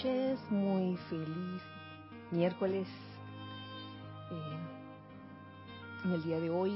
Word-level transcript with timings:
noches, 0.00 0.38
muy 0.50 0.96
feliz 1.10 1.62
miércoles. 2.30 2.86
Eh, 4.30 6.04
en 6.04 6.12
el 6.12 6.22
día 6.22 6.40
de 6.40 6.48
hoy, 6.48 6.72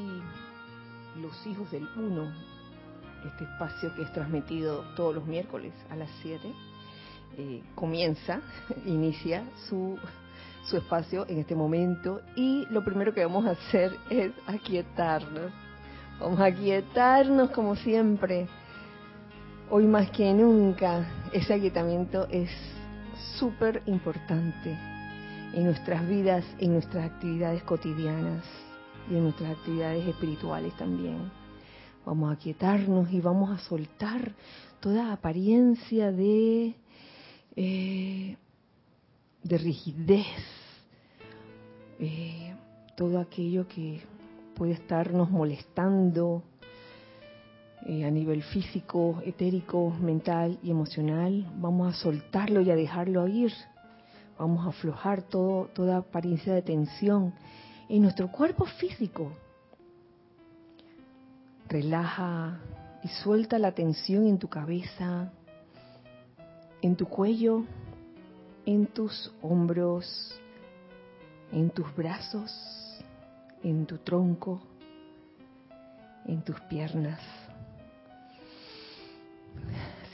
los 1.22 1.46
hijos 1.46 1.71
del 1.71 1.88
uno, 1.96 2.31
este 3.24 3.45
espacio 3.45 3.95
que 3.95 4.03
es 4.03 4.13
transmitido 4.13 4.85
todos 4.95 5.14
los 5.14 5.24
miércoles 5.24 5.72
a 5.90 5.96
las 5.96 6.10
7, 6.21 6.53
eh, 7.38 7.63
comienza, 7.74 8.40
inicia 8.85 9.45
su, 9.68 9.99
su 10.64 10.77
espacio 10.77 11.24
en 11.27 11.38
este 11.38 11.54
momento 11.54 12.21
y 12.36 12.67
lo 12.71 12.85
primero 12.85 13.14
que 13.14 13.24
vamos 13.24 13.46
a 13.46 13.53
hacer 13.53 13.96
es 14.10 14.32
aquietarnos. 14.46 15.50
Vamos 16.20 16.41
a 16.41 16.46
aquietarnos 16.46 17.50
como 17.50 17.74
siempre. 17.74 18.48
Hoy 19.70 19.86
más 19.86 20.10
que 20.10 20.30
nunca, 20.34 21.06
ese 21.32 21.54
aquietamiento 21.54 22.28
es 22.30 22.50
súper 23.38 23.82
importante 23.86 24.77
en 25.52 25.64
nuestras 25.64 26.06
vidas, 26.09 26.45
en 26.59 26.73
nuestras 26.73 27.10
actividades 27.10 27.62
cotidianas 27.62 28.45
y 29.10 29.14
en 29.14 29.24
nuestras 29.24 29.56
actividades 29.56 30.06
espirituales 30.06 30.77
también. 30.77 31.30
Vamos 32.04 32.30
a 32.30 32.34
aquietarnos 32.34 33.10
y 33.12 33.20
vamos 33.20 33.50
a 33.50 33.59
soltar 33.59 34.32
toda 34.80 35.12
apariencia 35.12 36.12
de, 36.12 36.74
eh, 37.56 38.37
de 39.42 39.59
rigidez, 39.59 40.26
eh, 41.98 42.54
todo 42.96 43.18
aquello 43.18 43.66
que 43.68 44.02
puede 44.54 44.73
estarnos 44.73 45.30
molestando 45.30 46.42
eh, 47.87 48.05
a 48.05 48.11
nivel 48.11 48.43
físico, 48.43 49.21
etérico, 49.24 49.90
mental 49.90 50.59
y 50.63 50.71
emocional. 50.71 51.46
Vamos 51.57 51.95
a 51.95 51.99
soltarlo 51.99 52.63
y 52.63 52.71
a 52.71 52.76
dejarlo 52.76 53.29
ir. 53.29 53.52
Vamos 54.38 54.65
a 54.65 54.71
aflojar 54.71 55.23
todo, 55.23 55.66
toda 55.74 55.99
apariencia 55.99 56.54
de 56.54 56.63
tensión 56.63 57.35
en 57.88 58.02
nuestro 58.02 58.32
cuerpo 58.32 58.65
físico. 58.65 59.32
Relaja 61.68 62.59
y 63.02 63.09
suelta 63.09 63.59
la 63.59 63.73
tensión 63.73 64.27
en 64.27 64.39
tu 64.39 64.48
cabeza, 64.48 65.31
en 66.81 66.97
tu 66.97 67.07
cuello, 67.07 67.65
en 68.65 68.87
tus 68.87 69.31
hombros, 69.43 70.41
en 71.53 71.71
tus 71.71 71.95
brazos, 71.95 72.51
en 73.63 73.85
tu 73.85 73.98
tronco, 73.98 74.63
en 76.27 76.43
tus 76.43 76.59
piernas. 76.63 77.21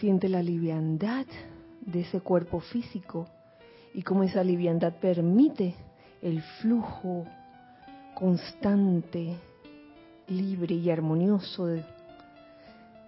Siente 0.00 0.30
la 0.30 0.42
liviandad 0.42 1.26
de 1.82 2.00
ese 2.00 2.22
cuerpo 2.22 2.60
físico 2.60 3.28
y 3.92 4.00
cómo 4.00 4.22
esa 4.22 4.42
liviandad 4.42 4.94
permite 4.94 5.74
el 6.22 6.40
flujo 6.62 7.26
constante, 8.14 9.36
libre 10.26 10.74
y 10.74 10.90
armonioso 10.90 11.66
de, 11.66 11.84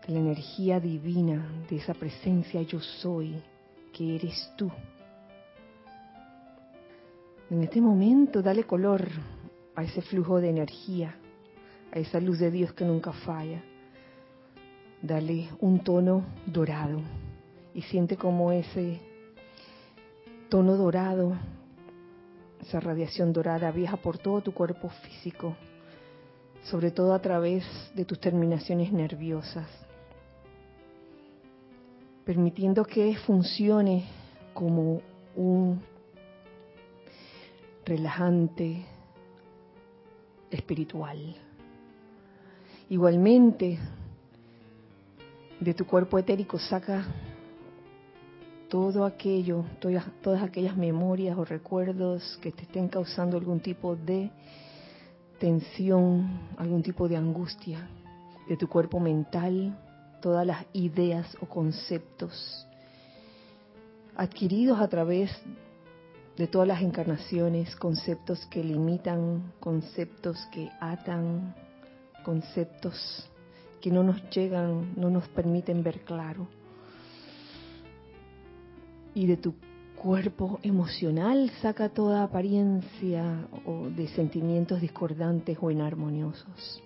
la 0.07 0.19
energía 0.19 0.81
divina, 0.81 1.65
de 1.71 1.77
esa 1.77 1.95
presencia 1.95 2.61
yo 2.61 2.79
soy, 2.79 3.43
que 3.91 4.17
eres 4.17 4.53
tú. 4.57 4.71
En 7.49 7.63
este 7.63 7.81
momento 7.81 8.43
dale 8.43 8.65
color 8.65 9.09
a 9.75 9.83
ese 9.83 10.03
flujo 10.03 10.43
de 10.43 10.51
energía, 10.51 11.17
a 11.91 11.99
esa 11.99 12.21
luz 12.21 12.39
de 12.39 12.51
Dios 12.51 12.75
que 12.75 12.85
nunca 12.85 13.13
falla. 13.13 13.63
Dale 15.03 15.49
un 15.59 15.81
tono 15.81 16.25
dorado 16.47 17.01
y 17.75 17.83
siente 17.83 18.17
como 18.17 18.53
ese 18.53 19.01
tono 20.49 20.77
dorado, 20.77 21.37
esa 22.61 22.79
radiación 22.79 23.33
dorada 23.33 23.73
viaja 23.73 23.97
por 23.97 24.19
todo 24.19 24.43
tu 24.43 24.55
cuerpo 24.55 24.91
físico, 24.91 25.57
sobre 26.63 26.93
todo 26.93 27.15
a 27.15 27.19
través 27.19 27.65
de 27.97 28.05
tus 28.05 28.21
terminaciones 28.21 28.93
nerviosas, 28.93 29.67
permitiendo 32.25 32.85
que 32.85 33.17
funcione 33.27 34.05
como 34.55 35.01
un 35.35 35.83
relajante 37.85 38.85
espiritual. 40.49 41.35
Igualmente, 42.89 43.81
de 45.63 45.75
tu 45.75 45.87
cuerpo 45.87 46.19
etérico 46.19 46.59
saca 46.59 47.05
todo 48.69 49.05
aquello, 49.05 49.65
todas, 49.81 50.43
aquellas 50.43 50.77
memorias 50.77 51.37
o 51.37 51.45
recuerdos 51.45 52.39
que 52.43 52.51
te 52.51 52.63
estén 52.63 52.89
causando 52.89 53.37
algún 53.37 53.61
tipo 53.61 53.95
de 53.95 54.31
tensión, 55.39 56.41
algún 56.57 56.83
tipo 56.83 57.07
de 57.07 57.17
angustia, 57.17 57.87
de 58.49 58.57
tu 58.57 58.69
cuerpo 58.69 58.99
mental, 58.99 59.79
todas 60.21 60.47
las 60.47 60.65
ideas 60.73 61.37
o 61.41 61.47
conceptos 61.47 62.67
adquiridos 64.17 64.81
a 64.81 64.89
través 64.89 65.31
de 66.37 66.47
todas 66.47 66.67
las 66.67 66.83
encarnaciones, 66.83 67.77
conceptos 67.77 68.47
que 68.47 68.65
limitan, 68.65 69.53
conceptos 69.61 70.39
que 70.51 70.71
atan, 70.81 71.55
conceptos 72.25 73.29
que 73.83 73.91
no 73.91 74.03
nos 74.03 74.31
llegan, 74.31 74.95
no 74.97 75.11
nos 75.11 75.29
permiten 75.29 75.83
ver 75.83 76.01
claro. 76.03 76.47
Y 79.15 79.27
de 79.27 79.37
tu 79.37 79.55
cuerpo 79.97 80.59
emocional 80.63 81.51
saca 81.61 81.91
toda 81.91 82.23
apariencia 82.23 83.47
o 83.67 83.91
de 83.91 84.09
sentimientos 84.09 84.81
discordantes 84.81 85.59
o 85.61 85.71
inarmoniosos. 85.71 86.83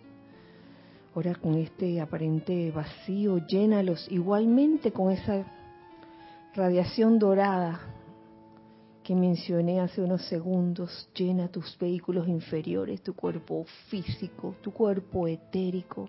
Ahora 1.15 1.35
con 1.35 1.55
este 1.55 2.01
aparente 2.01 2.73
vacío, 2.73 3.47
llénalos 3.47 4.11
igualmente 4.11 4.91
con 4.91 5.12
esa 5.12 5.45
radiación 6.55 7.19
dorada 7.19 7.96
que 9.06 9.15
mencioné 9.15 9.78
hace 9.81 10.03
unos 10.03 10.22
segundos, 10.27 11.09
llena 11.15 11.47
tus 11.47 11.78
vehículos 11.78 12.27
inferiores, 12.27 13.00
tu 13.03 13.15
cuerpo 13.15 13.65
físico, 13.89 14.56
tu 14.61 14.72
cuerpo 14.72 15.28
etérico, 15.28 16.09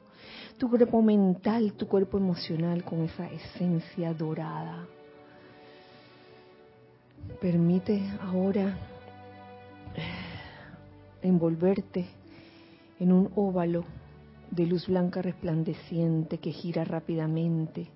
tu 0.58 0.68
cuerpo 0.68 1.04
mental, 1.04 1.74
tu 1.74 1.88
cuerpo 1.88 2.18
emocional 2.18 2.84
con 2.84 3.02
esa 3.04 3.30
esencia 3.32 4.16
dorada. 4.16 4.88
Permite 7.40 8.02
ahora 8.20 8.76
envolverte 11.22 12.08
en 13.00 13.12
un 13.12 13.30
óvalo 13.36 13.86
de 14.50 14.66
luz 14.66 14.88
blanca 14.88 15.22
resplandeciente 15.22 16.40
que 16.40 16.52
gira 16.52 16.84
rápidamente 16.84 17.90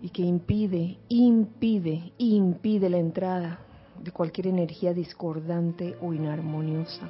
y 0.00 0.10
que 0.10 0.22
impide, 0.22 0.98
impide, 1.08 2.12
impide 2.18 2.90
la 2.90 2.98
entrada 2.98 3.60
de 4.02 4.10
cualquier 4.10 4.48
energía 4.48 4.92
discordante 4.92 5.96
o 6.02 6.12
inarmoniosa. 6.12 7.08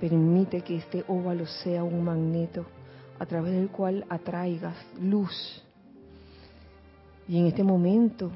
Permite 0.00 0.62
que 0.62 0.76
este 0.76 1.04
óvalo 1.06 1.46
sea 1.46 1.84
un 1.84 2.02
magneto 2.04 2.64
a 3.18 3.26
través 3.26 3.52
del 3.52 3.68
cual 3.68 4.04
atraigas 4.08 4.76
luz. 5.00 5.62
Y 7.28 7.38
en 7.38 7.46
este 7.46 7.62
momento 7.62 8.30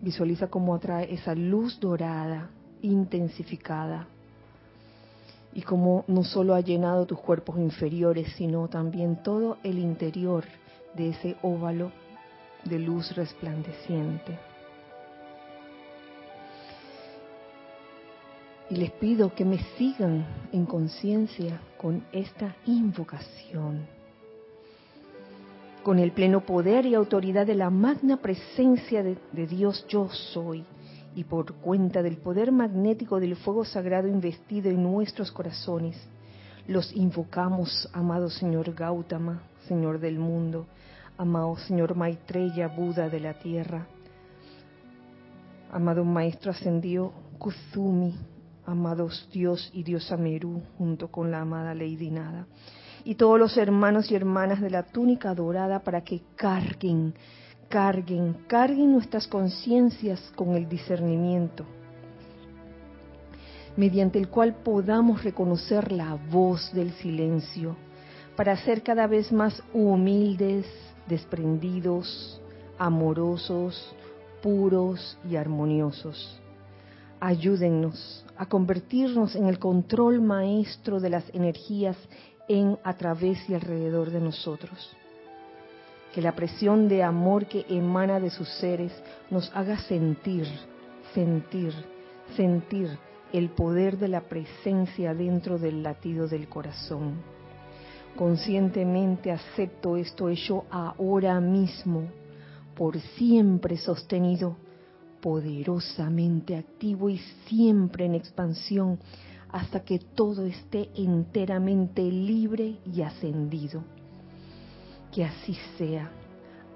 visualiza 0.00 0.48
cómo 0.48 0.74
atrae 0.74 1.12
esa 1.12 1.34
luz 1.34 1.78
dorada, 1.78 2.50
intensificada, 2.80 4.08
y 5.52 5.62
cómo 5.62 6.04
no 6.06 6.22
solo 6.24 6.54
ha 6.54 6.60
llenado 6.60 7.06
tus 7.06 7.18
cuerpos 7.18 7.58
inferiores, 7.58 8.32
sino 8.36 8.68
también 8.68 9.22
todo 9.22 9.58
el 9.62 9.78
interior 9.78 10.44
de 10.94 11.10
ese 11.10 11.36
óvalo 11.42 11.90
de 12.64 12.78
luz 12.78 13.14
resplandeciente. 13.14 14.38
Y 18.70 18.76
les 18.76 18.92
pido 18.92 19.34
que 19.34 19.44
me 19.44 19.58
sigan 19.76 20.24
en 20.52 20.64
conciencia 20.64 21.60
con 21.76 22.04
esta 22.12 22.54
invocación. 22.66 23.86
Con 25.82 25.98
el 25.98 26.12
pleno 26.12 26.42
poder 26.42 26.86
y 26.86 26.94
autoridad 26.94 27.46
de 27.46 27.56
la 27.56 27.70
magna 27.70 28.18
presencia 28.18 29.02
de, 29.02 29.16
Dios 29.32 29.84
yo 29.88 30.08
soy 30.10 30.64
y 31.16 31.24
por 31.24 31.54
cuenta 31.54 32.02
del 32.02 32.18
poder 32.18 32.52
magnético 32.52 33.18
del 33.18 33.34
fuego 33.34 33.64
sagrado 33.64 34.06
investido 34.06 34.70
en 34.70 34.82
nuestros 34.82 35.32
corazones, 35.32 35.96
los 36.68 36.94
invocamos, 36.94 37.88
amado 37.92 38.30
Señor 38.30 38.72
Gautama, 38.74 39.42
Señor 39.66 39.98
del 39.98 40.18
mundo, 40.18 40.66
amado 41.20 41.54
Señor 41.68 41.94
Maitreya, 41.96 42.68
Buda 42.68 43.10
de 43.10 43.20
la 43.20 43.34
tierra, 43.34 43.86
amado 45.70 46.02
Maestro 46.02 46.50
ascendido 46.50 47.12
Kuzumi, 47.38 48.14
amados 48.64 49.28
Dios 49.30 49.70
y 49.74 49.82
Diosa 49.82 50.16
Meru, 50.16 50.62
junto 50.78 51.08
con 51.08 51.30
la 51.30 51.42
amada 51.42 51.74
Lady 51.74 52.10
Nada, 52.10 52.46
y 53.04 53.16
todos 53.16 53.38
los 53.38 53.58
hermanos 53.58 54.10
y 54.10 54.14
hermanas 54.14 54.62
de 54.62 54.70
la 54.70 54.84
túnica 54.84 55.34
dorada 55.34 55.80
para 55.80 56.00
que 56.00 56.22
carguen, 56.36 57.12
carguen, 57.68 58.38
carguen 58.46 58.90
nuestras 58.90 59.28
conciencias 59.28 60.32
con 60.34 60.54
el 60.56 60.70
discernimiento, 60.70 61.66
mediante 63.76 64.18
el 64.18 64.30
cual 64.30 64.54
podamos 64.64 65.22
reconocer 65.22 65.92
la 65.92 66.14
voz 66.14 66.72
del 66.72 66.92
silencio, 66.92 67.76
para 68.36 68.56
ser 68.56 68.82
cada 68.82 69.06
vez 69.06 69.30
más 69.30 69.62
humildes, 69.74 70.64
desprendidos, 71.10 72.40
amorosos, 72.78 73.94
puros 74.42 75.18
y 75.28 75.36
armoniosos. 75.36 76.40
Ayúdennos 77.20 78.24
a 78.38 78.46
convertirnos 78.46 79.36
en 79.36 79.46
el 79.46 79.58
control 79.58 80.22
maestro 80.22 81.00
de 81.00 81.10
las 81.10 81.28
energías 81.34 81.96
en, 82.48 82.78
a 82.82 82.94
través 82.96 83.38
y 83.50 83.54
alrededor 83.54 84.10
de 84.10 84.20
nosotros. 84.20 84.96
Que 86.14 86.22
la 86.22 86.34
presión 86.34 86.88
de 86.88 87.02
amor 87.02 87.46
que 87.46 87.66
emana 87.68 88.18
de 88.18 88.30
sus 88.30 88.48
seres 88.48 88.92
nos 89.30 89.54
haga 89.54 89.78
sentir, 89.80 90.46
sentir, 91.12 91.74
sentir 92.36 92.98
el 93.32 93.50
poder 93.50 93.98
de 93.98 94.08
la 94.08 94.22
presencia 94.22 95.12
dentro 95.14 95.58
del 95.58 95.82
latido 95.82 96.26
del 96.26 96.48
corazón. 96.48 97.39
Conscientemente 98.16 99.30
acepto 99.30 99.96
esto 99.96 100.28
hecho 100.28 100.64
ahora 100.70 101.40
mismo, 101.40 102.02
por 102.74 102.98
siempre 103.00 103.76
sostenido, 103.76 104.56
poderosamente 105.20 106.56
activo 106.56 107.08
y 107.08 107.18
siempre 107.46 108.06
en 108.06 108.14
expansión 108.14 108.98
hasta 109.52 109.84
que 109.84 109.98
todo 109.98 110.44
esté 110.46 110.90
enteramente 110.94 112.02
libre 112.02 112.78
y 112.84 113.02
ascendido. 113.02 113.82
Que 115.12 115.24
así 115.24 115.56
sea, 115.76 116.10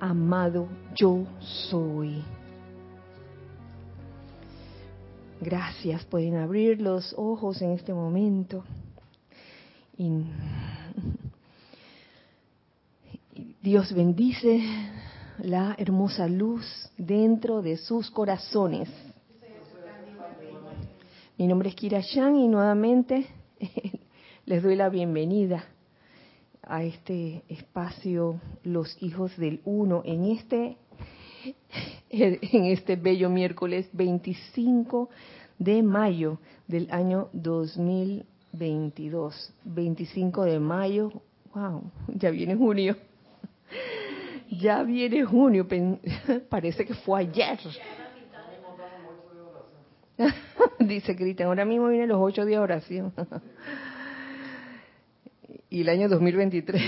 amado 0.00 0.68
yo 0.94 1.24
soy. 1.40 2.22
Gracias, 5.40 6.04
pueden 6.06 6.36
abrir 6.36 6.80
los 6.80 7.14
ojos 7.16 7.60
en 7.62 7.72
este 7.72 7.92
momento. 7.92 8.64
Dios 13.64 13.92
bendice 13.94 14.60
la 15.38 15.74
hermosa 15.78 16.28
luz 16.28 16.66
dentro 16.98 17.62
de 17.62 17.78
sus 17.78 18.10
corazones. 18.10 18.90
Mi 21.38 21.46
nombre 21.46 21.70
es 21.70 21.74
Kira 21.74 22.00
Yang 22.00 22.36
y 22.36 22.48
nuevamente 22.48 23.26
les 24.44 24.62
doy 24.62 24.76
la 24.76 24.90
bienvenida 24.90 25.64
a 26.60 26.84
este 26.84 27.42
espacio 27.48 28.38
Los 28.64 29.02
Hijos 29.02 29.34
del 29.38 29.62
Uno 29.64 30.02
en 30.04 30.26
este 30.26 30.76
en 32.10 32.66
este 32.66 32.96
bello 32.96 33.30
miércoles 33.30 33.88
25 33.94 35.08
de 35.58 35.82
mayo 35.82 36.38
del 36.68 36.90
año 36.90 37.30
2022. 37.32 39.54
25 39.64 40.44
de 40.44 40.60
mayo, 40.60 41.12
wow, 41.54 41.82
ya 42.08 42.28
viene 42.28 42.56
junio. 42.56 42.94
Ya 44.50 44.82
viene 44.82 45.24
junio, 45.24 45.66
parece 46.48 46.84
que 46.84 46.94
fue 46.94 47.20
ayer. 47.20 47.58
Dice 50.78 51.16
Cristian, 51.16 51.48
ahora 51.48 51.64
mismo 51.64 51.88
vienen 51.88 52.08
los 52.08 52.20
ocho 52.20 52.44
días 52.44 52.60
de 52.60 52.64
oración. 52.64 53.12
y 55.70 55.80
el 55.80 55.88
año 55.88 56.08
2023. 56.08 56.82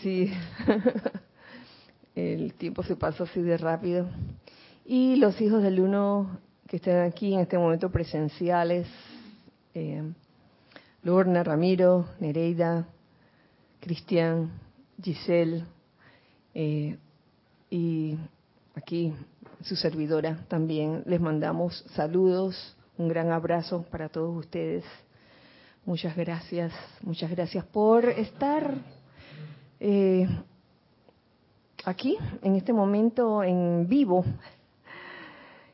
sí, 0.00 0.32
el 2.14 2.54
tiempo 2.54 2.82
se 2.82 2.96
pasa 2.96 3.24
así 3.24 3.40
de 3.40 3.56
rápido. 3.56 4.08
Y 4.84 5.16
los 5.16 5.40
hijos 5.40 5.62
del 5.62 5.80
uno 5.80 6.38
que 6.68 6.76
están 6.76 7.00
aquí 7.00 7.34
en 7.34 7.40
este 7.40 7.58
momento 7.58 7.90
presenciales, 7.90 8.86
eh, 9.74 10.02
Lorna, 11.02 11.42
Ramiro, 11.42 12.06
Nereida, 12.20 12.86
Cristian, 13.80 14.50
Giselle, 15.02 15.64
eh, 16.54 16.98
y 17.70 18.18
aquí 18.74 19.14
su 19.62 19.74
servidora 19.74 20.44
también. 20.48 21.02
Les 21.06 21.20
mandamos 21.20 21.84
saludos, 21.94 22.76
un 22.98 23.08
gran 23.08 23.32
abrazo 23.32 23.84
para 23.90 24.08
todos 24.08 24.36
ustedes. 24.36 24.84
Muchas 25.86 26.14
gracias, 26.14 26.72
muchas 27.02 27.30
gracias 27.30 27.64
por 27.64 28.04
estar 28.04 28.74
eh, 29.80 30.28
aquí 31.84 32.18
en 32.42 32.56
este 32.56 32.74
momento 32.74 33.42
en 33.42 33.88
vivo, 33.88 34.24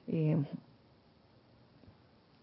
eh, 0.07 0.37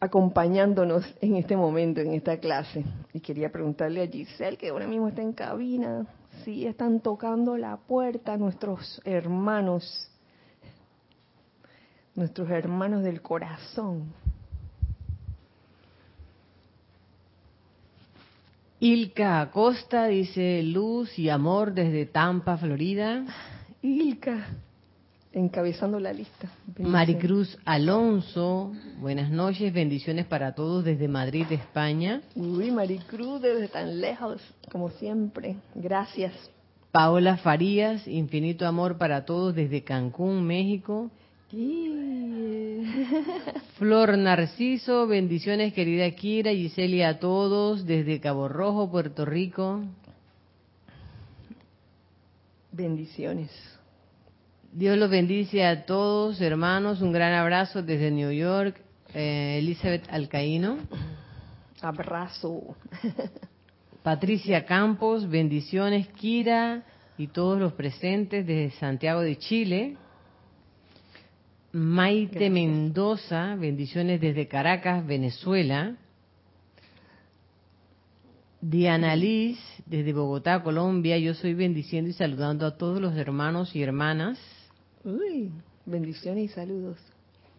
acompañándonos 0.03 1.05
en 1.21 1.37
este 1.37 1.55
momento, 1.55 2.01
en 2.01 2.13
esta 2.13 2.37
clase. 2.37 2.83
Y 3.13 3.21
quería 3.21 3.51
preguntarle 3.51 4.03
a 4.03 4.07
Giselle, 4.07 4.57
que 4.57 4.69
ahora 4.69 4.85
mismo 4.85 5.07
está 5.07 5.21
en 5.21 5.31
cabina, 5.31 6.05
si 6.43 6.67
están 6.67 6.99
tocando 6.99 7.57
la 7.57 7.77
puerta 7.77 8.35
nuestros 8.37 9.01
hermanos 9.05 10.09
nuestros 12.15 12.49
hermanos 12.51 13.03
del 13.03 13.21
corazón. 13.21 14.13
Ilka 18.79 19.41
Acosta 19.41 20.05
dice 20.07 20.61
luz 20.61 21.17
y 21.17 21.29
amor 21.29 21.73
desde 21.73 22.05
Tampa, 22.05 22.57
Florida. 22.57 23.25
Ilka, 23.81 24.45
encabezando 25.33 25.99
la 25.99 26.13
lista. 26.13 26.49
Maricruz 26.79 27.57
Alonso, 27.65 28.71
buenas 28.99 29.31
noches, 29.31 29.73
bendiciones 29.73 30.25
para 30.25 30.53
todos 30.53 30.85
desde 30.85 31.07
Madrid, 31.07 31.45
España. 31.49 32.21
Uy, 32.35 32.71
Maricruz, 32.71 33.41
desde 33.41 33.67
tan 33.67 33.99
lejos, 33.99 34.41
como 34.71 34.89
siempre. 34.91 35.55
Gracias. 35.75 36.33
Paola 36.91 37.37
Farías, 37.37 38.07
infinito 38.07 38.67
amor 38.67 38.97
para 38.99 39.25
todos 39.25 39.55
desde 39.55 39.83
Cancún, 39.83 40.45
México. 40.45 41.09
Flor 43.77 44.17
Narciso, 44.17 45.07
bendiciones 45.07 45.73
querida 45.73 46.09
Kira, 46.11 46.51
Giseli 46.51 47.01
a 47.01 47.19
todos 47.19 47.85
desde 47.85 48.19
Cabo 48.19 48.47
Rojo, 48.47 48.89
Puerto 48.91 49.25
Rico. 49.25 49.81
Bendiciones. 52.71 53.72
Dios 54.75 54.97
los 54.97 55.11
bendice 55.11 55.63
a 55.63 55.85
todos, 55.85 56.41
hermanos. 56.41 56.99
Un 56.99 57.11
gran 57.11 57.33
abrazo 57.33 57.83
desde 57.83 58.09
New 58.09 58.31
York. 58.31 58.75
Eh, 59.13 59.59
Elizabeth 59.59 60.03
Alcaíno. 60.09 60.79
Abrazo. 61.79 62.75
Patricia 64.03 64.65
Campos, 64.65 65.29
bendiciones, 65.29 66.07
Kira 66.07 66.81
y 67.19 67.27
todos 67.27 67.59
los 67.59 67.73
presentes 67.73 68.47
desde 68.47 68.75
Santiago 68.79 69.21
de 69.21 69.37
Chile. 69.37 69.95
Maite 71.71 72.49
Mendoza, 72.49 73.53
bendiciones 73.53 74.19
desde 74.19 74.47
Caracas, 74.47 75.05
Venezuela. 75.05 75.97
Diana 78.59 79.15
Liz, 79.15 79.59
desde 79.85 80.13
Bogotá, 80.13 80.63
Colombia. 80.63 81.19
Yo 81.19 81.35
soy 81.35 81.53
bendiciendo 81.53 82.09
y 82.09 82.13
saludando 82.13 82.65
a 82.65 82.75
todos 82.75 82.99
los 82.99 83.15
hermanos 83.15 83.75
y 83.75 83.83
hermanas. 83.83 84.39
Uy, 85.05 85.51
bendiciones 85.85 86.45
y 86.45 86.53
saludos. 86.53 86.97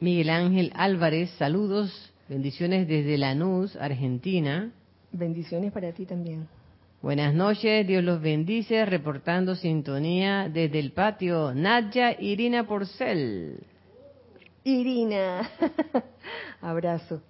Miguel 0.01 0.31
Ángel 0.31 0.73
Álvarez, 0.75 1.31
saludos, 1.39 2.13
bendiciones 2.29 2.89
desde 2.89 3.19
Lanús, 3.19 3.77
Argentina. 3.77 4.73
Bendiciones 5.13 5.71
para 5.71 5.93
ti 5.93 6.07
también. 6.07 6.49
Buenas 7.03 7.35
noches, 7.35 7.87
Dios 7.87 8.03
los 8.03 8.23
bendice, 8.23 8.87
reportando 8.87 9.55
sintonía 9.57 10.49
desde 10.49 10.79
el 10.79 10.93
patio, 10.93 11.55
Nadia 11.55 12.19
Irina 12.19 12.67
Porcel. 12.67 13.59
Irina. 14.65 15.51
Abrazo. 16.63 17.21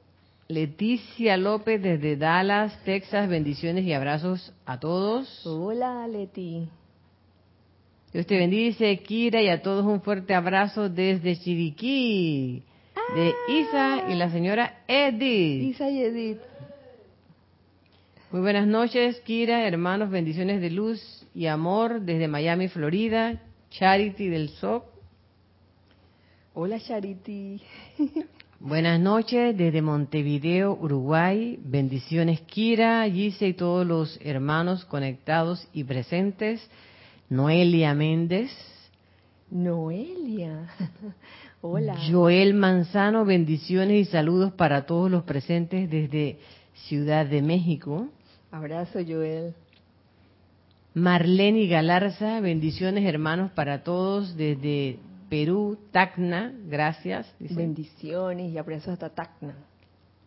Leticia 0.46 1.36
López 1.36 1.82
desde 1.82 2.16
Dallas, 2.16 2.78
Texas. 2.84 3.28
Bendiciones 3.28 3.84
y 3.84 3.92
abrazos 3.92 4.52
a 4.64 4.78
todos. 4.78 5.44
Hola, 5.44 6.06
Leti. 6.06 6.68
Dios 8.14 8.26
te 8.26 8.38
bendice, 8.38 8.96
Kira, 9.00 9.42
y 9.42 9.48
a 9.48 9.60
todos 9.60 9.84
un 9.84 10.00
fuerte 10.00 10.34
abrazo 10.34 10.88
desde 10.88 11.36
Chiriquí, 11.36 12.62
de 13.16 13.30
ah. 13.32 13.50
Isa 13.50 14.08
y 14.08 14.14
la 14.14 14.30
señora 14.30 14.84
Edith. 14.86 15.74
Isa 15.74 15.90
y 15.90 16.00
Edith. 16.00 16.38
Muy 18.30 18.40
buenas 18.40 18.68
noches, 18.68 19.20
Kira, 19.22 19.66
hermanos, 19.66 20.10
bendiciones 20.10 20.60
de 20.60 20.70
luz 20.70 21.26
y 21.34 21.46
amor 21.46 22.02
desde 22.02 22.28
Miami, 22.28 22.68
Florida. 22.68 23.42
Charity 23.70 24.28
del 24.28 24.50
SOC 24.50 24.84
Hola 26.54 26.78
Charity. 26.78 27.60
Buenas 28.60 29.00
noches 29.00 29.58
desde 29.58 29.82
Montevideo, 29.82 30.78
Uruguay. 30.80 31.58
Bendiciones 31.64 32.42
Kira, 32.42 33.10
Gise 33.10 33.48
y 33.48 33.54
todos 33.54 33.84
los 33.84 34.20
hermanos 34.22 34.84
conectados 34.84 35.66
y 35.72 35.82
presentes. 35.82 36.64
Noelia 37.34 37.94
Méndez. 37.94 38.52
Noelia. 39.50 40.68
Hola. 41.62 41.96
Joel 42.08 42.54
Manzano, 42.54 43.24
bendiciones 43.24 44.06
y 44.06 44.10
saludos 44.10 44.52
para 44.52 44.86
todos 44.86 45.10
los 45.10 45.24
presentes 45.24 45.90
desde 45.90 46.38
Ciudad 46.86 47.26
de 47.26 47.42
México. 47.42 48.06
Abrazo, 48.52 49.00
Joel. 49.04 49.52
Marlene 50.94 51.66
Galarza, 51.66 52.38
bendiciones 52.38 53.04
hermanos 53.04 53.50
para 53.50 53.82
todos 53.82 54.36
desde 54.36 55.00
Perú, 55.28 55.76
Tacna, 55.90 56.52
gracias. 56.68 57.26
Bendiciones 57.40 58.52
y 58.52 58.58
abrazos 58.58 58.90
hasta 58.90 59.08
Tacna. 59.08 59.56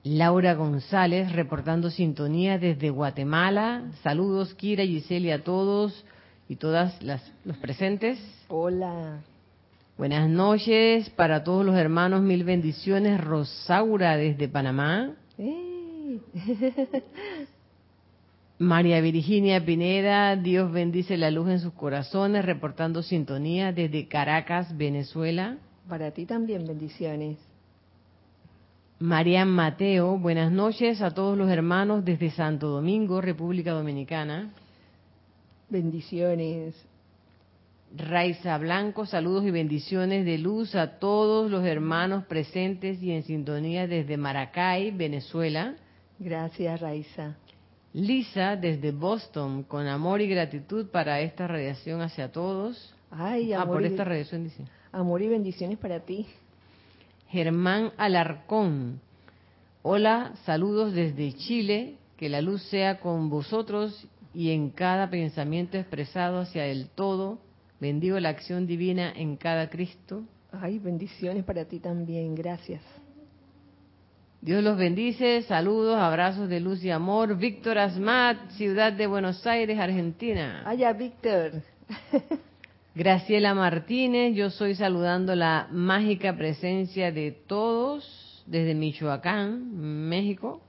Laura 0.04 0.56
González, 0.56 1.32
reportando 1.32 1.90
sintonía 1.90 2.58
desde 2.58 2.90
Guatemala. 2.90 3.94
Saludos, 4.04 4.54
Kira, 4.56 4.84
Giselle, 4.84 5.32
a 5.32 5.42
todos 5.42 6.04
y 6.50 6.56
todas 6.56 7.02
las, 7.04 7.22
los 7.46 7.58
presentes. 7.58 8.20
Hola. 8.48 9.22
Buenas 9.98 10.30
noches 10.30 11.10
para 11.10 11.44
todos 11.44 11.66
los 11.66 11.76
hermanos, 11.76 12.22
mil 12.22 12.44
bendiciones. 12.44 13.20
Rosaura 13.20 14.16
desde 14.18 14.48
Panamá. 14.48 15.14
María 18.60 19.02
Virginia 19.02 19.64
Pineda, 19.64 20.36
Dios 20.36 20.72
bendice 20.72 21.16
la 21.18 21.30
luz 21.30 21.50
en 21.50 21.60
sus 21.60 21.74
corazones, 21.74 22.44
reportando 22.44 23.04
sintonía 23.04 23.72
desde 23.72 24.08
Caracas, 24.08 24.76
Venezuela. 24.76 25.58
Para 25.88 26.12
ti 26.12 26.26
también 26.26 26.66
bendiciones. 26.66 27.38
Marian 29.00 29.50
Mateo, 29.50 30.18
buenas 30.18 30.52
noches 30.52 31.04
a 31.04 31.12
todos 31.12 31.38
los 31.38 31.52
hermanos 31.52 32.04
desde 32.04 32.32
Santo 32.32 32.68
Domingo, 32.70 33.22
República 33.22 33.74
Dominicana. 33.74 34.50
Bendiciones. 35.70 36.76
Raiza 37.96 38.58
Blanco, 38.58 39.06
saludos 39.06 39.46
y 39.46 39.52
bendiciones 39.52 40.26
de 40.26 40.38
luz 40.38 40.76
a 40.76 41.00
todos 41.00 41.52
los 41.52 41.66
hermanos 41.66 42.26
presentes 42.26 43.02
y 43.02 43.12
en 43.12 43.24
sintonía 43.24 43.88
desde 43.88 44.16
Maracay, 44.18 44.92
Venezuela. 44.92 45.76
Gracias, 46.20 46.80
Raiza. 46.80 47.36
Lisa, 47.94 48.56
desde 48.56 48.92
Boston, 48.92 49.64
con 49.64 49.88
amor 49.88 50.22
y 50.22 50.28
gratitud 50.28 50.88
para 50.88 51.20
esta 51.20 51.48
radiación 51.48 52.02
hacia 52.02 52.32
todos. 52.32 52.94
Ay, 53.12 53.54
amor 53.54 53.68
ah, 53.68 53.72
por 53.72 53.86
esta 53.86 54.04
radiación 54.04 54.46
dice. 54.46 54.64
Amor 54.92 55.22
y 55.22 55.28
bendiciones 55.28 55.78
para 55.78 56.00
ti. 56.00 56.28
Germán 57.30 57.92
Alarcón. 57.98 59.02
Hola, 59.82 60.34
saludos 60.46 60.94
desde 60.94 61.34
Chile, 61.34 61.96
que 62.16 62.30
la 62.30 62.42
luz 62.42 62.62
sea 62.64 63.00
con 63.00 63.30
vosotros 63.30 64.08
y 64.38 64.52
en 64.52 64.70
cada 64.70 65.10
pensamiento 65.10 65.80
expresado 65.80 66.42
hacia 66.42 66.68
el 66.68 66.90
todo. 66.90 67.40
Bendigo 67.80 68.20
la 68.20 68.30
acción 68.30 68.68
divina 68.68 69.12
en 69.16 69.36
cada 69.36 69.68
Cristo. 69.68 70.26
Ay, 70.52 70.78
bendiciones 70.78 71.44
para 71.44 71.66
ti 71.66 71.80
también, 71.80 72.36
gracias. 72.36 72.84
Dios 74.40 74.64
los 74.64 74.78
bendice, 74.78 75.42
saludos, 75.42 75.98
abrazos 75.98 76.50
de 76.50 76.60
luz 76.60 76.84
y 76.84 76.92
amor. 76.92 77.36
Víctor 77.36 77.80
Asmat, 77.80 78.52
ciudad 78.52 78.94
de 78.94 79.08
Buenos 79.08 79.48
Aires, 79.48 79.80
Argentina. 79.80 80.62
Allá, 80.68 80.94
Víctor. 80.94 81.54
Graciela 82.94 83.56
Martínez, 83.56 84.36
yo 84.36 84.52
soy 84.52 84.76
saludando 84.76 85.34
la 85.34 85.68
mágica 85.72 86.38
presencia 86.38 87.12
de 87.12 87.32
todos 87.32 88.44
desde 88.46 88.76
Michoacán, 88.76 90.08
México. 90.08 90.62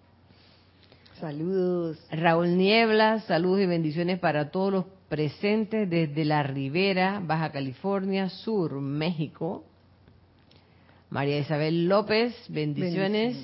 Saludos. 1.21 1.99
Raúl 2.13 2.57
Niebla, 2.57 3.21
saludos 3.21 3.61
y 3.63 3.67
bendiciones 3.67 4.21
para 4.21 4.51
todos 4.51 4.73
los 4.73 4.85
presentes 5.09 5.91
desde 5.91 6.25
la 6.25 6.45
Ribera, 6.45 7.21
Baja 7.25 7.51
California 7.51 8.29
Sur, 8.29 8.81
México. 8.81 9.65
María 11.11 11.39
Isabel 11.39 11.89
López, 11.89 12.35
bendiciones. 12.49 13.37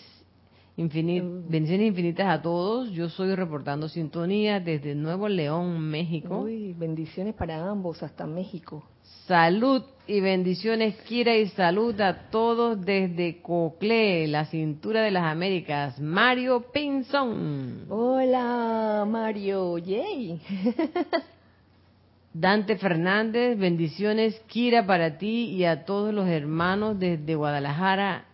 bendiciones 0.76 1.86
infinitas 1.86 2.28
a 2.28 2.42
todos. 2.42 2.90
Yo 2.92 3.08
soy 3.08 3.34
reportando 3.34 3.88
sintonía 3.88 4.60
desde 4.60 4.94
Nuevo 4.94 5.28
León, 5.28 5.80
México. 5.80 6.42
Uy, 6.42 6.74
bendiciones 6.74 7.34
para 7.34 7.68
ambos 7.68 8.02
hasta 8.02 8.26
México. 8.26 8.84
Salud 9.26 9.82
y 10.06 10.20
bendiciones, 10.20 10.96
Kira, 11.02 11.34
y 11.36 11.48
salud 11.48 11.98
a 12.00 12.30
todos 12.30 12.84
desde 12.84 13.40
Cocle, 13.40 14.26
la 14.28 14.44
cintura 14.44 15.02
de 15.02 15.10
las 15.10 15.24
Américas. 15.24 15.98
Mario 15.98 16.66
Pinzón. 16.72 17.86
Hola, 17.88 19.06
Mario. 19.08 19.78
Yay. 19.78 20.40
Dante 22.34 22.76
Fernández, 22.76 23.56
bendiciones, 23.56 24.38
Kira, 24.48 24.84
para 24.84 25.18
ti 25.18 25.46
y 25.52 25.64
a 25.64 25.84
todos 25.84 26.12
los 26.12 26.28
hermanos 26.28 26.98
desde 26.98 27.36
Guadalajara, 27.36 28.24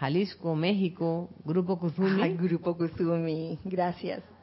Jalisco, 0.00 0.56
México, 0.56 1.28
Grupo 1.44 1.78
Kuzumi. 1.78 2.36
Grupo 2.36 2.76
Kuzumi, 2.76 3.58
gracias. 3.64 4.33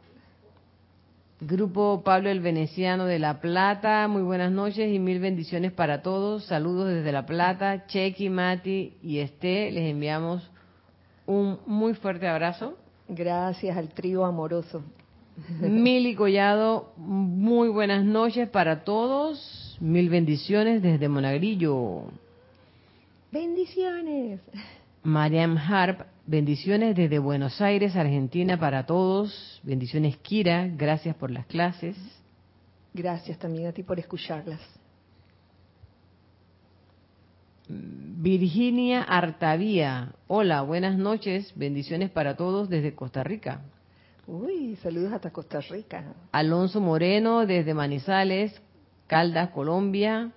Grupo 1.43 2.03
Pablo 2.03 2.29
el 2.29 2.39
Veneciano 2.39 3.05
de 3.05 3.17
La 3.17 3.41
Plata, 3.41 4.07
muy 4.07 4.21
buenas 4.21 4.51
noches 4.51 4.93
y 4.93 4.99
mil 4.99 5.19
bendiciones 5.19 5.71
para 5.71 6.03
todos. 6.03 6.45
Saludos 6.45 6.89
desde 6.89 7.11
La 7.11 7.25
Plata. 7.25 7.87
Chequi, 7.87 8.29
Mati 8.29 8.93
y 9.01 9.17
Esté, 9.17 9.71
les 9.71 9.89
enviamos 9.89 10.47
un 11.25 11.57
muy 11.65 11.95
fuerte 11.95 12.27
abrazo. 12.27 12.77
Gracias 13.07 13.75
al 13.75 13.89
trío 13.89 14.23
amoroso. 14.23 14.83
Mili 15.61 16.13
Collado, 16.13 16.93
muy 16.95 17.69
buenas 17.69 18.05
noches 18.05 18.47
para 18.47 18.83
todos. 18.83 19.79
Mil 19.81 20.09
bendiciones 20.09 20.83
desde 20.83 21.09
Monagrillo. 21.09 22.03
Bendiciones. 23.31 24.41
Mariam 25.01 25.57
Harp, 25.57 26.01
bendiciones 26.25 26.95
desde 26.95 27.19
Buenos 27.19 27.61
Aires, 27.61 27.95
Argentina 27.95 28.59
para 28.59 28.85
todos. 28.85 29.59
Bendiciones 29.63 30.17
Kira, 30.17 30.67
gracias 30.67 31.15
por 31.15 31.31
las 31.31 31.45
clases. 31.45 31.95
Gracias 32.93 33.37
también 33.37 33.67
a 33.67 33.71
ti 33.71 33.83
por 33.83 33.99
escucharlas. 33.99 34.59
Virginia 37.67 39.01
Artavía, 39.03 40.13
hola, 40.27 40.61
buenas 40.61 40.97
noches, 40.97 41.53
bendiciones 41.55 42.09
para 42.09 42.35
todos 42.35 42.69
desde 42.69 42.93
Costa 42.93 43.23
Rica. 43.23 43.61
Uy, 44.27 44.77
saludos 44.83 45.13
hasta 45.13 45.31
Costa 45.31 45.61
Rica. 45.61 46.13
Alonso 46.31 46.81
Moreno 46.81 47.45
desde 47.45 47.73
Manizales, 47.73 48.61
Caldas, 49.07 49.49
Colombia. 49.49 50.31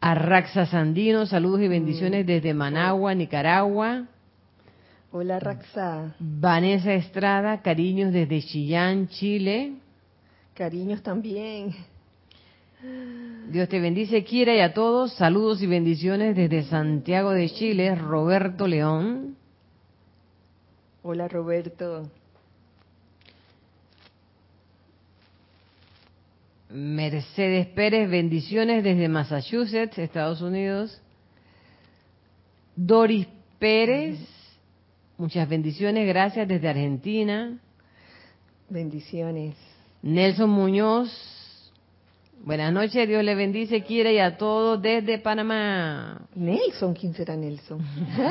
Arraxa 0.00 0.66
Sandino, 0.66 1.26
saludos 1.26 1.60
y 1.62 1.68
bendiciones 1.68 2.24
mm. 2.24 2.26
desde 2.26 2.54
Managua, 2.54 3.14
Nicaragua. 3.14 4.06
Hola 5.10 5.40
Raxa. 5.40 6.14
Vanessa 6.18 6.92
Estrada, 6.92 7.62
cariños 7.62 8.12
desde 8.12 8.42
Chillán, 8.42 9.08
Chile. 9.08 9.72
Cariños 10.52 11.02
también. 11.02 11.74
Dios 13.50 13.68
te 13.70 13.80
bendice, 13.80 14.22
quiera 14.22 14.54
y 14.54 14.60
a 14.60 14.74
todos. 14.74 15.14
Saludos 15.14 15.62
y 15.62 15.66
bendiciones 15.66 16.36
desde 16.36 16.62
Santiago 16.64 17.30
de 17.30 17.48
Chile, 17.48 17.94
Roberto 17.94 18.68
León. 18.68 19.34
Hola 21.02 21.26
Roberto. 21.26 22.10
Mercedes 26.68 27.66
Pérez, 27.68 28.10
bendiciones 28.10 28.84
desde 28.84 29.08
Massachusetts, 29.08 29.96
Estados 29.96 30.42
Unidos. 30.42 31.00
Doris 32.76 33.26
Pérez, 33.58 34.18
muchas 35.18 35.48
bendiciones, 35.48 36.06
gracias 36.06 36.46
desde 36.48 36.68
Argentina. 36.68 37.58
Bendiciones. 38.70 39.56
Nelson 40.00 40.48
Muñoz, 40.48 41.10
buenas 42.44 42.72
noches, 42.72 43.08
Dios 43.08 43.24
le 43.24 43.34
bendice, 43.34 43.82
quiere 43.82 44.14
y 44.14 44.18
a 44.18 44.38
todos 44.38 44.80
desde 44.80 45.18
Panamá. 45.18 46.22
Nelson, 46.34 46.94
¿quién 46.94 47.14
será 47.14 47.36
Nelson? 47.36 47.80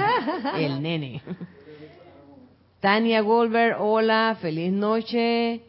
El 0.58 0.82
nene. 0.82 1.22
Tania 2.79 3.22
Goldberg, 3.22 3.82
hola, 3.82 4.38
feliz 4.39 4.72
noche 4.72 5.62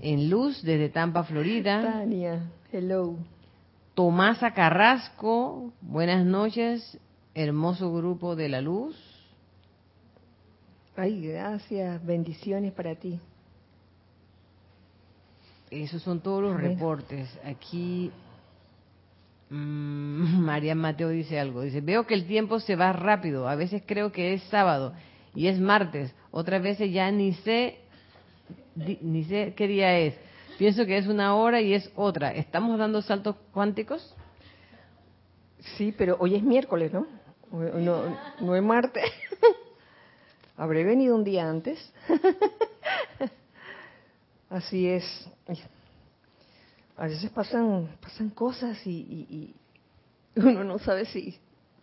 en 0.00 0.28
luz 0.28 0.62
desde 0.62 0.90
Tampa, 0.90 1.24
Florida. 1.24 1.80
Tania, 1.80 2.50
hello. 2.70 3.16
Tomasa 3.94 4.52
Carrasco, 4.52 5.72
buenas 5.80 6.26
noches, 6.26 6.98
hermoso 7.34 7.90
grupo 7.94 8.36
de 8.36 8.50
la 8.50 8.60
luz. 8.60 9.05
Ay, 10.96 11.28
gracias, 11.28 12.04
bendiciones 12.06 12.72
para 12.72 12.94
ti. 12.94 13.20
Esos 15.70 16.02
son 16.02 16.20
todos 16.20 16.42
los 16.42 16.58
reportes. 16.58 17.28
Aquí 17.44 18.10
mmm, 19.50 20.40
María 20.40 20.74
Mateo 20.74 21.10
dice 21.10 21.38
algo. 21.38 21.60
Dice, 21.60 21.82
veo 21.82 22.06
que 22.06 22.14
el 22.14 22.26
tiempo 22.26 22.60
se 22.60 22.76
va 22.76 22.92
rápido. 22.92 23.46
A 23.48 23.56
veces 23.56 23.82
creo 23.84 24.10
que 24.10 24.32
es 24.32 24.42
sábado 24.44 24.94
y 25.34 25.48
es 25.48 25.60
martes. 25.60 26.14
Otras 26.30 26.62
veces 26.62 26.90
ya 26.92 27.10
ni 27.10 27.34
sé 27.34 27.78
ni 28.74 29.24
sé 29.24 29.54
qué 29.54 29.68
día 29.68 29.98
es. 29.98 30.14
Pienso 30.58 30.86
que 30.86 30.96
es 30.96 31.06
una 31.06 31.34
hora 31.34 31.60
y 31.60 31.74
es 31.74 31.90
otra. 31.94 32.32
¿Estamos 32.32 32.78
dando 32.78 33.02
saltos 33.02 33.36
cuánticos? 33.52 34.14
Sí, 35.76 35.94
pero 35.96 36.16
hoy 36.20 36.36
es 36.36 36.42
miércoles, 36.42 36.92
¿no? 36.92 37.06
No, 37.52 38.02
no 38.40 38.56
es 38.56 38.62
martes. 38.62 39.04
Habré 40.56 40.84
venido 40.84 41.14
un 41.14 41.24
día 41.24 41.48
antes. 41.48 41.78
Así 44.48 44.88
es. 44.88 45.04
A 46.96 47.06
veces 47.06 47.30
pasan, 47.30 47.88
pasan 48.00 48.30
cosas 48.30 48.78
y, 48.86 49.54
uno 50.34 50.64
no 50.64 50.78
sabe 50.78 51.04
si 51.06 51.38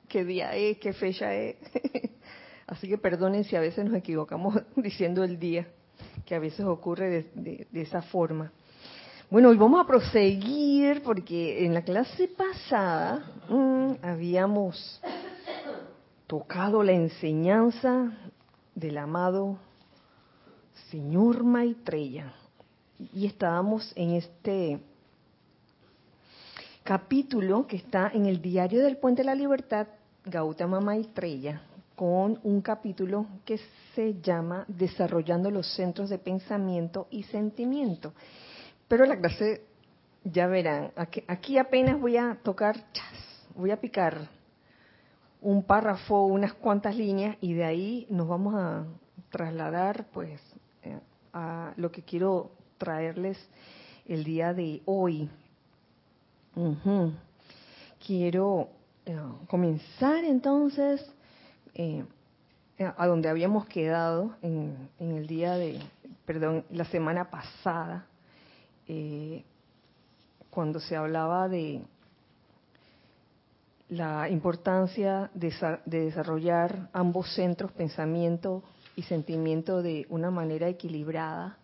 qué 0.08 0.26
día 0.26 0.56
es, 0.56 0.80
qué 0.80 0.94
fecha 0.94 1.34
es. 1.36 1.58
Así 2.68 2.88
que 2.88 2.98
perdonen 2.98 3.44
si 3.44 3.56
a 3.56 3.60
veces 3.60 3.86
nos 3.86 3.94
equivocamos 3.94 4.60
diciendo 4.76 5.24
el 5.24 5.38
día, 5.38 5.68
que 6.26 6.34
a 6.34 6.40
veces 6.40 6.66
ocurre 6.66 7.28
de, 7.36 7.68
esa 7.74 8.02
forma. 8.02 8.52
Bueno, 9.30 9.50
hoy 9.50 9.58
vamos 9.58 9.84
a 9.84 9.88
proseguir 9.88 11.04
porque 11.04 11.66
en 11.66 11.76
la 11.76 11.84
clase 11.84 12.28
pasada 12.28 13.24
mm, 13.50 13.94
habíamos 14.02 15.00
tocado 16.26 16.82
la 16.82 16.94
enseñanza 16.94 18.12
del 18.76 18.98
amado 18.98 19.58
señor 20.90 21.44
Maitreya 21.44 22.34
y 23.14 23.26
estábamos 23.26 23.92
en 23.96 24.12
este 24.12 24.80
capítulo 26.84 27.68
que 27.68 27.78
está 27.78 28.12
en 28.14 28.26
el 28.26 28.42
diario 28.42 28.84
del 28.84 28.98
Puente 28.98 29.22
de 29.22 29.28
la 29.28 29.36
Libertad, 29.36 29.88
Gautama 30.26 30.80
Maitreya, 30.80 31.62
con 31.96 32.40
un 32.44 32.62
capítulo 32.62 33.26
que 33.46 33.60
se 33.96 34.20
llama 34.22 34.66
Desarrollando 34.68 35.52
los 35.52 35.74
centros 35.76 36.10
de 36.10 36.18
pensamiento 36.18 37.08
y 37.10 37.24
sentimiento. 37.24 38.14
Pero 38.88 39.06
la 39.06 39.18
clase, 39.18 39.62
ya 40.24 40.48
verán, 40.48 40.92
aquí, 40.96 41.58
apenas 41.58 42.00
voy 42.00 42.18
a 42.18 42.38
tocar, 42.44 42.78
voy 43.56 43.72
a 43.72 43.80
picar 43.80 44.30
un 45.44 45.64
párrafo, 45.64 46.26
unas 46.26 46.54
cuantas 46.54 46.96
líneas 46.96 47.38
y 47.42 47.54
de 47.54 47.66
ahí 47.66 48.08
nos 48.10 48.28
vamos 48.28 48.56
a 48.56 48.86
trasladar 49.30 50.08
pues 50.12 50.40
eh, 50.84 51.00
a 51.34 51.74
lo 51.76 51.92
que 51.92 52.02
quiero 52.02 52.52
traerles 52.78 53.38
el 54.06 54.24
día 54.24 54.54
de 54.54 54.82
hoy. 54.86 55.30
Quiero 58.06 58.70
eh, 59.06 59.18
comenzar 59.48 60.24
entonces 60.24 61.06
eh, 61.74 62.06
a 62.78 63.08
donde 63.08 63.28
habíamos 63.28 63.66
quedado 63.66 64.36
en, 64.42 64.90
el 65.00 65.28
día 65.28 65.56
de, 65.56 65.80
perdón, 66.26 66.64
la 66.70 66.86
semana 66.86 67.30
pasada, 67.30 68.06
cuando 70.50 70.80
se 70.80 70.96
hablaba 70.96 71.48
de 71.48 71.82
la 73.94 74.28
importancia 74.28 75.30
de, 75.36 75.54
de, 75.86 76.06
desarrollar 76.06 76.90
ambos 76.94 77.34
centros, 77.36 77.72
pensamiento 77.72 78.64
y 78.96 79.04
sentimiento, 79.04 79.82
de 79.84 80.06
una 80.10 80.32
manera 80.32 80.68
equilibrada, 80.68 81.58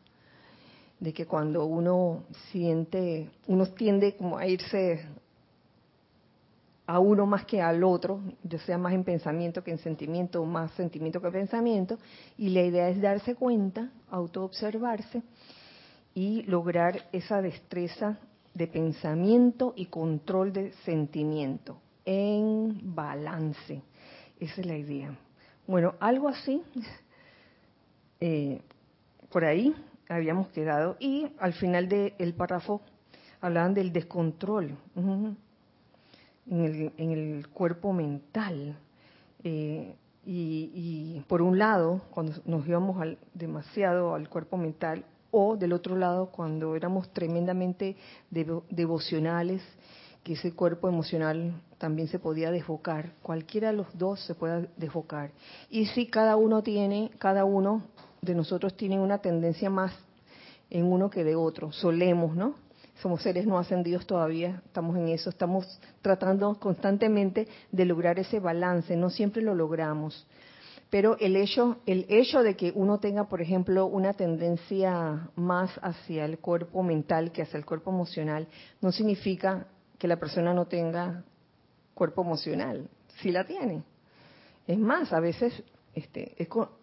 de 0.99 1.13
que 1.13 1.25
cuando 1.25 1.65
uno 1.65 2.23
siente, 2.51 3.29
uno 3.47 3.65
tiende 3.67 4.15
como 4.15 4.37
a 4.37 4.45
irse 4.45 5.05
a 6.85 6.99
uno 6.99 7.25
más 7.25 7.45
que 7.45 7.61
al 7.61 7.83
otro, 7.83 8.19
ya 8.43 8.59
sea 8.59 8.77
más 8.77 8.93
en 8.93 9.03
pensamiento 9.03 9.63
que 9.63 9.71
en 9.71 9.77
sentimiento, 9.77 10.43
más 10.45 10.71
sentimiento 10.71 11.21
que 11.21 11.31
pensamiento, 11.31 11.97
y 12.37 12.49
la 12.49 12.63
idea 12.63 12.89
es 12.89 13.01
darse 13.01 13.35
cuenta, 13.35 13.91
autoobservarse 14.09 15.23
y 16.13 16.43
lograr 16.43 17.07
esa 17.11 17.41
destreza 17.41 18.19
de 18.53 18.67
pensamiento 18.67 19.73
y 19.75 19.85
control 19.85 20.51
de 20.51 20.73
sentimiento 20.83 21.77
en 22.09 22.95
balance. 22.95 23.83
Esa 24.39 24.61
es 24.61 24.65
la 24.65 24.75
idea. 24.75 25.15
Bueno, 25.67 25.93
algo 25.99 26.27
así, 26.27 26.63
eh, 28.19 28.61
por 29.31 29.45
ahí 29.45 29.75
habíamos 30.07 30.47
quedado, 30.47 30.97
y 30.99 31.27
al 31.37 31.53
final 31.53 31.87
del 31.87 32.33
párrafo 32.33 32.81
hablaban 33.41 33.75
del 33.75 33.93
descontrol 33.93 34.75
en 34.95 35.37
el, 36.97 37.47
cuerpo 37.49 37.93
mental. 37.93 38.75
Eh, 39.43 39.95
y, 40.25 41.23
por 41.27 41.43
un 41.43 41.59
lado, 41.59 42.01
cuando 42.09 42.33
nos 42.45 42.67
íbamos 42.67 42.99
al, 42.99 43.19
demasiado 43.35 44.15
al 44.15 44.29
cuerpo 44.29 44.57
mental, 44.57 45.05
o 45.29 45.55
del 45.57 45.73
otro 45.73 45.95
lado, 45.95 46.31
cuando 46.31 46.75
éramos 46.75 47.13
tremendamente 47.13 47.95
devocionales, 48.31 49.61
que 50.29 50.33
ese 50.33 50.53
cuerpo 50.53 50.87
emocional 50.87 51.59
también 51.79 52.07
se 52.07 52.19
podía 52.19 52.51
desfocar. 52.51 53.13
Cualquiera 53.23 53.69
de 53.71 53.77
los 53.77 53.87
dos 53.97 54.19
se 54.27 54.35
puede 54.35 54.69
desfocar. 54.77 55.31
Y 55.71 55.87
si 55.87 56.05
cada 56.05 56.35
uno 56.35 56.61
tiene, 56.61 57.09
cada 57.17 57.45
uno 57.45 57.81
de 58.21 58.35
nosotros 58.35 58.77
tiene 58.77 58.99
una 58.99 59.17
tendencia 59.17 59.71
más 59.71 59.91
en 60.69 60.85
uno 60.85 61.09
que 61.09 61.23
de 61.23 61.35
otro, 61.35 61.71
solemos, 61.71 62.35
¿no? 62.35 62.53
somos 63.01 63.23
seres 63.23 63.47
no 63.47 63.57
ascendidos 63.57 64.05
todavía, 64.05 64.61
estamos 64.67 64.95
en 64.97 65.07
eso, 65.07 65.31
estamos 65.31 65.79
tratando 66.03 66.59
constantemente 66.59 67.47
de 67.71 67.85
lograr 67.85 68.19
ese 68.19 68.39
balance, 68.39 68.95
no 68.95 69.09
siempre 69.09 69.41
lo 69.41 69.55
logramos. 69.55 70.27
Pero 70.91 71.17
el 71.19 71.37
hecho, 71.37 71.77
el 71.87 72.05
hecho 72.07 72.43
de 72.43 72.55
que 72.55 72.71
uno 72.75 72.99
tenga, 72.99 73.27
por 73.29 73.41
ejemplo, 73.41 73.87
una 73.87 74.13
tendencia 74.13 75.31
más 75.35 75.71
hacia 75.81 76.25
el 76.25 76.37
cuerpo 76.37 76.83
mental 76.83 77.31
que 77.31 77.41
hacia 77.41 77.57
el 77.57 77.65
cuerpo 77.65 77.89
emocional, 77.89 78.47
no 78.79 78.91
significa 78.91 79.65
que 79.99 80.07
la 80.07 80.17
persona 80.17 80.53
no 80.53 80.65
tenga 80.65 81.23
cuerpo 81.93 82.23
emocional. 82.23 82.89
Sí 83.21 83.31
la 83.31 83.45
tiene. 83.45 83.83
Es 84.65 84.79
más, 84.79 85.11
a 85.13 85.19
veces 85.19 85.63
este, 85.93 86.35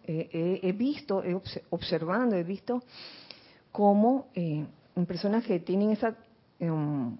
he, 0.05 0.71
visto, 0.73 1.23
he 1.23 1.35
observando, 1.71 2.35
he 2.35 2.43
visto 2.43 2.83
cómo 3.71 4.27
eh, 4.35 4.65
en 4.95 5.05
personas 5.05 5.43
que 5.45 5.59
tienen 5.59 5.91
esa 5.91 6.15
em, 6.59 7.17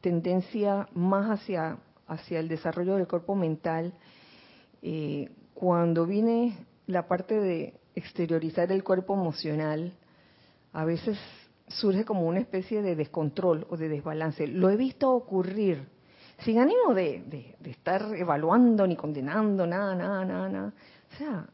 tendencia 0.00 0.88
más 0.94 1.40
hacia, 1.40 1.78
hacia 2.08 2.40
el 2.40 2.48
desarrollo 2.48 2.96
del 2.96 3.06
cuerpo 3.06 3.34
mental, 3.34 3.94
eh, 4.82 5.30
cuando 5.54 6.06
viene 6.06 6.58
la 6.86 7.06
parte 7.06 7.38
de 7.38 7.74
exteriorizar 7.94 8.70
el 8.72 8.84
cuerpo 8.84 9.14
emocional, 9.14 9.92
a 10.72 10.84
veces 10.84 11.18
surge 11.68 12.04
como 12.04 12.26
una 12.26 12.40
especie 12.40 12.82
de 12.82 12.96
descontrol 12.96 13.66
o 13.70 13.76
de 13.76 13.88
desbalance. 13.88 14.46
Lo 14.46 14.70
he 14.70 14.76
visto 14.76 15.10
ocurrir, 15.10 15.88
sin 16.44 16.58
ánimo 16.58 16.94
de, 16.94 17.56
estar 17.64 18.14
evaluando 18.14 18.86
ni 18.86 18.96
condenando, 18.96 19.66
nada, 19.66 19.94
nada, 19.94 20.24
nada, 20.24 20.48
nada. 20.48 20.72
O 21.12 21.16
sea, 21.16 21.46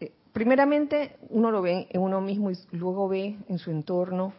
eh, 0.00 0.12
primeramente 0.32 1.16
uno 1.30 1.50
lo 1.50 1.62
ve 1.62 1.88
en 1.90 2.00
uno 2.00 2.20
mismo 2.20 2.50
y 2.50 2.56
luego 2.72 3.08
ve 3.08 3.36
en 3.48 3.58
su 3.58 3.70
entorno 3.70 4.32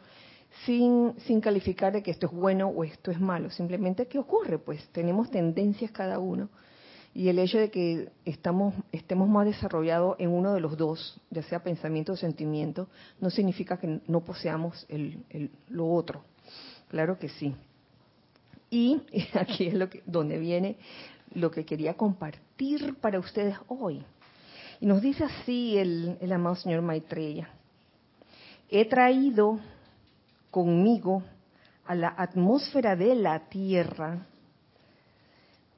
sin, 0.65 1.13
sin 1.25 1.41
calificar 1.41 1.93
de 1.93 2.01
que 2.01 2.11
esto 2.11 2.27
es 2.27 2.31
bueno 2.31 2.67
o 2.67 2.83
esto 2.83 3.11
es 3.11 3.19
malo, 3.19 3.49
simplemente 3.49 4.07
¿qué 4.07 4.19
ocurre? 4.19 4.57
Pues 4.57 4.87
tenemos 4.89 5.29
tendencias 5.29 5.91
cada 5.91 6.19
uno 6.19 6.49
y 7.13 7.29
el 7.29 7.39
hecho 7.39 7.57
de 7.57 7.71
que 7.71 8.09
estamos, 8.25 8.75
estemos 8.91 9.27
más 9.27 9.45
desarrollados 9.45 10.15
en 10.19 10.29
uno 10.29 10.53
de 10.53 10.59
los 10.59 10.77
dos, 10.77 11.19
ya 11.31 11.41
sea 11.43 11.63
pensamiento 11.63 12.13
o 12.13 12.15
sentimiento, 12.15 12.87
no 13.19 13.29
significa 13.29 13.77
que 13.77 13.99
no 14.07 14.21
poseamos 14.21 14.85
el, 14.89 15.49
lo 15.69 15.91
otro. 15.91 16.23
Claro 16.87 17.17
que 17.17 17.29
sí. 17.29 17.55
Y 18.69 19.01
aquí 19.33 19.67
es 19.67 19.73
lo 19.73 19.89
que, 19.89 20.03
donde 20.05 20.37
viene 20.37 20.77
lo 21.33 21.49
que 21.51 21.65
quería 21.65 21.95
compartir 21.95 22.95
para 23.01 23.19
ustedes 23.19 23.55
hoy. 23.67 24.03
Y 24.79 24.85
nos 24.85 25.01
dice 25.01 25.23
así 25.23 25.77
el, 25.77 26.17
el 26.21 26.31
amado 26.31 26.55
señor 26.55 26.81
Maitreya. 26.83 27.49
He 28.69 28.85
traído 28.85 29.59
conmigo 30.51 31.23
a 31.85 31.95
la 31.95 32.13
atmósfera 32.15 32.95
de 32.95 33.15
la 33.15 33.49
Tierra, 33.49 34.27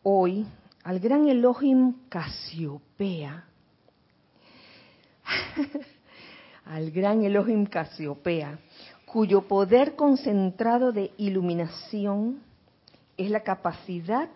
hoy 0.04 0.46
al 0.84 1.00
gran 1.00 1.28
Elohim 1.28 1.94
Casiopea, 2.10 3.46
al 6.66 6.92
gran 6.92 7.24
Elohim 7.24 7.66
Casiopea, 7.66 8.60
cuyo 9.06 9.48
poder 9.48 9.96
concentrado 9.96 10.92
de 10.92 11.12
iluminación 11.18 12.42
es 13.18 13.30
la 13.30 13.42
capacidad 13.42 14.30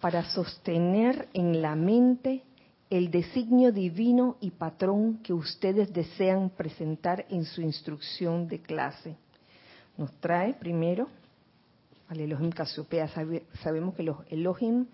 para 0.00 0.24
sostener 0.30 1.28
en 1.32 1.60
la 1.62 1.76
mente 1.76 2.42
el 2.90 3.10
designio 3.10 3.70
divino 3.70 4.36
y 4.40 4.50
patrón 4.50 5.18
que 5.22 5.32
ustedes 5.32 5.92
desean 5.92 6.50
presentar 6.50 7.26
en 7.28 7.44
su 7.44 7.60
instrucción 7.60 8.48
de 8.48 8.60
clase. 8.60 9.16
Nos 9.96 10.12
trae 10.20 10.54
primero 10.54 11.08
al 12.08 12.20
Elohim 12.20 12.50
Casiopea. 12.50 13.08
sabemos 13.62 13.94
que 13.94 14.02
los 14.02 14.16
Elohim 14.30 14.86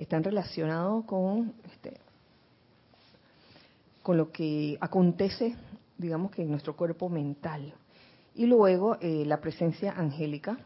están 0.00 0.24
relacionados 0.24 1.04
con, 1.04 1.52
este, 1.70 1.98
con 4.02 4.16
lo 4.16 4.32
que 4.32 4.78
acontece, 4.80 5.54
digamos 5.98 6.30
que 6.30 6.42
en 6.42 6.50
nuestro 6.50 6.74
cuerpo 6.74 7.10
mental. 7.10 7.74
Y 8.34 8.46
luego 8.46 8.96
eh, 9.00 9.24
la 9.26 9.40
presencia 9.40 9.92
angélica. 9.92 10.58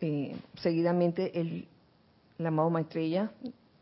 Eh, 0.00 0.36
seguidamente 0.62 1.40
el, 1.40 1.66
el 2.38 2.46
amado 2.46 2.70
Maitreya 2.70 3.32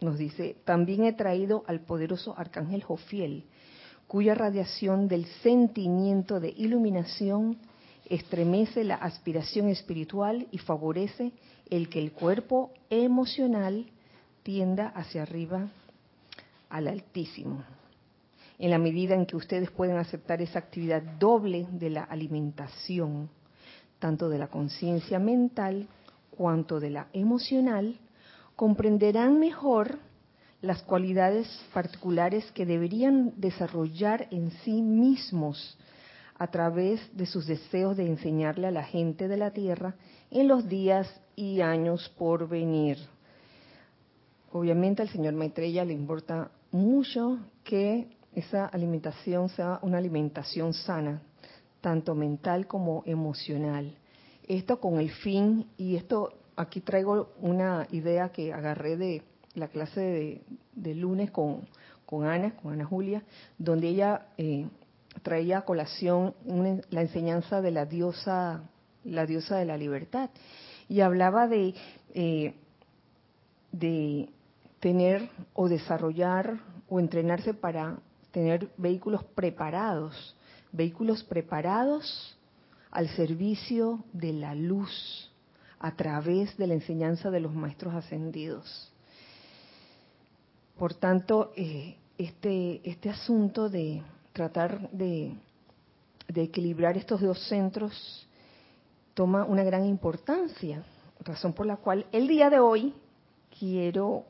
nos 0.01 0.17
dice, 0.17 0.57
también 0.65 1.05
he 1.05 1.13
traído 1.13 1.63
al 1.67 1.81
poderoso 1.81 2.35
arcángel 2.39 2.83
Jofiel, 2.83 3.45
cuya 4.07 4.35
radiación 4.35 5.09
del 5.09 5.27
sentimiento 5.43 6.41
de 6.41 6.55
iluminación 6.57 7.59
estremece 8.09 8.83
la 8.83 8.95
aspiración 8.95 9.69
espiritual 9.69 10.47
y 10.51 10.59
favorece 10.59 11.33
el 11.69 11.91
que 11.91 11.99
el 11.99 12.13
cuerpo 12.13 12.71
emocional 12.89 13.91
tienda 14.47 14.93
hacia 14.95 15.23
arriba 15.23 15.67
al 16.71 16.87
Altísimo. 16.87 17.65
En 18.61 18.71
la 18.71 18.79
medida 18.79 19.17
en 19.17 19.27
que 19.27 19.35
ustedes 19.35 19.73
pueden 19.73 19.97
aceptar 19.97 20.41
esa 20.41 20.61
actividad 20.61 21.03
doble 21.03 21.67
de 21.73 21.91
la 21.91 22.05
alimentación, 22.05 23.29
tanto 23.99 24.29
de 24.29 24.39
la 24.39 24.47
conciencia 24.47 25.19
mental 25.19 25.89
cuanto 26.31 26.79
de 26.79 26.91
la 26.91 27.09
emocional, 27.13 27.99
comprenderán 28.55 29.41
mejor 29.41 29.99
las 30.63 30.81
cualidades 30.83 31.49
particulares 31.75 32.49
que 32.53 32.65
deberían 32.67 33.33
desarrollar 33.37 34.29
en 34.31 34.53
sí 34.63 34.81
mismos 34.81 35.77
a 36.39 36.47
través 36.47 37.01
de 37.17 37.27
sus 37.27 37.49
deseos 37.49 37.97
de 37.97 38.07
enseñarle 38.07 38.69
a 38.69 38.71
la 38.71 38.85
gente 38.85 39.27
de 39.27 39.39
la 39.39 39.51
tierra 39.51 39.97
en 40.31 40.47
los 40.47 40.69
días 40.69 41.13
y 41.35 41.63
años 41.63 42.09
por 42.17 42.49
venir. 42.49 42.97
Obviamente 44.57 45.03
al 45.03 45.11
señor 45.11 45.35
Maitreya 45.35 45.85
le 45.85 45.93
importa 45.93 46.51
mucho 46.71 47.41
que 47.63 48.09
esa 48.35 48.65
alimentación 48.65 49.51
sea 49.51 49.79
una 49.83 49.99
alimentación 49.99 50.73
sana, 50.73 51.21
tanto 51.83 52.15
mental 52.15 52.67
como 52.67 53.03
emocional. 53.05 53.95
Esto 54.49 54.81
con 54.81 54.99
el 54.99 55.11
fin, 55.11 55.67
y 55.77 55.97
esto 55.97 56.33
aquí 56.57 56.81
traigo 56.81 57.35
una 57.43 57.87
idea 57.91 58.31
que 58.31 58.55
agarré 58.55 58.97
de 58.97 59.23
la 59.53 59.69
clase 59.69 60.41
de, 60.73 60.95
lunes 60.95 61.31
con, 61.31 61.69
con, 62.07 62.25
Ana, 62.25 62.57
con 62.57 62.73
Ana 62.73 62.87
Julia, 62.87 63.25
donde 63.59 63.89
ella 63.89 64.29
eh, 64.39 64.67
traía 65.23 65.59
a 65.59 65.65
colación 65.67 66.35
la 66.89 67.03
enseñanza 67.03 67.61
de 67.61 67.73
la 67.73 67.85
diosa, 67.85 68.63
la 69.05 69.27
diosa 69.27 69.59
de 69.59 69.67
la 69.67 69.77
libertad, 69.77 70.31
y 70.89 71.03
hablaba 71.03 71.47
de, 71.47 71.75
eh, 72.15 72.55
de 73.73 74.31
tener 74.81 75.29
o 75.55 75.69
desarrollar 75.69 76.61
o 76.89 77.01
entrenarse 77.01 77.55
para 77.55 77.99
tener 78.31 78.69
vehículos 78.77 79.25
preparados, 79.25 80.37
vehículos 80.73 81.25
preparados 81.25 82.37
al 82.91 83.09
servicio 83.09 84.05
de 84.13 84.33
la 84.33 84.55
luz 84.55 85.31
a 85.79 85.95
través 85.95 86.57
de 86.57 86.67
la 86.67 86.75
enseñanza 86.75 87.31
de 87.31 87.41
los 87.41 87.55
maestros 87.55 87.95
ascendidos. 87.95 88.93
Por 90.79 90.95
tanto, 90.95 91.53
eh, 91.57 91.97
este, 92.19 92.81
este 92.89 93.11
asunto 93.11 93.69
de 93.69 94.03
tratar 94.33 94.91
de, 94.91 95.35
equilibrar 96.35 96.97
estos 96.97 97.21
dos 97.21 97.49
centros 97.49 98.27
toma 99.15 99.45
una 99.45 99.65
gran 99.65 99.87
importancia, 99.87 100.83
razón 101.21 101.55
por 101.55 101.65
la 101.65 101.79
cual 101.79 102.07
el 102.13 102.29
día 102.29 102.51
de 102.51 102.59
hoy 102.59 102.95
quiero 103.59 104.25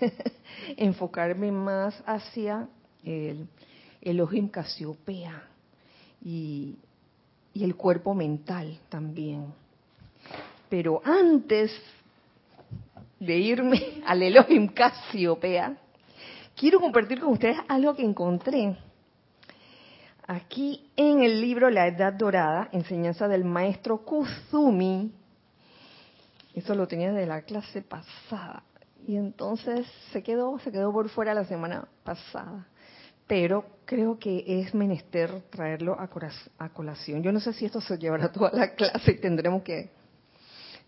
enfocarme 0.76 1.52
más 1.52 2.02
hacia 2.06 2.68
el 3.04 3.48
Elohim 4.00 4.48
Casiopea 4.48 5.42
y, 6.24 6.76
y 7.54 7.64
el 7.64 7.76
cuerpo 7.76 8.14
mental 8.14 8.78
también. 8.88 9.52
Pero 10.68 11.00
antes 11.04 11.72
de 13.18 13.38
irme 13.38 14.02
al 14.06 14.22
Elohim 14.22 14.68
Casiopea, 14.68 15.76
quiero 16.54 16.80
compartir 16.80 17.20
con 17.20 17.32
ustedes 17.32 17.58
algo 17.68 17.94
que 17.94 18.02
encontré 18.02 18.76
aquí 20.26 20.90
en 20.96 21.22
el 21.22 21.40
libro 21.40 21.70
La 21.70 21.86
Edad 21.86 22.12
Dorada, 22.12 22.68
enseñanza 22.72 23.28
del 23.28 23.44
maestro 23.44 23.98
Kuzumi. 23.98 25.12
Eso 26.54 26.74
lo 26.74 26.88
tenía 26.88 27.12
de 27.12 27.26
la 27.26 27.42
clase 27.42 27.82
pasada. 27.82 28.62
Y 29.06 29.16
entonces 29.16 29.86
se 30.12 30.22
quedó, 30.22 30.58
se 30.58 30.72
quedó 30.72 30.92
por 30.92 31.08
fuera 31.08 31.32
la 31.32 31.44
semana 31.44 31.86
pasada. 32.02 32.66
Pero 33.28 33.64
creo 33.84 34.18
que 34.18 34.44
es 34.46 34.74
menester 34.74 35.42
traerlo 35.50 35.98
a, 35.98 36.08
a 36.58 36.68
colación. 36.70 37.22
Yo 37.22 37.30
no 37.30 37.38
sé 37.38 37.52
si 37.52 37.64
esto 37.66 37.80
se 37.80 37.98
llevará 37.98 38.32
toda 38.32 38.50
la 38.52 38.74
clase 38.74 39.12
y 39.12 39.20
tendremos 39.20 39.62
que 39.62 39.90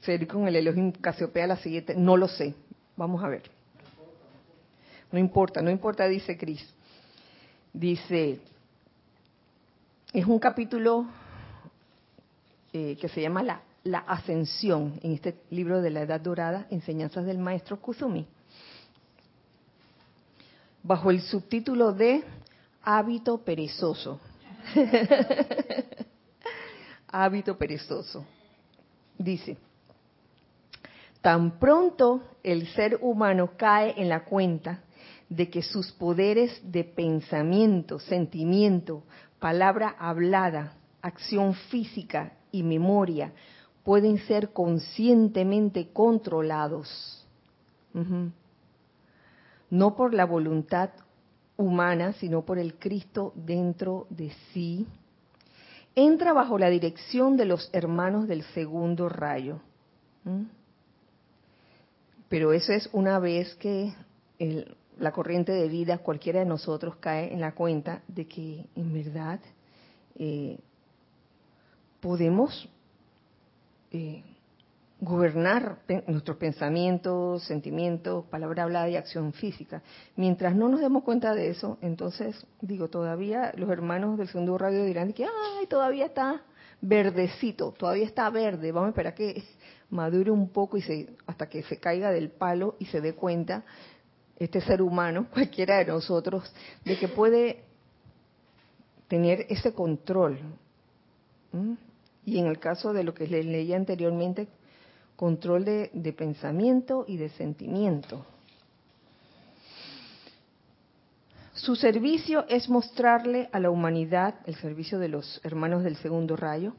seguir 0.00 0.26
con 0.26 0.48
el 0.48 0.56
Elohim 0.56 0.92
Casiopea 0.92 1.46
la 1.46 1.56
siguiente. 1.56 1.94
No 1.94 2.16
lo 2.16 2.26
sé. 2.26 2.54
Vamos 2.96 3.22
a 3.22 3.28
ver. 3.28 3.42
No 5.12 5.18
importa, 5.18 5.62
no 5.62 5.70
importa, 5.70 6.06
dice 6.08 6.36
Cris. 6.36 6.68
Dice, 7.72 8.40
es 10.12 10.26
un 10.26 10.38
capítulo 10.38 11.06
eh, 12.72 12.96
que 13.00 13.08
se 13.08 13.20
llama 13.22 13.42
la, 13.42 13.62
la, 13.84 13.98
Ascensión, 13.98 14.98
en 15.02 15.12
este 15.12 15.36
libro 15.50 15.80
de 15.80 15.90
la 15.90 16.02
Edad 16.02 16.20
Dorada, 16.20 16.66
Enseñanzas 16.70 17.24
del 17.24 17.38
Maestro 17.38 17.80
Kuzumi, 17.80 18.26
bajo 20.82 21.10
el 21.10 21.20
subtítulo 21.22 21.92
de 21.92 22.24
Hábito 22.82 23.38
Perezoso. 23.38 24.20
Hábito 27.08 27.56
Perezoso. 27.56 28.24
Dice, 29.16 29.56
tan 31.20 31.58
pronto 31.58 32.22
el 32.42 32.68
ser 32.68 32.98
humano 33.00 33.52
cae 33.56 33.94
en 33.96 34.08
la 34.08 34.24
cuenta 34.24 34.82
de 35.28 35.50
que 35.50 35.62
sus 35.62 35.92
poderes 35.92 36.60
de 36.62 36.84
pensamiento, 36.84 37.98
sentimiento, 37.98 39.02
palabra 39.38 39.94
hablada, 39.98 40.74
acción 41.02 41.54
física 41.54 42.32
y 42.50 42.62
memoria 42.62 43.32
pueden 43.88 44.18
ser 44.26 44.50
conscientemente 44.50 45.88
controlados. 45.94 47.26
No 49.70 49.96
por 49.96 50.12
la 50.12 50.26
voluntad 50.26 50.90
humana, 51.56 52.12
sino 52.12 52.44
por 52.44 52.58
el 52.58 52.74
Cristo 52.74 53.32
dentro 53.34 54.06
de 54.10 54.30
sí. 54.52 54.86
Entra 55.94 56.34
bajo 56.34 56.58
la 56.58 56.68
dirección 56.68 57.38
de 57.38 57.46
los 57.46 57.70
hermanos 57.72 58.28
del 58.28 58.42
segundo 58.52 59.08
rayo. 59.08 59.58
Pero 62.28 62.52
eso 62.52 62.74
es 62.74 62.90
una 62.92 63.18
vez 63.18 63.54
que 63.54 63.94
la 64.98 65.12
corriente 65.12 65.52
de 65.52 65.66
vida, 65.66 65.96
cualquiera 65.96 66.40
de 66.40 66.44
nosotros 66.44 66.96
cae 66.96 67.32
en 67.32 67.40
la 67.40 67.54
cuenta 67.54 68.02
de 68.06 68.26
que 68.26 68.66
en 68.76 68.92
verdad 68.92 69.40
eh, 70.18 70.58
podemos 72.00 72.68
eh, 73.90 74.22
gobernar 75.00 75.78
nuestros 76.08 76.36
pensamientos, 76.38 77.44
sentimientos, 77.44 78.24
palabra 78.26 78.64
hablada 78.64 78.88
y 78.88 78.96
acción 78.96 79.32
física. 79.32 79.82
Mientras 80.16 80.56
no 80.56 80.68
nos 80.68 80.80
demos 80.80 81.04
cuenta 81.04 81.34
de 81.34 81.50
eso, 81.50 81.78
entonces, 81.82 82.46
digo, 82.60 82.88
todavía 82.88 83.52
los 83.56 83.70
hermanos 83.70 84.18
del 84.18 84.28
segundo 84.28 84.58
radio 84.58 84.84
dirán 84.84 85.12
que, 85.12 85.24
ay, 85.24 85.66
todavía 85.68 86.06
está 86.06 86.42
verdecito, 86.80 87.72
todavía 87.72 88.04
está 88.04 88.28
verde, 88.30 88.72
vamos 88.72 88.88
a 88.88 88.90
esperar 88.90 89.14
que 89.14 89.44
madure 89.90 90.30
un 90.30 90.48
poco 90.48 90.76
y 90.76 90.82
se, 90.82 91.08
hasta 91.26 91.48
que 91.48 91.62
se 91.62 91.78
caiga 91.78 92.10
del 92.10 92.30
palo 92.30 92.76
y 92.80 92.86
se 92.86 93.00
dé 93.00 93.14
cuenta 93.14 93.64
este 94.36 94.60
ser 94.60 94.82
humano, 94.82 95.28
cualquiera 95.32 95.78
de 95.78 95.86
nosotros, 95.86 96.52
de 96.84 96.98
que 96.98 97.06
puede 97.06 97.64
tener 99.06 99.46
ese 99.48 99.72
control. 99.72 100.38
Y 102.28 102.38
en 102.38 102.46
el 102.46 102.58
caso 102.58 102.92
de 102.92 103.04
lo 103.04 103.14
que 103.14 103.26
les 103.26 103.46
leía 103.46 103.76
anteriormente, 103.76 104.48
control 105.16 105.64
de, 105.64 105.90
de 105.94 106.12
pensamiento 106.12 107.06
y 107.08 107.16
de 107.16 107.30
sentimiento. 107.30 108.26
Su 111.54 111.74
servicio 111.74 112.44
es 112.48 112.68
mostrarle 112.68 113.48
a 113.50 113.58
la 113.60 113.70
humanidad, 113.70 114.34
el 114.44 114.56
servicio 114.56 114.98
de 114.98 115.08
los 115.08 115.40
hermanos 115.42 115.84
del 115.84 115.96
segundo 115.96 116.36
rayo, 116.36 116.74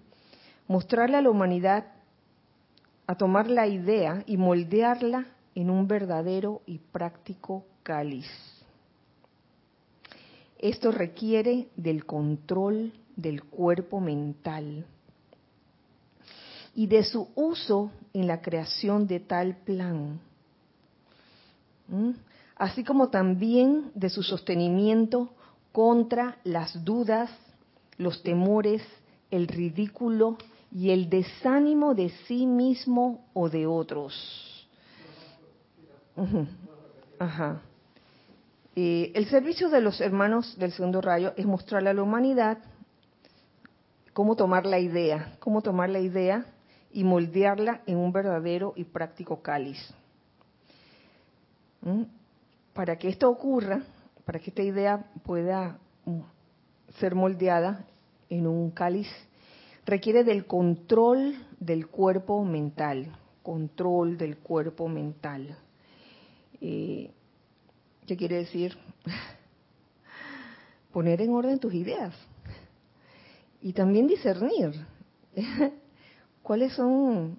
mostrarle 0.67 1.17
a 1.17 1.21
la 1.23 1.31
humanidad 1.31 1.93
a 3.07 3.15
tomar 3.15 3.49
la 3.49 3.65
idea 3.65 4.23
y 4.27 4.38
moldearla 4.38 5.25
en 5.55 5.71
un 5.71 5.88
verdadero 5.88 6.62
y 6.67 6.77
práctico 6.77 7.65
cáliz. 7.81 8.27
Esto 10.59 10.91
requiere 10.91 11.69
del 11.75 12.05
control 12.05 12.93
del 13.15 13.43
cuerpo 13.43 13.99
mental 13.99 14.85
y 16.79 16.87
de 16.87 17.03
su 17.03 17.27
uso 17.35 17.91
en 18.13 18.25
la 18.25 18.41
creación 18.41 19.05
de 19.05 19.19
tal 19.19 19.57
plan, 19.65 20.21
así 22.55 22.85
como 22.85 23.09
también 23.09 23.91
de 23.95 24.09
su 24.09 24.23
sostenimiento 24.23 25.29
contra 25.73 26.37
las 26.45 26.85
dudas, 26.85 27.29
los 27.97 28.23
temores 28.23 28.81
el 29.29 29.49
ridículo 29.49 30.37
y 30.71 30.91
el 30.91 31.09
desánimo 31.09 31.95
de 31.95 32.11
sí 32.29 32.45
mismo 32.45 33.25
o 33.33 33.49
de 33.49 33.67
otros. 33.67 34.65
Ajá. 37.19 37.61
Eh, 38.77 39.11
el 39.15 39.27
servicio 39.27 39.67
de 39.67 39.81
los 39.81 39.99
hermanos 39.99 40.57
del 40.57 40.71
segundo 40.71 41.01
rayo 41.01 41.33
es 41.35 41.45
mostrarle 41.45 41.89
a 41.89 41.93
la 41.93 42.03
humanidad 42.03 42.59
cómo 44.13 44.37
tomar 44.37 44.65
la 44.65 44.79
idea, 44.79 45.35
cómo 45.41 45.61
tomar 45.61 45.89
la 45.89 45.99
idea 45.99 46.45
y 46.91 47.04
moldearla 47.04 47.82
en 47.86 47.97
un 47.97 48.12
verdadero 48.12 48.73
y 48.75 48.84
práctico 48.84 49.41
cáliz. 49.41 49.78
¿Mm? 51.82 52.04
Para 52.73 52.97
que 52.97 53.10
esto 53.10 53.30
ocurra, 53.30 53.84
para 54.25 54.39
que 54.39 54.49
esta 54.49 54.63
idea 54.63 55.06
pueda 55.23 55.80
mm, 56.06 56.19
ser 56.99 57.15
moldeada 57.15 57.86
en 58.30 58.47
un 58.47 58.71
cáliz, 58.71 59.08
requiere 59.86 60.23
del 60.23 60.45
control 60.45 61.36
del 61.60 61.88
cuerpo 61.88 62.43
mental, 62.43 63.15
control 63.43 64.17
del 64.17 64.38
cuerpo 64.38 64.88
mental. 64.88 65.58
Eh, 66.62 67.12
¿Qué 68.06 68.17
quiere 68.17 68.38
decir? 68.38 68.78
Poner 70.91 71.21
en 71.21 71.34
orden 71.34 71.60
tus 71.60 71.73
ideas 71.73 72.13
y 73.62 73.73
también 73.73 74.08
discernir 74.08 74.73
cuáles 76.49 76.73
son 76.73 77.38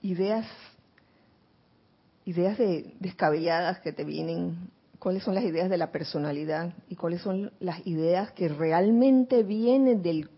ideas 0.00 0.46
ideas 2.24 2.56
de 2.56 2.94
descabelladas 2.98 3.80
que 3.80 3.92
te 3.92 4.04
vienen, 4.04 4.70
cuáles 4.98 5.22
son 5.22 5.34
las 5.34 5.44
ideas 5.44 5.68
de 5.68 5.76
la 5.76 5.92
personalidad 5.92 6.72
y 6.88 6.96
cuáles 6.96 7.20
son 7.20 7.52
las 7.60 7.86
ideas 7.86 8.32
que 8.32 8.48
realmente 8.48 9.42
vienen 9.42 10.00
del 10.00 10.30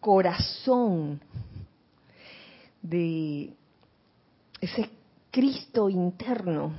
corazón 0.00 1.20
de 2.82 3.54
ese 4.60 4.90
Cristo 5.30 5.88
interno 5.88 6.72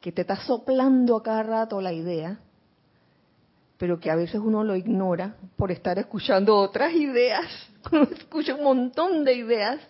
que 0.00 0.12
te 0.12 0.20
está 0.20 0.36
soplando 0.36 1.16
a 1.16 1.22
cada 1.24 1.42
rato 1.42 1.80
la 1.80 1.92
idea, 1.92 2.38
pero 3.80 3.98
que 3.98 4.10
a 4.10 4.14
veces 4.14 4.38
uno 4.44 4.62
lo 4.62 4.76
ignora 4.76 5.36
por 5.56 5.72
estar 5.72 5.98
escuchando 5.98 6.54
otras 6.54 6.92
ideas, 6.92 7.46
uno 7.90 8.02
escucha 8.14 8.54
un 8.54 8.62
montón 8.62 9.24
de 9.24 9.32
ideas 9.32 9.80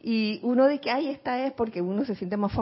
y 0.00 0.40
uno 0.42 0.66
de 0.66 0.80
que, 0.80 0.90
ay, 0.90 1.08
esta 1.08 1.44
es 1.44 1.52
porque 1.52 1.82
uno 1.82 2.06
se 2.06 2.14
siente 2.14 2.38
más 2.38 2.52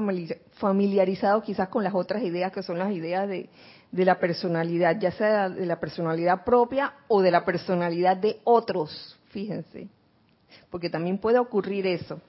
familiarizado 0.54 1.40
quizás 1.40 1.68
con 1.68 1.84
las 1.84 1.94
otras 1.94 2.24
ideas 2.24 2.50
que 2.50 2.64
son 2.64 2.80
las 2.80 2.90
ideas 2.90 3.28
de, 3.28 3.48
de 3.92 4.04
la 4.04 4.18
personalidad, 4.18 4.98
ya 4.98 5.12
sea 5.12 5.48
de 5.48 5.64
la 5.66 5.78
personalidad 5.78 6.42
propia 6.42 6.94
o 7.06 7.22
de 7.22 7.30
la 7.30 7.44
personalidad 7.44 8.16
de 8.16 8.40
otros, 8.42 9.16
fíjense, 9.28 9.86
porque 10.68 10.90
también 10.90 11.18
puede 11.18 11.38
ocurrir 11.38 11.86
eso. 11.86 12.20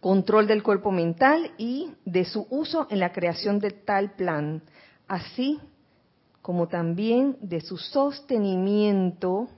Control 0.00 0.46
del 0.46 0.62
cuerpo 0.62 0.92
mental 0.92 1.52
y 1.56 1.90
de 2.04 2.26
su 2.26 2.46
uso 2.50 2.86
en 2.90 3.00
la 3.00 3.12
creación 3.12 3.60
de 3.60 3.70
tal 3.70 4.12
plan, 4.12 4.60
así 5.08 5.58
como 6.46 6.68
también 6.68 7.36
de 7.40 7.60
su 7.60 7.76
sostenimiento, 7.76 9.48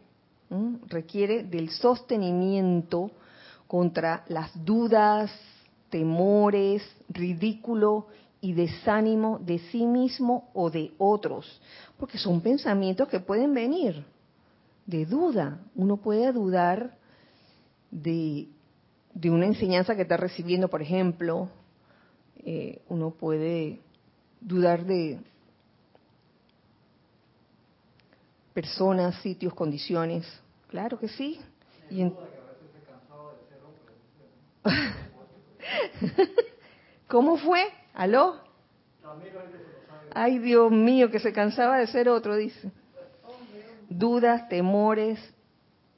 requiere 0.86 1.42
del 1.42 1.68
sostenimiento 1.68 3.10
contra 3.66 4.24
las 4.28 4.50
dudas, 4.64 5.30
temores, 5.90 6.82
ridículo 7.10 8.06
y 8.40 8.54
desánimo 8.54 9.38
de 9.38 9.58
sí 9.70 9.84
mismo 9.84 10.48
o 10.54 10.70
de 10.70 10.92
otros, 10.96 11.60
porque 11.98 12.16
son 12.16 12.40
pensamientos 12.40 13.06
que 13.08 13.20
pueden 13.20 13.52
venir 13.52 14.02
de 14.86 15.04
duda. 15.04 15.60
Uno 15.74 15.98
puede 15.98 16.32
dudar 16.32 16.96
de 17.90 18.48
una 19.24 19.44
enseñanza 19.44 19.94
que 19.94 20.02
está 20.02 20.16
recibiendo, 20.16 20.68
por 20.68 20.80
ejemplo, 20.80 21.50
eh, 22.38 22.80
uno 22.88 23.10
puede 23.10 23.78
dudar 24.40 24.86
de 24.86 25.18
personas, 28.58 29.14
sitios, 29.22 29.54
condiciones. 29.54 30.26
Claro 30.66 30.98
que 30.98 31.06
sí. 31.06 31.40
¿Cómo 37.06 37.36
fue? 37.36 37.62
¿Aló? 37.94 38.34
Ay, 40.12 40.40
Dios 40.40 40.72
mío, 40.72 41.08
que 41.08 41.20
se 41.20 41.32
cansaba 41.32 41.78
de 41.78 41.86
ser 41.86 42.08
otro, 42.08 42.34
dice. 42.34 42.72
Dudas, 43.88 44.48
temores, 44.48 45.20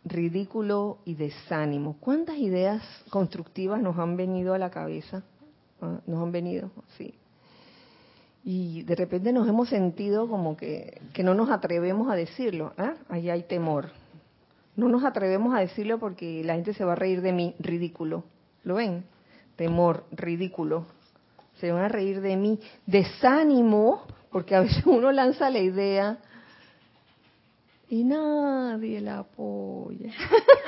ridículo 0.05 0.99
y 1.07 1.15
desánimo. 1.15 1.97
¿Cuántas 1.99 2.37
ideas 2.37 2.83
constructivas 3.09 3.81
nos 3.81 3.99
han 3.99 4.19
venido 4.19 4.53
a 4.53 4.59
la 4.59 4.71
cabeza? 4.71 5.23
Ah, 5.81 6.01
nos 6.07 6.23
han 6.23 6.31
venido, 6.31 6.71
sí. 6.99 7.15
Y 8.43 8.83
de 8.85 8.95
repente 8.95 9.33
nos 9.33 9.47
hemos 9.49 9.69
sentido 9.69 10.29
como 10.29 10.57
que, 10.57 11.01
que 11.13 11.23
no 11.23 11.35
nos 11.35 11.51
atrevemos 11.51 12.11
a 12.11 12.17
decirlo. 12.17 12.73
¿ah? 12.79 12.95
Ahí 13.09 13.29
hay 13.29 13.43
temor. 13.43 13.91
No 14.77 14.89
nos 14.89 15.05
atrevemos 15.05 15.55
a 15.55 15.61
decirlo 15.61 15.99
porque 15.99 16.43
la 16.45 16.55
gente 16.55 16.73
se 16.73 16.85
va 16.85 16.93
a 16.93 16.97
reír 16.97 17.21
de 17.21 17.33
mí. 17.33 17.55
Ridículo. 17.59 18.25
¿Lo 18.65 18.77
ven? 18.77 19.05
Temor, 19.57 20.05
ridículo. 20.11 20.87
Se 21.61 21.71
van 21.71 21.85
a 21.85 21.89
reír 21.89 22.23
de 22.23 22.37
mí. 22.37 22.59
Desánimo, 22.87 24.05
porque 24.31 24.55
a 24.55 24.61
veces 24.61 24.87
uno 24.87 25.13
lanza 25.13 25.51
la 25.51 25.59
idea 25.59 26.19
y 27.91 28.05
nadie 28.05 29.01
la 29.01 29.19
apoya. 29.19 30.13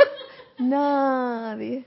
nadie. 0.59 1.85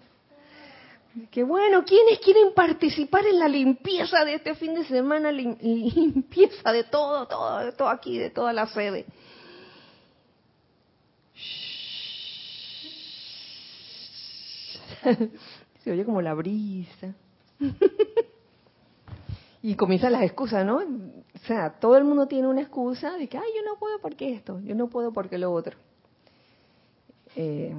Qué 1.32 1.44
bueno, 1.44 1.86
¿quiénes 1.86 2.20
quieren 2.20 2.54
participar 2.54 3.26
en 3.26 3.40
la 3.40 3.48
limpieza 3.48 4.26
de 4.26 4.36
este 4.36 4.56
fin 4.56 4.74
de 4.76 4.84
semana? 4.86 5.32
Limpieza 5.32 6.72
de 6.72 6.84
todo, 6.84 7.28
todo, 7.28 7.60
de 7.60 7.72
todo 7.72 7.88
aquí, 7.90 8.18
de 8.18 8.30
toda 8.30 8.52
la 8.52 8.68
sede. 8.68 9.06
Se 15.84 15.92
oye 15.92 16.04
como 16.06 16.22
la 16.22 16.34
brisa. 16.34 17.14
Y 19.62 19.74
comienzan 19.74 20.12
las 20.12 20.22
excusas, 20.22 20.64
¿no? 20.64 20.78
O 20.78 21.48
sea, 21.48 21.80
todo 21.80 21.98
el 21.98 22.04
mundo 22.04 22.28
tiene 22.28 22.48
una 22.48 22.62
excusa 22.62 23.18
de 23.18 23.28
que, 23.28 23.40
ay, 23.40 23.50
yo 23.56 23.64
no 23.64 23.80
puedo 23.80 24.00
porque 24.00 24.32
esto, 24.32 24.60
yo 24.60 24.76
no 24.76 24.90
puedo 24.90 25.12
porque 25.12 25.40
lo 25.40 25.52
otro. 25.52 25.76
Eh, 27.36 27.74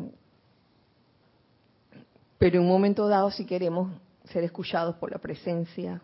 pero 2.39 2.57
en 2.57 2.63
un 2.63 2.69
momento 2.69 3.09
dado, 3.09 3.31
si 3.31 3.47
queremos 3.47 3.91
ser 4.25 4.45
escuchados 4.45 4.97
por 4.97 5.11
la 5.11 5.19
presencia, 5.19 6.01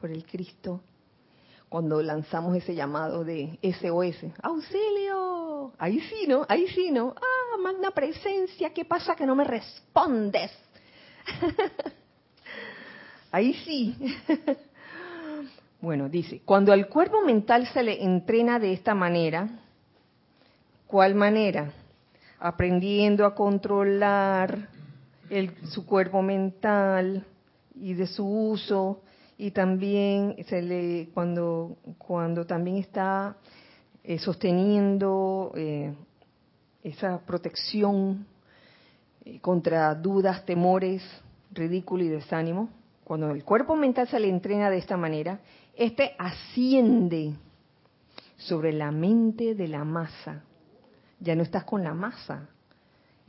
por 0.00 0.10
el 0.10 0.24
Cristo, 0.24 0.80
cuando 1.68 2.02
lanzamos 2.02 2.56
ese 2.56 2.74
llamado 2.74 3.24
de 3.24 3.58
SOS, 3.62 4.32
auxilio, 4.42 5.72
ahí 5.78 6.00
sí, 6.00 6.26
¿no? 6.26 6.46
Ahí 6.48 6.66
sí, 6.68 6.90
¿no? 6.90 7.14
Ah, 7.16 7.58
magna 7.62 7.90
presencia, 7.90 8.72
¿qué 8.72 8.84
pasa 8.84 9.14
que 9.14 9.26
no 9.26 9.34
me 9.34 9.44
respondes? 9.44 10.50
ahí 13.32 13.54
sí. 13.64 13.96
Bueno, 15.80 16.08
dice, 16.08 16.42
cuando 16.44 16.72
al 16.72 16.88
cuerpo 16.88 17.22
mental 17.22 17.68
se 17.68 17.84
le 17.84 18.02
entrena 18.02 18.58
de 18.58 18.72
esta 18.72 18.96
manera, 18.96 19.48
¿cuál 20.88 21.14
manera? 21.14 21.70
Aprendiendo 22.40 23.24
a 23.24 23.32
controlar 23.32 24.70
su 25.70 25.86
cuerpo 25.86 26.22
mental 26.22 27.24
y 27.74 27.94
de 27.94 28.06
su 28.06 28.26
uso 28.26 29.02
y 29.36 29.50
también 29.52 30.36
se 30.48 30.62
le 30.62 31.08
cuando 31.14 31.76
cuando 31.98 32.46
también 32.46 32.78
está 32.78 33.36
eh, 34.02 34.18
sosteniendo 34.18 35.52
eh, 35.54 35.94
esa 36.82 37.20
protección 37.20 38.26
eh, 39.24 39.38
contra 39.40 39.94
dudas, 39.94 40.44
temores, 40.46 41.02
ridículo 41.52 42.04
y 42.04 42.08
desánimo, 42.08 42.70
cuando 43.04 43.30
el 43.30 43.44
cuerpo 43.44 43.76
mental 43.76 44.08
se 44.08 44.18
le 44.18 44.28
entrena 44.28 44.70
de 44.70 44.78
esta 44.78 44.96
manera, 44.96 45.40
este 45.76 46.14
asciende 46.18 47.34
sobre 48.36 48.72
la 48.72 48.90
mente 48.90 49.54
de 49.54 49.68
la 49.68 49.84
masa. 49.84 50.42
Ya 51.20 51.34
no 51.34 51.42
estás 51.42 51.64
con 51.64 51.82
la 51.82 51.94
masa. 51.94 52.48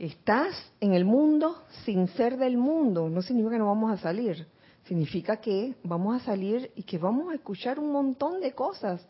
Estás 0.00 0.54
en 0.80 0.94
el 0.94 1.04
mundo 1.04 1.62
sin 1.84 2.08
ser 2.08 2.38
del 2.38 2.56
mundo. 2.56 3.10
No 3.10 3.20
significa 3.20 3.52
que 3.52 3.58
no 3.58 3.66
vamos 3.66 3.92
a 3.92 3.98
salir. 3.98 4.46
Significa 4.84 5.36
que 5.36 5.74
vamos 5.82 6.16
a 6.16 6.24
salir 6.24 6.70
y 6.74 6.84
que 6.84 6.96
vamos 6.96 7.30
a 7.30 7.34
escuchar 7.34 7.78
un 7.78 7.92
montón 7.92 8.40
de 8.40 8.52
cosas 8.52 9.06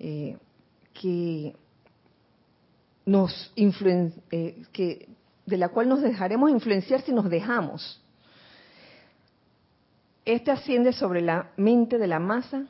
eh, 0.00 0.36
que 0.92 1.54
nos 3.06 3.52
eh, 3.56 4.62
que 4.72 5.08
de 5.46 5.56
la 5.56 5.68
cual 5.68 5.88
nos 5.88 6.02
dejaremos 6.02 6.50
influenciar 6.50 7.00
si 7.02 7.12
nos 7.12 7.30
dejamos. 7.30 8.02
Este 10.24 10.50
asciende 10.50 10.92
sobre 10.94 11.22
la 11.22 11.52
mente 11.56 11.96
de 11.96 12.08
la 12.08 12.18
masa 12.18 12.66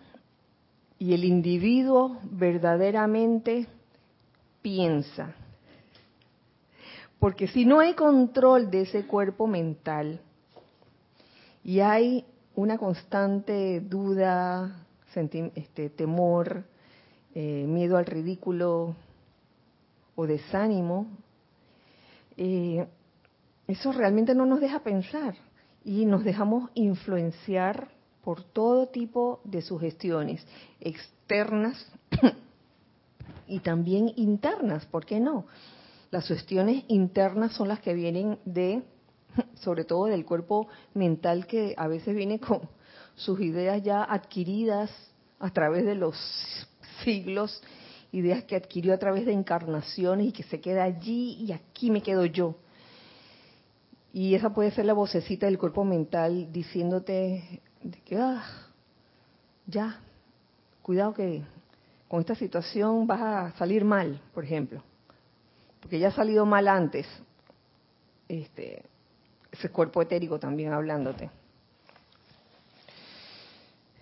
y 0.99 1.15
el 1.15 1.25
individuo 1.25 2.19
verdaderamente 2.25 3.69
piensa. 4.61 5.35
Porque 7.19 7.49
si 7.49 7.65
no 7.65 7.81
hay 7.81 7.95
control 7.95 8.71
de 8.71 8.83
ese 8.83 9.07
cuerpo 9.07 9.47
mental 9.47 10.21
y 11.65 11.81
hay 11.81 12.25
una 12.55 12.79
constante 12.79 13.81
duda, 13.81 14.87
este, 15.55 15.91
temor, 15.91 16.65
eh, 17.35 17.65
miedo 17.67 17.97
al 17.97 18.07
ridículo 18.07 18.95
o 20.15 20.27
desánimo, 20.27 21.09
eh, 22.37 22.87
eso 23.67 23.93
realmente 23.93 24.35
no 24.35 24.47
nos 24.47 24.61
deja 24.61 24.81
pensar 24.81 25.35
y 25.85 26.07
nos 26.07 26.25
dejamos 26.25 26.71
influenciar 26.75 27.89
por 28.23 28.45
todo 28.45 28.89
tipo 28.89 29.41
de 29.45 29.63
sugestiones 29.63 30.47
externas 30.81 31.91
y 33.49 33.61
también 33.61 34.13
internas, 34.17 34.87
¿por 34.87 35.05
qué 35.05 35.19
no? 35.19 35.47
Las 36.11 36.25
sugestiones 36.25 36.85
internas 36.89 37.53
son 37.53 37.69
las 37.69 37.81
que 37.81 37.93
vienen 37.93 38.39
de, 38.45 38.83
sobre 39.55 39.85
todo 39.85 40.07
del 40.07 40.25
cuerpo 40.25 40.69
mental 40.95 41.47
que 41.47 41.75
a 41.77 41.87
veces 41.87 42.17
viene 42.17 42.41
con 42.41 42.63
sus 43.15 43.41
ideas 43.41 43.83
ya 43.83 44.05
adquiridas 44.05 44.91
a 45.39 45.51
través 45.51 45.85
de 45.85 45.95
los 45.95 46.17
siglos, 47.05 47.63
ideas 48.13 48.45
que 48.45 48.57
adquirió 48.57 48.95
a 48.95 48.99
través 48.99 49.27
de 49.27 49.33
encarnaciones 49.33 50.29
y 50.29 50.33
que 50.33 50.45
se 50.45 50.61
queda 50.61 50.85
allí 50.85 51.37
y 51.41 51.53
aquí 51.53 51.91
me 51.91 52.03
quedo 52.03 52.25
yo. 52.25 52.57
Y 54.13 54.35
esa 54.35 54.55
puede 54.55 54.71
ser 54.71 54.87
la 54.87 54.95
vocecita 54.95 55.47
del 55.47 55.59
cuerpo 55.59 55.85
mental 55.85 56.51
diciéndote 56.51 57.61
que, 58.05 58.17
ah, 58.17 58.43
ya, 59.67 60.01
cuidado 60.83 61.13
que 61.13 61.43
con 62.09 62.21
esta 62.21 62.35
situación 62.35 63.07
vas 63.07 63.21
a 63.21 63.59
salir 63.59 63.85
mal, 63.85 64.21
por 64.33 64.45
ejemplo, 64.45 64.83
porque 65.81 65.99
ya 65.99 66.09
ha 66.09 66.13
salido 66.13 66.47
mal 66.47 66.69
antes, 66.69 67.07
este, 68.29 68.85
ese 69.51 69.71
cuerpo 69.71 70.03
etérico 70.03 70.39
también 70.39 70.73
hablándote. 70.73 71.31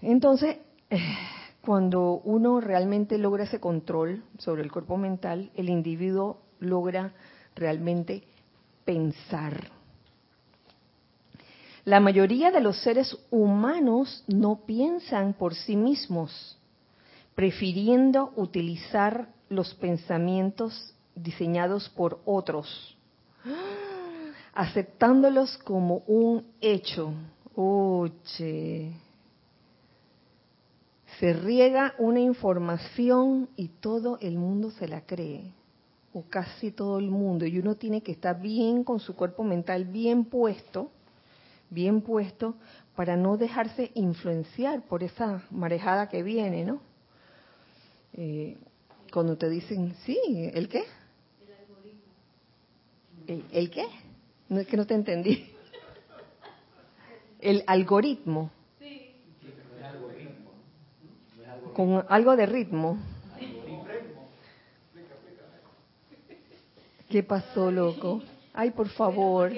Entonces, 0.02 0.58
cuando 1.60 2.20
uno 2.24 2.60
realmente 2.60 3.18
logra 3.18 3.44
ese 3.44 3.60
control 3.60 4.24
sobre 4.38 4.62
el 4.62 4.70
cuerpo 4.70 4.96
mental, 4.96 5.50
el 5.54 5.68
individuo 5.68 6.42
logra 6.60 7.12
realmente 7.54 8.22
pensar. 8.84 9.70
La 11.84 12.00
mayoría 12.00 12.50
de 12.50 12.60
los 12.60 12.80
seres 12.82 13.16
humanos 13.30 14.24
no 14.26 14.66
piensan 14.66 15.34
por 15.34 15.54
sí 15.54 15.76
mismos, 15.76 16.58
prefiriendo 17.36 18.32
utilizar 18.34 19.28
los 19.48 19.74
pensamientos 19.74 20.95
diseñados 21.16 21.88
por 21.88 22.20
otros, 22.24 22.96
aceptándolos 24.54 25.58
como 25.58 26.04
un 26.06 26.46
hecho. 26.60 27.12
Oye, 27.56 28.92
se 31.18 31.32
riega 31.32 31.94
una 31.98 32.20
información 32.20 33.48
y 33.56 33.68
todo 33.68 34.18
el 34.20 34.36
mundo 34.36 34.70
se 34.70 34.86
la 34.86 35.00
cree, 35.00 35.52
o 36.12 36.22
casi 36.22 36.70
todo 36.70 37.00
el 37.00 37.10
mundo, 37.10 37.46
y 37.46 37.58
uno 37.58 37.74
tiene 37.74 38.02
que 38.02 38.12
estar 38.12 38.40
bien 38.40 38.84
con 38.84 39.00
su 39.00 39.16
cuerpo 39.16 39.42
mental 39.42 39.86
bien 39.86 40.24
puesto 40.24 40.90
bien 41.70 42.00
puesto 42.00 42.54
para 42.94 43.16
no 43.16 43.36
dejarse 43.36 43.90
influenciar 43.94 44.82
por 44.82 45.02
esa 45.02 45.42
marejada 45.50 46.08
que 46.08 46.22
viene, 46.22 46.64
¿no? 46.64 46.80
Eh, 48.14 48.56
cuando 49.12 49.36
te 49.36 49.48
dicen, 49.48 49.94
sí, 50.04 50.18
¿el 50.54 50.68
qué? 50.68 50.84
El 53.26 53.42
algoritmo. 53.42 53.48
¿El, 53.52 53.70
qué? 53.70 53.86
No 54.48 54.60
es 54.60 54.66
que 54.66 54.76
no 54.76 54.86
te 54.86 54.94
entendí. 54.94 55.52
El 57.40 57.64
algoritmo. 57.66 58.50
Sí. 58.78 59.12
Con 61.74 62.04
algo 62.08 62.36
de 62.36 62.46
ritmo. 62.46 62.98
¿Qué 67.08 67.22
pasó, 67.22 67.70
loco? 67.70 68.22
Ay, 68.52 68.70
por 68.70 68.88
favor 68.88 69.52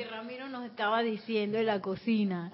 estaba 0.78 1.02
diciendo 1.02 1.58
en 1.58 1.66
la 1.66 1.80
cocina, 1.80 2.52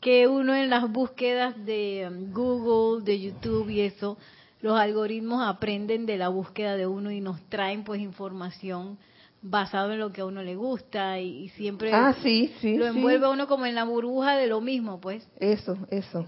que 0.00 0.26
uno 0.26 0.54
en 0.54 0.70
las 0.70 0.90
búsquedas 0.90 1.54
de 1.66 2.08
um, 2.08 2.32
Google, 2.32 3.04
de 3.04 3.20
YouTube 3.20 3.68
y 3.68 3.82
eso, 3.82 4.16
los 4.62 4.80
algoritmos 4.80 5.46
aprenden 5.46 6.06
de 6.06 6.16
la 6.16 6.28
búsqueda 6.28 6.74
de 6.76 6.86
uno 6.86 7.10
y 7.10 7.20
nos 7.20 7.38
traen 7.50 7.84
pues 7.84 8.00
información 8.00 8.96
basado 9.42 9.92
en 9.92 9.98
lo 9.98 10.12
que 10.12 10.20
a 10.20 10.26
uno 10.26 10.42
le 10.42 10.56
gusta 10.56 11.18
y, 11.18 11.48
siempre 11.50 11.92
ah, 11.92 12.14
sí, 12.22 12.52
sí, 12.60 12.76
lo 12.76 12.86
envuelve 12.86 13.26
a 13.26 13.30
uno 13.30 13.46
como 13.46 13.66
en 13.66 13.74
la 13.74 13.84
burbuja 13.84 14.36
de 14.36 14.46
lo 14.46 14.60
mismo, 14.60 15.00
pues. 15.00 15.26
Eso, 15.38 15.76
eso. 15.90 16.26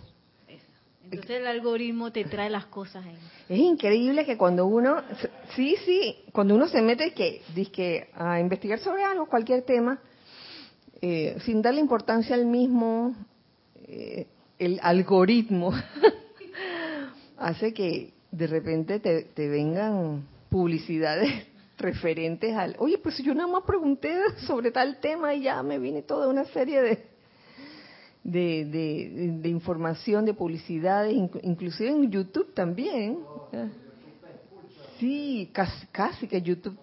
Entonces 1.05 1.40
el 1.40 1.46
algoritmo 1.46 2.11
te 2.11 2.25
trae 2.25 2.48
las 2.48 2.66
cosas 2.66 3.05
ahí. 3.05 3.18
Es 3.46 3.59
increíble 3.59 4.25
que 4.25 4.38
cuando 4.38 4.64
uno, 4.66 5.03
sí, 5.55 5.77
sí, 5.85 6.16
cuando 6.33 6.55
uno 6.55 6.68
se 6.68 6.81
mete 6.81 7.12
que, 7.12 7.42
que 7.70 8.09
a 8.14 8.40
investigar 8.40 8.79
sobre 8.79 9.05
algo, 9.05 9.27
cualquier 9.27 9.62
tema, 9.62 10.01
eh, 11.03 11.37
sin 11.44 11.61
darle 11.61 11.81
importancia 11.81 12.35
al 12.35 12.46
mismo, 12.46 13.14
eh, 13.87 14.27
el 14.59 14.79
algoritmo 14.83 15.72
hace 17.37 17.75
que 17.75 18.14
de 18.31 18.46
repente 18.46 19.01
te, 19.01 19.48
vengan 19.48 20.27
publicidades 20.48 21.46
referentes 21.83 22.55
al, 22.55 22.77
oye, 22.79 22.99
pues 22.99 23.18
yo 23.18 23.35
nada 23.35 23.49
más 23.49 23.64
pregunté 23.64 24.14
sobre 24.47 24.71
tal 24.71 25.01
tema 25.01 25.35
y 25.35 25.42
ya 25.42 25.62
me 25.62 25.79
viene 25.79 26.03
toda 26.03 26.29
una 26.29 26.45
serie 26.47 26.81
de, 26.81 27.05
de, 28.25 29.38
de, 29.40 29.49
información, 29.49 30.25
de 30.25 30.35
publicidades, 30.35 31.14
inclusive 31.42 31.90
en 31.90 32.11
YouTube 32.11 32.55
también. 32.55 33.18
Sí, 34.99 35.51
casi, 35.53 35.87
casi 35.88 36.29
que 36.29 36.40
YouTube 36.40 36.79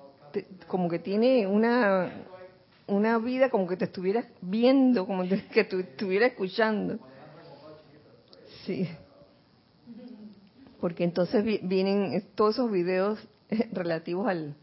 como 0.67 0.89
que 0.89 0.99
tiene 0.99 1.47
una 1.47 2.11
una 2.89 3.17
vida 3.19 3.49
como 3.49 3.67
que 3.67 3.77
te 3.77 3.85
estuvieras 3.85 4.25
viendo, 4.41 5.05
como 5.05 5.23
que 5.23 5.63
te 5.63 5.79
estuviera 5.79 6.25
escuchando. 6.25 6.99
Sí. 8.65 8.87
Porque 10.81 11.03
entonces 11.03 11.43
vienen 11.43 12.23
todos 12.35 12.55
esos 12.55 12.71
videos 12.71 13.19
relativos 13.71 14.27
al, 14.27 14.55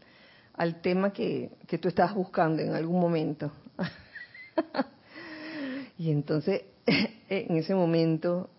al 0.57 0.81
tema 0.81 1.13
que, 1.13 1.51
que 1.67 1.77
tú 1.77 1.87
estás 1.87 2.13
buscando 2.13 2.61
en 2.61 2.73
algún 2.73 2.99
momento. 2.99 3.51
y 5.97 6.11
entonces, 6.11 6.63
en 7.29 7.57
ese 7.57 7.75
momento, 7.75 8.49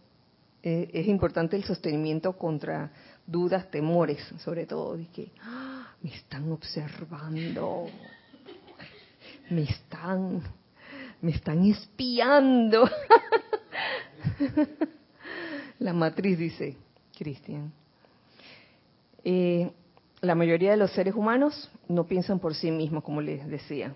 eh, 0.63 0.91
es 0.93 1.07
importante 1.07 1.57
el 1.57 1.65
sostenimiento 1.65 2.37
contra 2.37 2.93
dudas, 3.27 3.71
temores, 3.71 4.23
sobre 4.39 4.67
todo, 4.67 4.97
de 4.97 5.07
que 5.09 5.31
¡ah! 5.43 5.95
me 6.03 6.11
están 6.11 6.51
observando, 6.51 7.87
me 9.51 9.63
están, 9.63 10.43
me 11.21 11.33
están 11.33 11.65
espiando. 11.65 12.89
la 15.79 15.93
matriz 15.93 16.39
dice, 16.39 16.77
Cristian, 17.17 17.73
eh, 19.25 19.71
la 20.21 20.35
mayoría 20.35 20.73
de 20.73 20.77
los 20.77 20.91
seres 20.93 21.15
humanos 21.15 21.71
no 21.89 22.05
piensan 22.05 22.39
por 22.39 22.55
sí 22.55 22.71
mismos, 22.71 23.05
como 23.05 23.21
les 23.21 23.47
decía, 23.47 23.95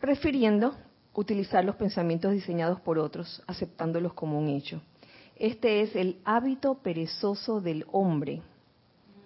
prefiriendo 0.00 0.74
utilizar 1.14 1.64
los 1.64 1.76
pensamientos 1.76 2.32
diseñados 2.32 2.80
por 2.80 2.98
otros, 2.98 3.42
aceptándolos 3.46 4.14
como 4.14 4.38
un 4.38 4.48
hecho. 4.48 4.80
Este 5.36 5.82
es 5.82 5.96
el 5.96 6.20
hábito 6.24 6.74
perezoso 6.76 7.60
del 7.60 7.84
hombre. 7.90 8.42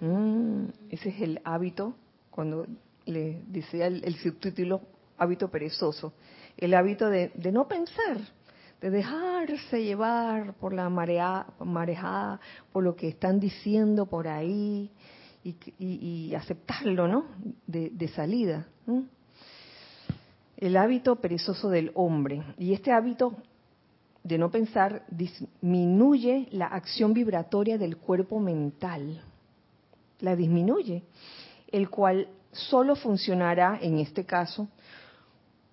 Mm, 0.00 0.66
ese 0.90 1.10
es 1.10 1.20
el 1.20 1.40
hábito, 1.44 1.94
cuando 2.30 2.66
le 3.04 3.42
decía 3.46 3.86
el 3.86 4.14
subtítulo, 4.16 4.80
hábito 5.18 5.48
perezoso, 5.48 6.12
el 6.56 6.74
hábito 6.74 7.08
de, 7.08 7.30
no 7.52 7.68
pensar, 7.68 8.18
de 8.80 8.90
dejarse 8.90 9.82
llevar 9.82 10.54
por 10.54 10.72
la 10.72 10.88
marea, 10.88 11.46
marejada, 11.60 12.40
por 12.72 12.84
lo 12.84 12.96
que 12.96 13.08
están 13.08 13.40
diciendo 13.40 14.06
por 14.06 14.28
ahí 14.28 14.90
y, 15.78 16.34
aceptarlo, 16.34 17.08
¿no? 17.08 17.26
De, 17.66 18.08
salida. 18.08 18.66
El 20.56 20.76
hábito 20.76 21.16
perezoso 21.16 21.68
del 21.68 21.92
hombre. 21.94 22.42
Y 22.58 22.72
este 22.72 22.92
hábito 22.92 23.34
de 24.22 24.38
no 24.38 24.50
pensar 24.50 25.04
disminuye 25.08 26.48
la 26.50 26.66
acción 26.66 27.12
vibratoria 27.12 27.78
del 27.78 27.96
cuerpo 27.96 28.40
mental. 28.40 29.22
La 30.20 30.34
disminuye, 30.34 31.04
el 31.70 31.88
cual 31.90 32.28
solo 32.50 32.96
funcionará, 32.96 33.78
en 33.80 33.98
este 33.98 34.24
caso, 34.24 34.68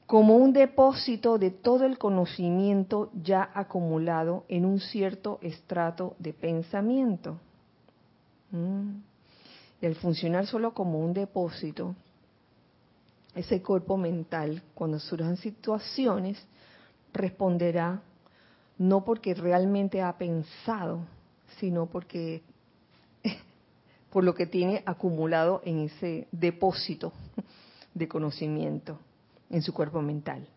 como 0.06 0.36
un 0.36 0.54
depósito 0.54 1.38
de 1.38 1.50
todo 1.50 1.86
el 1.86 1.98
conocimiento 1.98 3.10
ya 3.24 3.50
acumulado 3.54 4.46
en 4.50 4.66
un 4.66 4.80
cierto 4.80 5.40
estrato 5.42 6.16
de 6.20 6.34
pensamiento. 6.34 7.40
Mm. 8.52 9.13
Y 9.84 9.86
al 9.86 9.96
funcionar 9.96 10.48
solo 10.48 10.74
como 10.74 10.98
un 10.98 11.14
depósito, 11.14 11.94
ese 13.36 13.62
cuerpo 13.62 13.98
mental, 13.98 14.64
cuando 14.74 14.98
surjan 14.98 15.36
situaciones, 15.36 16.42
responderá 17.12 18.02
no 18.78 19.04
porque 19.04 19.34
realmente 19.34 20.02
ha 20.02 20.18
pensado, 20.18 21.02
sino 21.60 21.88
porque 21.88 22.44
por 24.10 24.24
lo 24.24 24.34
que 24.34 24.46
tiene 24.46 24.84
acumulado 24.86 25.62
en 25.66 25.80
ese 25.80 26.30
depósito 26.32 27.12
de 27.94 28.08
conocimiento 28.08 28.98
en 29.50 29.62
su 29.64 29.74
cuerpo 29.74 30.02
mental. 30.02 30.48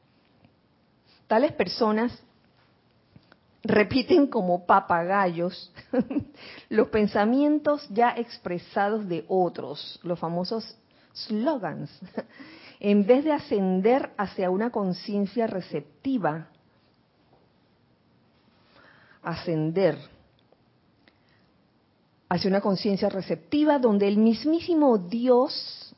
Tales 1.27 1.51
personas 1.51 2.16
repiten 3.69 4.27
como 4.27 4.67
papagayos 4.67 5.73
los 6.69 6.89
pensamientos 6.89 7.87
ya 7.91 8.11
expresados 8.11 9.09
de 9.09 9.25
otros, 9.29 9.99
los 10.03 10.19
famosos 10.19 10.77
slogans, 11.12 11.91
en 12.81 13.07
vez 13.07 13.25
de 13.25 13.33
ascender 13.33 14.11
hacia 14.17 14.51
una 14.51 14.71
conciencia 14.71 15.47
receptiva, 15.47 16.49
ascender 19.23 19.99
hacia 22.29 22.51
una 22.51 22.61
conciencia 22.61 23.09
receptiva 23.09 23.79
donde 23.79 24.09
el 24.09 24.19
mismísimo 24.19 24.99
Dios 24.99 25.95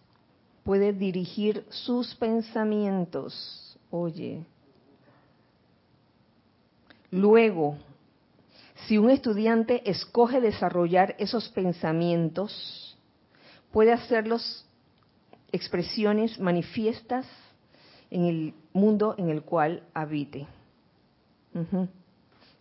puede 0.62 0.92
dirigir 0.92 1.64
sus 1.70 2.14
pensamientos. 2.16 3.78
Oye, 3.90 4.44
luego, 7.10 7.76
si 8.86 8.98
un 8.98 9.10
estudiante 9.10 9.88
escoge 9.90 10.40
desarrollar 10.40 11.14
esos 11.18 11.48
pensamientos, 11.50 12.96
puede 13.72 13.92
hacerlos 13.92 14.66
expresiones 15.52 16.38
manifiestas 16.38 17.26
en 18.10 18.24
el 18.24 18.54
mundo 18.72 19.14
en 19.18 19.30
el 19.30 19.42
cual 19.42 19.82
habite. 19.94 20.46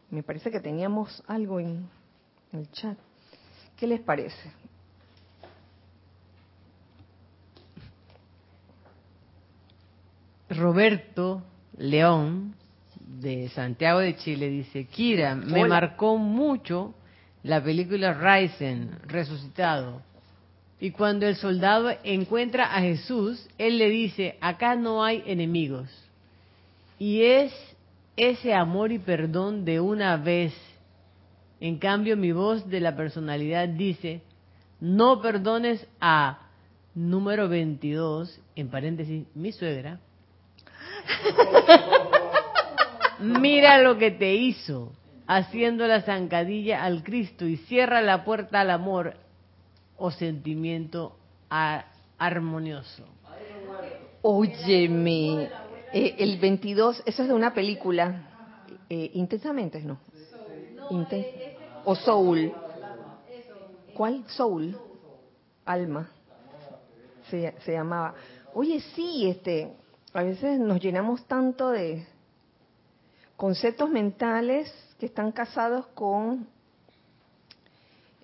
Me 0.10 0.24
parece 0.24 0.50
que 0.50 0.60
teníamos 0.60 1.24
algo 1.28 1.60
en 1.60 1.88
el 2.52 2.72
chat. 2.72 2.98
¿Qué 3.76 3.86
les 3.86 4.02
parece? 4.02 4.52
Roberto 10.50 11.44
León 11.78 12.56
de 13.20 13.50
Santiago 13.50 14.00
de 14.00 14.16
Chile 14.16 14.50
dice, 14.50 14.86
Kira, 14.86 15.36
me 15.36 15.66
marcó 15.66 16.18
mucho 16.18 16.94
la 17.44 17.64
película 17.64 18.14
Ryzen, 18.14 19.00
resucitado. 19.08 20.02
Y 20.80 20.92
cuando 20.92 21.26
el 21.26 21.36
soldado 21.36 21.92
encuentra 22.04 22.76
a 22.76 22.82
Jesús, 22.82 23.48
él 23.58 23.80
le 23.80 23.90
dice, 23.90 24.38
acá 24.42 24.76
no 24.76 25.04
hay 25.04 25.24
enemigos. 25.26 25.90
Y 27.00 27.24
es 27.24 27.54
ese 28.16 28.54
amor 28.54 28.92
y 28.92 29.00
perdón 29.00 29.66
de 29.66 29.80
una 29.80 30.18
vez. 30.18 30.54
En 31.60 31.80
cambio, 31.80 32.16
mi 32.16 32.32
voz 32.32 32.70
de 32.70 32.80
la 32.80 32.96
personalidad 32.96 33.68
dice, 33.68 34.22
no 34.80 35.22
perdones 35.22 35.88
a 36.00 36.48
número 36.94 37.50
22, 37.50 38.40
en 38.56 38.70
paréntesis, 38.70 39.26
mi 39.34 39.52
suegra. 39.52 40.00
Mira 43.20 43.80
lo 43.82 43.98
que 43.98 44.12
te 44.12 44.36
hizo, 44.36 44.92
haciendo 45.26 45.88
la 45.88 46.02
zancadilla 46.02 46.84
al 46.84 47.04
Cristo 47.04 47.46
y 47.46 47.58
cierra 47.58 48.02
la 48.02 48.24
puerta 48.24 48.62
al 48.62 48.70
amor 48.70 49.16
o 49.98 50.12
sentimiento 50.12 51.18
armonioso. 52.18 53.06
Óyeme, 54.22 55.50
eh, 55.94 56.16
el 56.20 56.38
22, 56.38 57.04
eso 57.06 57.22
es 57.24 57.28
de 57.28 57.34
una 57.34 57.54
película, 57.54 58.24
eh, 58.90 59.12
intensamente, 59.14 59.82
¿no? 59.82 60.00
o 61.86 61.96
Soul. 61.96 62.52
¿Cuál? 63.94 64.24
Soul. 64.28 64.78
Alma. 65.66 66.10
Se, 67.30 67.54
se 67.66 67.72
llamaba. 67.74 68.14
Oye, 68.54 68.80
sí, 68.96 69.28
este, 69.28 69.74
a 70.14 70.24
veces 70.24 70.60
nos 70.60 70.80
llenamos 70.80 71.26
tanto 71.26 71.70
de 71.70 72.06
conceptos 73.38 73.90
mentales 73.90 74.74
que 75.00 75.06
están 75.06 75.32
casados 75.32 75.86
con 75.94 76.48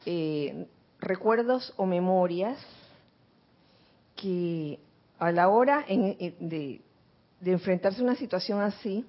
eh, 0.05 0.68
recuerdos 0.99 1.72
o 1.78 1.86
memorias 1.86 2.57
que 4.16 4.80
a 5.20 5.32
la 5.32 5.49
hora 5.49 5.86
de, 5.88 6.82
enfrentarse 7.45 8.01
a 8.01 8.03
una 8.03 8.16
situación 8.16 8.61
así, 8.61 9.05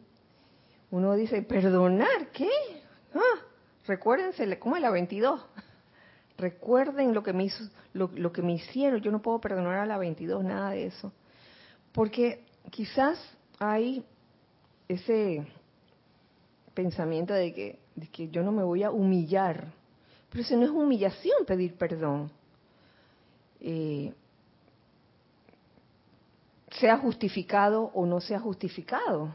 uno 0.90 1.14
dice, 1.14 1.40
perdonar, 1.42 2.28
¿qué? 2.32 2.50
Ah, 3.14 3.40
recuérdense, 3.86 4.58
¿cómo 4.58 4.76
es 4.76 4.82
la 4.82 4.90
22? 4.90 5.40
Recuerden 6.36 7.14
lo 7.14 7.22
que 7.22 7.32
me 7.32 7.44
hizo, 7.44 7.64
lo, 7.94 8.10
lo, 8.14 8.32
que 8.32 8.42
me 8.42 8.52
hicieron. 8.52 9.00
Yo 9.00 9.10
no 9.10 9.22
puedo 9.22 9.40
perdonar 9.40 9.78
a 9.78 9.86
la 9.86 9.98
22 9.98 10.44
nada 10.44 10.70
de 10.70 10.86
eso, 10.86 11.12
porque 11.92 12.44
quizás 12.70 13.18
hay 13.58 14.04
ese 14.88 15.46
pensamiento 16.74 17.32
de 17.32 17.54
que, 17.54 17.78
de 17.94 18.08
que 18.08 18.28
yo 18.28 18.42
no 18.42 18.52
me 18.52 18.62
voy 18.62 18.82
a 18.82 18.90
humillar 18.90 19.72
pero 20.34 20.42
eso 20.42 20.56
no 20.56 20.64
es 20.64 20.70
humillación 20.70 21.46
pedir 21.46 21.76
perdón. 21.76 22.28
Eh, 23.60 24.12
sea 26.72 26.98
justificado 26.98 27.92
o 27.94 28.04
no 28.04 28.20
sea 28.20 28.40
justificado. 28.40 29.32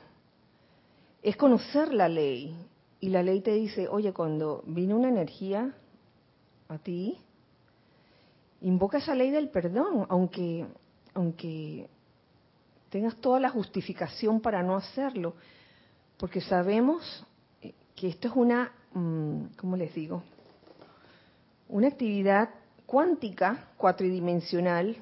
Es 1.24 1.38
conocer 1.38 1.94
la 1.94 2.10
ley. 2.10 2.54
Y 3.00 3.08
la 3.08 3.24
ley 3.24 3.40
te 3.40 3.54
dice, 3.54 3.88
oye, 3.88 4.12
cuando 4.12 4.62
viene 4.68 4.94
una 4.94 5.08
energía 5.08 5.74
a 6.68 6.78
ti, 6.80 7.18
invoca 8.60 8.98
esa 8.98 9.16
ley 9.16 9.32
del 9.32 9.48
perdón, 9.48 10.06
aunque, 10.10 10.66
aunque 11.14 11.88
tengas 12.90 13.16
toda 13.22 13.40
la 13.40 13.50
justificación 13.50 14.42
para 14.42 14.64
no 14.64 14.76
hacerlo, 14.76 15.36
porque 16.18 16.42
sabemos 16.42 17.26
que 18.00 18.08
esto 18.08 18.30
es 18.30 18.34
una, 18.36 18.72
mm, 18.94 19.56
¿cómo 19.58 19.76
les 19.76 19.94
digo? 19.94 20.24
una 21.70 21.88
actividad 21.88 22.50
cuántica, 22.86 23.70
cuatridimensional, 23.78 24.98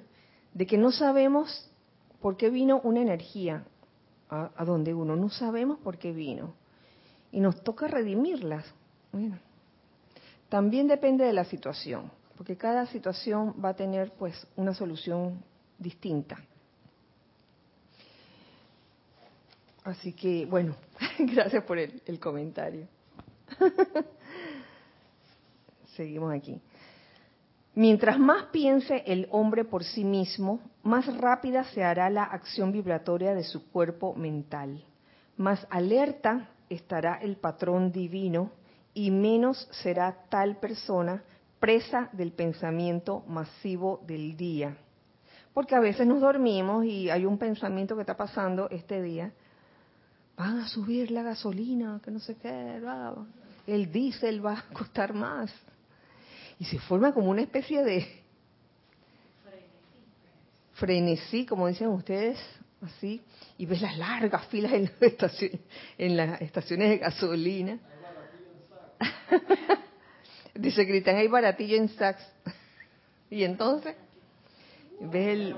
de 0.53 0.67
que 0.67 0.77
no 0.77 0.91
sabemos 0.91 1.69
por 2.21 2.35
qué 2.35 2.49
vino 2.49 2.81
una 2.83 3.01
energía 3.01 3.63
a, 4.29 4.65
donde 4.65 4.93
uno, 4.93 5.15
no 5.15 5.29
sabemos 5.29 5.79
por 5.79 5.97
qué 5.97 6.11
vino. 6.11 6.53
Y 7.31 7.39
nos 7.39 7.63
toca 7.63 7.87
redimirlas. 7.87 8.65
Bueno, 9.13 9.37
también 10.49 10.87
depende 10.87 11.23
de 11.23 11.31
la 11.31 11.45
situación, 11.45 12.11
porque 12.35 12.57
cada 12.57 12.85
situación 12.87 13.55
va 13.63 13.69
a 13.69 13.75
tener 13.75 14.11
pues 14.11 14.45
una 14.57 14.73
solución 14.73 15.41
distinta. 15.79 16.37
Así 19.87 20.11
que, 20.11 20.45
bueno, 20.45 20.75
gracias 21.17 21.63
por 21.63 21.79
el, 21.79 22.19
comentario. 22.19 22.89
Seguimos 25.95 26.33
aquí. 26.33 26.59
Mientras 27.73 28.19
más 28.19 28.47
piense 28.51 29.03
el 29.07 29.29
hombre 29.31 29.63
por 29.63 29.85
sí 29.85 30.03
mismo, 30.03 30.59
más 30.83 31.05
rápida 31.15 31.63
se 31.63 31.85
hará 31.85 32.09
la 32.09 32.23
acción 32.23 32.73
vibratoria 32.73 33.33
de 33.33 33.45
su 33.45 33.71
cuerpo 33.71 34.13
mental, 34.13 34.83
más 35.37 35.65
alerta 35.69 36.49
estará 36.69 37.19
el 37.21 37.37
patrón 37.37 37.93
divino 37.93 38.51
y 38.93 39.09
menos 39.09 39.69
será 39.71 40.25
tal 40.27 40.57
persona 40.57 41.23
presa 41.61 42.09
del 42.11 42.33
pensamiento 42.33 43.23
masivo 43.25 44.01
del 44.05 44.35
día. 44.35 44.75
Porque 45.53 45.75
a 45.75 45.79
veces 45.79 46.05
nos 46.05 46.19
dormimos 46.19 46.83
y 46.83 47.09
hay 47.09 47.25
un 47.25 47.37
pensamiento 47.37 47.95
que 47.95 48.01
está 48.01 48.17
pasando 48.17 48.69
este 48.69 49.01
día. 49.01 49.31
Van 50.37 50.59
a 50.59 50.67
subir 50.67 51.09
la 51.09 51.23
gasolina, 51.23 51.99
que 52.03 52.11
no 52.11 52.19
sé 52.19 52.35
qué, 52.35 52.79
el 53.65 53.91
diésel 53.91 54.45
va 54.45 54.59
a 54.59 54.61
costar 54.71 55.13
más 55.13 55.51
y 56.59 56.65
se 56.65 56.79
forma 56.79 57.11
como 57.11 57.31
una 57.31 57.41
especie 57.41 57.83
de 57.83 58.07
frenesí, 60.75 61.45
como 61.45 61.67
dicen 61.67 61.87
ustedes, 61.87 62.37
así, 62.81 63.21
y 63.57 63.65
ves 63.65 63.81
las 63.81 63.97
largas 63.97 64.45
filas 64.47 64.73
en, 64.73 64.91
en 65.97 66.17
las 66.17 66.41
estaciones 66.41 66.89
de 66.89 66.97
gasolina. 66.99 67.79
Dice 70.53 70.85
gritan, 70.85 71.15
hay 71.17 71.27
baratillo 71.27 71.77
en 71.77 71.89
Saks. 71.89 72.23
Y 73.29 73.43
entonces, 73.43 73.93
ves 75.01 75.27
el, 75.27 75.55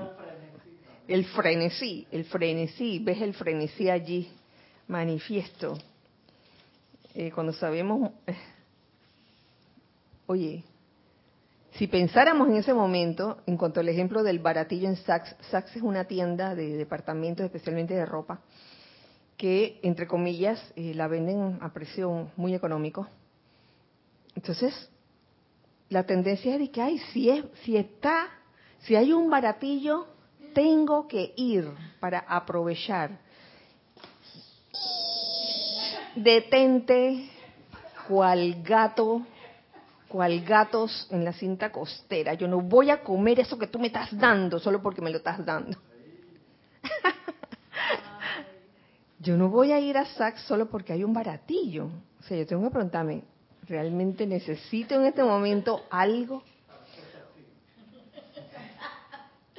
el 1.06 1.24
frenesí, 1.26 2.04
el 2.10 2.24
frenesí, 2.24 2.98
ves 2.98 3.22
el 3.22 3.32
frenesí 3.32 3.88
allí, 3.88 4.28
manifiesto. 4.90 5.78
Eh, 7.14 7.30
cuando 7.32 7.52
sabemos, 7.52 8.10
oye, 10.26 10.64
si 11.72 11.86
pensáramos 11.86 12.48
en 12.48 12.56
ese 12.56 12.74
momento, 12.74 13.38
en 13.46 13.56
cuanto 13.56 13.80
al 13.80 13.88
ejemplo 13.88 14.22
del 14.22 14.40
baratillo 14.40 14.88
en 14.88 14.96
Saks, 14.96 15.36
Saks 15.50 15.76
es 15.76 15.82
una 15.82 16.04
tienda 16.04 16.54
de 16.54 16.76
departamentos, 16.76 17.44
especialmente 17.44 17.94
de 17.94 18.04
ropa, 18.04 18.40
que, 19.36 19.80
entre 19.82 20.06
comillas, 20.06 20.60
eh, 20.76 20.92
la 20.94 21.08
venden 21.08 21.58
a 21.62 21.72
precio 21.72 22.30
muy 22.36 22.54
económico. 22.54 23.08
Entonces, 24.34 24.90
la 25.88 26.04
tendencia 26.04 26.54
es 26.54 26.60
de 26.60 26.70
que, 26.70 26.82
ay, 26.82 26.98
si, 27.12 27.30
es, 27.30 27.44
si 27.62 27.76
está, 27.76 28.28
si 28.80 28.96
hay 28.96 29.12
un 29.12 29.30
baratillo, 29.30 30.06
tengo 30.52 31.08
que 31.08 31.32
ir 31.36 31.70
para 32.00 32.18
aprovechar. 32.18 33.29
Detente, 36.14 37.30
cual 38.08 38.62
gato, 38.62 39.22
cual 40.08 40.40
gatos 40.40 41.06
en 41.10 41.24
la 41.24 41.32
cinta 41.32 41.70
costera. 41.70 42.34
Yo 42.34 42.48
no 42.48 42.60
voy 42.60 42.90
a 42.90 43.02
comer 43.02 43.40
eso 43.40 43.58
que 43.58 43.68
tú 43.68 43.78
me 43.78 43.86
estás 43.86 44.16
dando 44.16 44.58
solo 44.58 44.82
porque 44.82 45.00
me 45.00 45.10
lo 45.10 45.18
estás 45.18 45.44
dando. 45.44 45.78
yo 49.20 49.36
no 49.36 49.48
voy 49.48 49.72
a 49.72 49.78
ir 49.78 49.96
a 49.96 50.04
Saks 50.04 50.42
solo 50.42 50.68
porque 50.68 50.92
hay 50.92 51.04
un 51.04 51.12
baratillo. 51.12 51.88
O 52.18 52.22
sea, 52.24 52.36
yo 52.36 52.46
tengo 52.46 52.64
que 52.64 52.70
preguntarme, 52.70 53.22
¿realmente 53.68 54.26
necesito 54.26 54.96
en 54.96 55.06
este 55.06 55.22
momento 55.22 55.84
algo? 55.90 56.42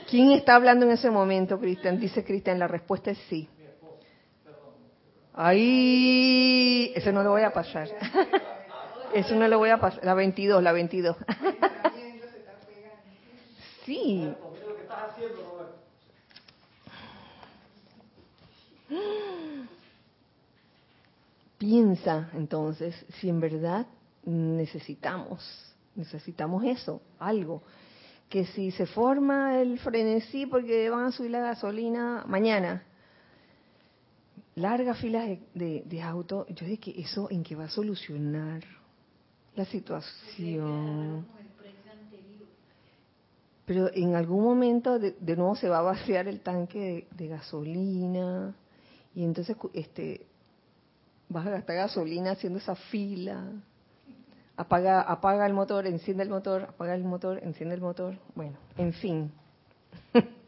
¿Quién 0.09 0.31
está 0.31 0.55
hablando 0.55 0.85
en 0.85 0.91
ese 0.91 1.09
momento, 1.09 1.57
Cristian? 1.57 1.97
Dice 1.97 2.25
Cristian, 2.25 2.59
la 2.59 2.67
respuesta 2.67 3.11
es 3.11 3.17
sí. 3.29 3.47
Ahí, 5.33 6.91
eso 6.95 7.11
no 7.11 7.23
lo 7.23 7.31
voy 7.31 7.43
a 7.43 7.53
pasar. 7.53 7.89
Eso 9.13 9.35
no 9.35 9.45
lo 9.49 9.57
voy 9.57 9.69
a 9.69 9.77
pasar. 9.77 10.05
La 10.05 10.13
22, 10.13 10.63
la 10.63 10.71
22. 10.71 11.17
Sí. 13.85 14.31
Piensa 21.57 22.29
entonces 22.33 22.95
si 23.19 23.27
en 23.27 23.39
verdad 23.39 23.85
necesitamos, 24.23 25.75
necesitamos 25.95 26.63
eso, 26.63 27.01
algo. 27.19 27.63
Que 28.29 28.45
si 28.45 28.71
se 28.71 28.85
forma 28.85 29.59
el 29.59 29.77
frenesí 29.79 30.45
porque 30.45 30.89
van 30.89 31.05
a 31.05 31.11
subir 31.11 31.31
la 31.31 31.41
gasolina 31.41 32.23
mañana, 32.27 32.83
larga 34.55 34.93
fila 34.95 35.25
de, 35.53 35.83
de, 35.85 36.01
autos, 36.01 36.47
yo 36.49 36.65
dije 36.65 36.79
que 36.79 37.01
eso 37.01 37.29
en 37.29 37.43
qué 37.43 37.55
va 37.55 37.65
a 37.65 37.69
solucionar 37.69 38.63
la 39.55 39.65
situación. 39.65 41.25
Pero 43.65 43.89
en 43.93 44.15
algún 44.15 44.43
momento 44.43 44.99
de, 44.99 45.15
nuevo 45.35 45.55
se 45.55 45.69
va 45.69 45.79
a 45.79 45.81
vaciar 45.81 46.27
el 46.27 46.41
tanque 46.41 46.79
de, 46.79 47.07
de 47.15 47.27
gasolina 47.27 48.53
y 49.15 49.23
entonces 49.23 49.55
este 49.73 50.25
vas 51.29 51.47
a 51.47 51.51
gastar 51.51 51.75
gasolina 51.77 52.31
haciendo 52.31 52.59
esa 52.59 52.75
fila. 52.75 53.51
Apaga, 54.57 55.01
apaga 55.01 55.45
el 55.47 55.53
motor, 55.53 55.87
enciende 55.87 56.23
el 56.23 56.29
motor, 56.29 56.63
apaga 56.63 56.93
el 56.93 57.03
motor, 57.03 57.39
enciende 57.41 57.75
el 57.75 57.81
motor. 57.81 58.15
Bueno, 58.35 58.57
en 58.77 58.93
fin. 58.93 59.31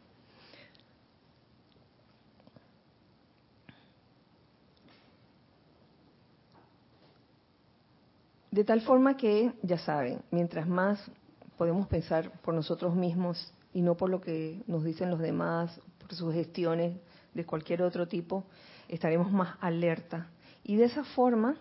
De 8.54 8.62
tal 8.62 8.82
forma 8.82 9.16
que, 9.16 9.52
ya 9.62 9.78
saben, 9.78 10.20
mientras 10.30 10.68
más 10.68 11.10
podemos 11.58 11.88
pensar 11.88 12.30
por 12.42 12.54
nosotros 12.54 12.94
mismos 12.94 13.52
y 13.72 13.82
no 13.82 13.96
por 13.96 14.10
lo 14.10 14.20
que 14.20 14.62
nos 14.68 14.84
dicen 14.84 15.10
los 15.10 15.18
demás, 15.18 15.80
por 15.98 16.14
sugestiones 16.14 16.96
de 17.34 17.44
cualquier 17.44 17.82
otro 17.82 18.06
tipo, 18.06 18.44
estaremos 18.86 19.32
más 19.32 19.56
alerta. 19.60 20.28
Y 20.62 20.76
de 20.76 20.84
esa 20.84 21.02
forma, 21.02 21.56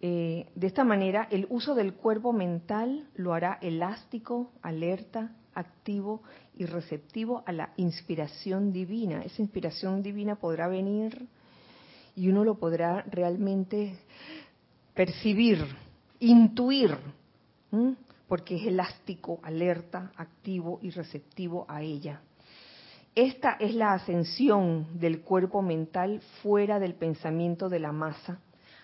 eh, 0.00 0.46
de 0.54 0.66
esta 0.66 0.82
manera, 0.82 1.28
el 1.30 1.46
uso 1.50 1.74
del 1.74 1.92
cuerpo 1.92 2.32
mental 2.32 3.06
lo 3.14 3.34
hará 3.34 3.58
elástico, 3.60 4.52
alerta, 4.62 5.36
activo 5.52 6.22
y 6.54 6.64
receptivo 6.64 7.42
a 7.44 7.52
la 7.52 7.74
inspiración 7.76 8.72
divina. 8.72 9.20
Esa 9.24 9.42
inspiración 9.42 10.02
divina 10.02 10.36
podrá 10.36 10.68
venir 10.68 11.28
y 12.14 12.30
uno 12.30 12.44
lo 12.44 12.54
podrá 12.54 13.02
realmente 13.02 13.98
percibir, 14.96 15.62
intuir, 16.20 16.96
porque 18.26 18.56
es 18.56 18.66
elástico, 18.66 19.38
alerta, 19.42 20.10
activo 20.16 20.80
y 20.82 20.90
receptivo 20.90 21.66
a 21.68 21.82
ella. 21.82 22.22
Esta 23.14 23.56
es 23.60 23.74
la 23.74 23.92
ascensión 23.92 24.98
del 24.98 25.20
cuerpo 25.20 25.60
mental 25.60 26.22
fuera 26.42 26.80
del 26.80 26.94
pensamiento 26.94 27.68
de 27.68 27.78
la 27.78 27.92
masa, 27.92 28.40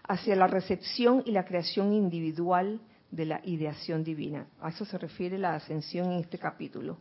hacia 0.07 0.37
la 0.37 0.47
recepción 0.47 1.23
y 1.25 1.33
la 1.33 1.47
creación 1.47 1.95
individual 1.95 2.81
de 3.11 3.25
la 3.25 3.41
ideación 3.45 4.05
divina. 4.05 4.47
A 4.61 4.69
eso 4.69 4.85
se 4.85 4.99
refiere 4.99 5.39
la 5.39 5.55
ascensión 5.55 6.13
en 6.13 6.21
este 6.21 6.39
capítulo. 6.39 6.99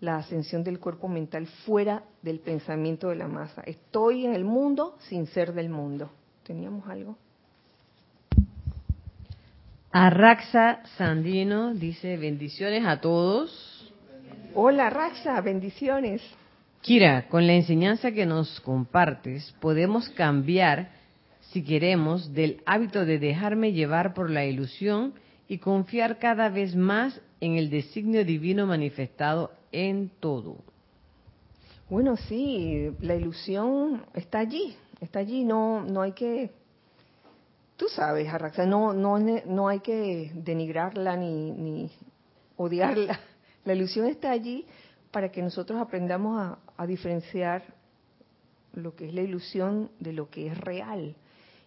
La 0.00 0.18
ascensión 0.18 0.62
del 0.62 0.78
cuerpo 0.78 1.08
mental 1.08 1.46
fuera 1.64 2.04
del 2.22 2.38
pensamiento 2.38 3.08
de 3.08 3.16
la 3.16 3.26
masa. 3.26 3.62
Estoy 3.62 4.24
en 4.24 4.34
el 4.34 4.44
mundo 4.44 4.96
sin 5.08 5.26
ser 5.26 5.52
del 5.52 5.68
mundo. 5.68 6.10
¿Teníamos 6.44 6.88
algo? 6.88 7.16
Arraxa 9.98 10.80
Sandino 10.98 11.72
dice 11.72 12.18
bendiciones 12.18 12.84
a 12.84 13.00
todos. 13.00 13.90
Hola 14.54 14.90
Raxa, 14.90 15.40
bendiciones. 15.40 16.20
Kira, 16.82 17.28
con 17.28 17.46
la 17.46 17.54
enseñanza 17.54 18.12
que 18.12 18.26
nos 18.26 18.60
compartes, 18.60 19.54
podemos 19.58 20.10
cambiar, 20.10 20.90
si 21.50 21.64
queremos, 21.64 22.34
del 22.34 22.60
hábito 22.66 23.06
de 23.06 23.18
dejarme 23.18 23.72
llevar 23.72 24.12
por 24.12 24.28
la 24.28 24.44
ilusión 24.44 25.14
y 25.48 25.56
confiar 25.56 26.18
cada 26.18 26.50
vez 26.50 26.76
más 26.76 27.18
en 27.40 27.56
el 27.56 27.70
designio 27.70 28.22
divino 28.22 28.66
manifestado 28.66 29.52
en 29.72 30.10
todo. 30.20 30.58
Bueno, 31.88 32.18
sí, 32.18 32.90
la 33.00 33.14
ilusión 33.14 34.04
está 34.12 34.40
allí, 34.40 34.76
está 35.00 35.20
allí, 35.20 35.42
no, 35.42 35.86
no 35.86 36.02
hay 36.02 36.12
que 36.12 36.50
Tú 37.76 37.88
sabes, 37.88 38.28
Arraxa, 38.32 38.64
no, 38.64 38.94
no, 38.94 39.18
no 39.18 39.68
hay 39.68 39.80
que 39.80 40.32
denigrarla 40.34 41.16
ni, 41.16 41.52
ni 41.52 41.90
odiarla. 42.56 43.20
La 43.64 43.74
ilusión 43.74 44.06
está 44.06 44.30
allí 44.30 44.66
para 45.10 45.30
que 45.30 45.42
nosotros 45.42 45.80
aprendamos 45.80 46.58
a, 46.76 46.86
diferenciar 46.86 47.64
lo 48.74 48.94
que 48.94 49.06
es 49.06 49.14
la 49.14 49.22
ilusión 49.22 49.90
de 49.98 50.12
lo 50.12 50.28
que 50.30 50.46
es 50.46 50.58
real 50.58 51.16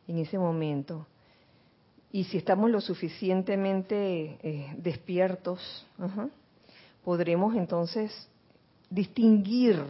en 0.08 0.18
ese 0.20 0.38
momento. 0.38 1.08
Y 2.12 2.24
si 2.26 2.38
estamos 2.38 2.70
lo 2.70 2.80
suficientemente 2.80 4.38
eh, 4.42 4.74
despiertos, 4.78 5.86
podremos 7.04 7.56
entonces 7.56 8.30
distinguir 8.90 9.84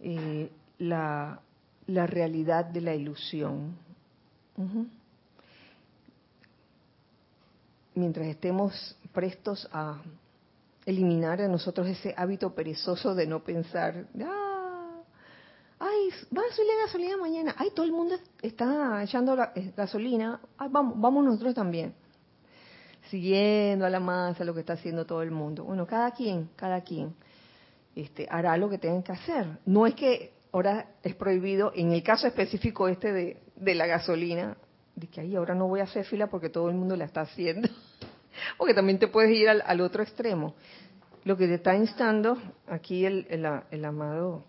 eh, 0.00 0.50
la, 0.78 1.40
la 1.86 2.06
realidad 2.06 2.64
de 2.64 2.80
la 2.80 2.94
ilusión. 2.94 3.76
Mientras 7.94 8.26
estemos 8.26 8.96
prestos 9.12 9.68
a 9.72 10.02
eliminar 10.84 11.38
de 11.38 11.48
nosotros 11.48 11.86
ese 11.88 12.14
hábito 12.16 12.54
perezoso 12.54 13.14
de 13.14 13.26
no 13.26 13.42
pensar, 13.42 14.06
ah, 14.22 15.00
ay, 15.78 16.08
va 16.36 16.42
a 16.42 16.54
subir 16.54 16.68
la 16.68 16.86
gasolina 16.86 17.16
mañana, 17.16 17.54
ay, 17.58 17.70
todo 17.74 17.84
el 17.84 17.92
mundo 17.92 18.16
está 18.40 19.02
echando 19.02 19.34
la, 19.34 19.52
eh, 19.54 19.72
gasolina, 19.76 20.40
vamos, 20.70 20.94
vamos 21.00 21.24
nosotros 21.24 21.54
también, 21.54 21.92
siguiendo 23.10 23.84
a 23.84 23.90
la 23.90 24.00
masa 24.00 24.44
lo 24.44 24.54
que 24.54 24.60
está 24.60 24.74
haciendo 24.74 25.04
todo 25.04 25.22
el 25.22 25.30
mundo. 25.30 25.64
Bueno, 25.64 25.86
cada 25.86 26.12
quien, 26.12 26.50
cada 26.54 26.80
quien 26.82 27.14
este, 27.94 28.28
hará 28.30 28.56
lo 28.56 28.68
que 28.70 28.78
tenga 28.78 29.02
que 29.02 29.12
hacer. 29.12 29.58
No 29.66 29.86
es 29.86 29.94
que 29.94 30.32
ahora 30.52 30.90
es 31.02 31.14
prohibido, 31.14 31.72
en 31.74 31.92
el 31.92 32.02
caso 32.02 32.26
específico 32.26 32.88
este 32.88 33.12
de, 33.12 33.45
de 33.56 33.74
la 33.74 33.86
gasolina, 33.86 34.56
de 34.94 35.06
que 35.08 35.20
ahí 35.20 35.36
ahora 35.36 35.54
no 35.54 35.68
voy 35.68 35.80
a 35.80 35.84
hacer 35.84 36.04
fila 36.04 36.28
porque 36.28 36.48
todo 36.48 36.68
el 36.68 36.76
mundo 36.76 36.96
la 36.96 37.04
está 37.04 37.22
haciendo. 37.22 37.68
Porque 38.58 38.74
también 38.74 38.98
te 38.98 39.08
puedes 39.08 39.30
ir 39.30 39.48
al, 39.48 39.80
otro 39.80 40.02
extremo. 40.02 40.54
Lo 41.24 41.38
que 41.38 41.46
te 41.46 41.54
está 41.54 41.74
instando 41.74 42.36
aquí 42.68 43.06
el, 43.06 43.26
el, 43.70 43.84
amado 43.84 44.44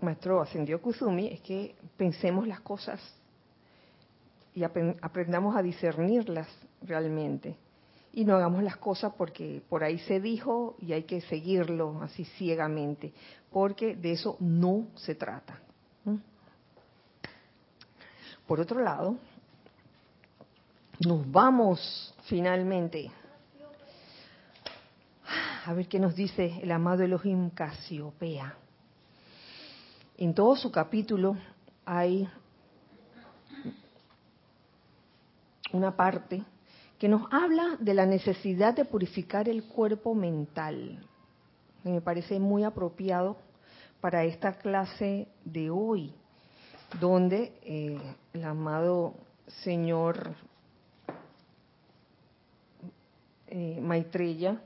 maestro 0.00 0.40
Ascendió 0.40 0.80
Kuzumi 0.80 1.28
es 1.28 1.40
que 1.40 1.74
pensemos 1.96 2.48
las 2.48 2.60
cosas 2.60 3.00
y 4.54 4.64
aprendamos 4.64 5.56
a 5.56 5.62
discernirlas 5.62 6.48
realmente. 6.82 7.56
Y 8.12 8.24
no 8.24 8.34
hagamos 8.34 8.62
las 8.62 8.78
cosas 8.78 9.12
porque 9.16 9.62
por 9.68 9.84
ahí 9.84 9.98
se 9.98 10.20
dijo 10.20 10.76
y 10.80 10.94
hay 10.94 11.02
que 11.02 11.20
seguirlo 11.20 12.00
así 12.02 12.24
ciegamente, 12.24 13.12
porque 13.52 13.94
de 13.94 14.12
eso 14.12 14.36
no 14.40 14.88
se 14.96 15.14
trata. 15.14 15.60
Por 18.48 18.60
otro 18.60 18.80
lado, 18.80 19.18
nos 21.06 21.30
vamos 21.30 22.14
finalmente 22.24 23.10
a 25.66 25.74
ver 25.74 25.86
qué 25.86 25.98
nos 25.98 26.14
dice 26.14 26.58
el 26.62 26.72
amado 26.72 27.02
Elohim 27.02 27.50
Casiopea. 27.50 28.56
En 30.16 30.32
todo 30.32 30.56
su 30.56 30.72
capítulo 30.72 31.36
hay 31.84 32.26
una 35.74 35.94
parte 35.94 36.42
que 36.98 37.06
nos 37.06 37.30
habla 37.30 37.76
de 37.78 37.92
la 37.92 38.06
necesidad 38.06 38.72
de 38.72 38.86
purificar 38.86 39.46
el 39.46 39.64
cuerpo 39.64 40.14
mental. 40.14 41.06
me 41.84 42.00
parece 42.00 42.40
muy 42.40 42.64
apropiado 42.64 43.36
para 44.00 44.24
esta 44.24 44.54
clase 44.54 45.28
de 45.44 45.68
hoy, 45.68 46.14
donde 47.00 47.52
eh, 47.62 48.00
el 48.32 48.44
amado 48.44 49.14
señor 49.62 50.34
eh, 53.46 53.78
Maitreya 53.80 54.60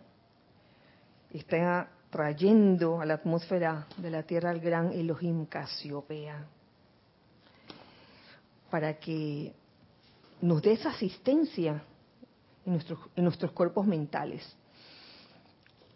está 1.30 1.88
trayendo 2.10 3.00
a 3.00 3.06
la 3.06 3.14
atmósfera 3.14 3.86
de 3.96 4.10
la 4.10 4.22
Tierra 4.22 4.50
al 4.50 4.60
gran 4.60 4.92
Elohim 4.92 5.46
Casiopea 5.46 6.46
para 8.70 8.98
que 8.98 9.52
nos 10.40 10.62
dé 10.62 10.72
esa 10.72 10.90
asistencia 10.90 11.82
en 12.64 12.72
nuestros, 12.72 12.98
en 13.16 13.24
nuestros 13.24 13.52
cuerpos 13.52 13.86
mentales. 13.86 14.42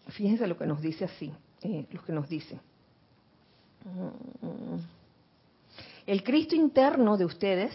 Fíjense 0.09 0.47
lo 0.47 0.57
que 0.57 0.67
nos 0.67 0.81
dice 0.81 1.05
así, 1.05 1.33
eh, 1.63 1.87
lo 1.91 2.05
que 2.05 2.13
nos 2.13 2.29
dice. 2.29 2.61
El 6.07 6.23
Cristo 6.23 6.55
interno 6.55 7.17
de 7.17 7.25
ustedes 7.25 7.73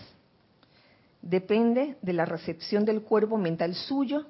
depende 1.22 1.98
de 2.02 2.14
la 2.14 2.26
recepción 2.26 2.86
del 2.86 3.02
cuerpo 3.02 3.38
mental 3.38 3.76
suyo 3.76 4.26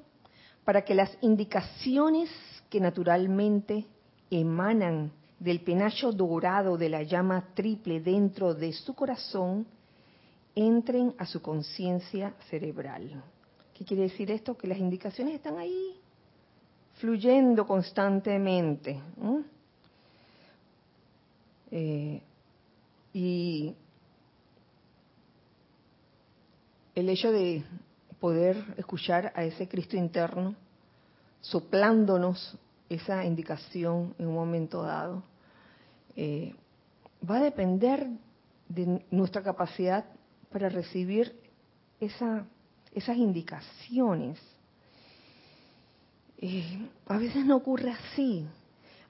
para 0.66 0.84
que 0.84 0.96
las 0.96 1.16
indicaciones 1.22 2.30
que 2.70 2.80
naturalmente 2.80 3.86
emanan 4.30 5.12
del 5.40 5.62
penacho 5.62 6.12
dorado 6.12 6.78
de 6.78 6.90
la 6.90 7.04
llama 7.04 7.50
triple 7.54 8.00
dentro 8.00 8.54
de 8.54 8.74
su 8.74 8.94
corazón 8.94 9.66
entren 10.56 11.14
a 11.18 11.26
su 11.26 11.42
conciencia 11.42 12.34
cerebral. 12.50 13.24
¿Qué 13.74 13.86
quiere 13.86 14.04
decir 14.04 14.32
esto? 14.32 14.58
Que 14.58 14.68
las 14.68 14.78
indicaciones 14.78 15.36
están 15.36 15.58
ahí, 15.58 15.96
fluyendo 16.96 17.66
constantemente. 17.66 19.00
Eh, 21.72 22.22
y 23.14 23.76
el 26.96 27.10
hecho 27.10 27.32
de 27.32 27.64
poder 28.20 28.58
escuchar 28.78 29.32
a 29.36 29.44
ese 29.44 29.68
Cristo 29.68 29.98
interno 29.98 30.56
soplándonos 31.42 32.58
esa 32.90 33.26
indicación 33.26 34.14
en 34.20 34.28
un 34.28 34.36
momento 34.36 34.84
dado, 34.84 35.24
eh, 36.16 36.54
va 37.28 37.38
a 37.38 37.44
depender 37.44 38.08
de 38.68 39.04
nuestra 39.10 39.42
capacidad 39.42 40.06
para 40.52 40.70
recibir 40.70 41.34
esa, 42.00 42.46
esas 42.94 43.18
indicaciones. 43.18 44.40
Eh, 46.38 46.90
a 47.08 47.18
veces 47.18 47.46
no 47.46 47.58
ocurre 47.58 47.92
así. 47.92 48.46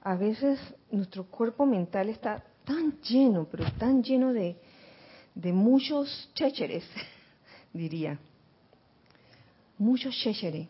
A 0.02 0.16
veces 0.16 0.58
nuestro 0.90 1.24
cuerpo 1.24 1.66
mental 1.66 2.08
está 2.08 2.42
tan 2.64 3.00
lleno, 3.00 3.46
pero 3.50 3.70
tan 3.72 4.02
lleno 4.02 4.32
de, 4.32 4.56
de 5.34 5.52
muchos 5.52 6.30
chécheres, 6.34 6.84
diría. 7.72 8.18
Muchos 9.78 10.14
chécheres 10.14 10.68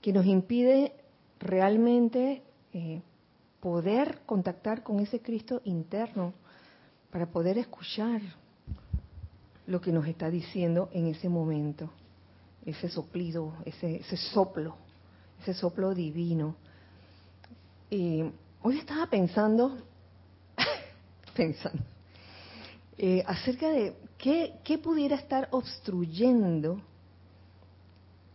que 0.00 0.12
nos 0.12 0.26
impide 0.26 0.92
realmente 1.40 2.42
eh, 2.72 3.00
poder 3.60 4.20
contactar 4.26 4.82
con 4.82 5.00
ese 5.00 5.20
Cristo 5.20 5.60
interno 5.64 6.34
para 7.10 7.26
poder 7.26 7.58
escuchar 7.58 8.20
lo 9.66 9.80
que 9.80 9.92
nos 9.92 10.06
está 10.06 10.30
diciendo 10.30 10.90
en 10.92 11.06
ese 11.06 11.28
momento, 11.28 11.90
ese 12.66 12.88
soplido, 12.88 13.54
ese, 13.64 14.02
soplo, 14.16 14.76
ese 15.40 15.54
soplo 15.54 15.94
divino. 15.94 16.56
Y 17.88 18.24
hoy 18.62 18.78
estaba 18.78 19.06
pensando, 19.06 19.78
pensando, 21.34 21.82
eh, 22.98 23.22
acerca 23.26 23.70
de 23.70 23.94
qué, 24.24 24.78
pudiera 24.78 25.16
estar 25.16 25.48
obstruyendo 25.50 26.80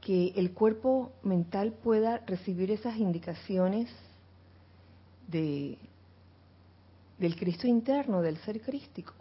que 0.01 0.33
el 0.35 0.53
cuerpo 0.53 1.11
mental 1.23 1.73
pueda 1.83 2.19
recibir 2.27 2.69
esas 2.69 2.97
indicaciones 2.97 3.89
de, 5.27 5.79
del 7.17 7.35
Cristo 7.35 7.65
interno, 7.65 8.21
del 8.21 8.37
ser 8.37 8.61
crístico. 8.61 9.15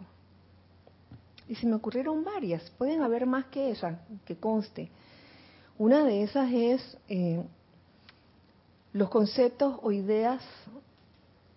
Y 1.47 1.55
se 1.55 1.65
me 1.65 1.73
ocurrieron 1.73 2.23
varias, 2.23 2.69
pueden 2.77 3.01
haber 3.01 3.25
más 3.25 3.45
que 3.45 3.71
esa, 3.71 3.99
que 4.25 4.35
conste. 4.35 4.91
Una 5.79 6.03
de 6.03 6.21
esas 6.21 6.51
es 6.51 6.97
eh, 7.07 7.43
los 8.93 9.09
conceptos 9.09 9.79
o 9.81 9.91
ideas 9.91 10.43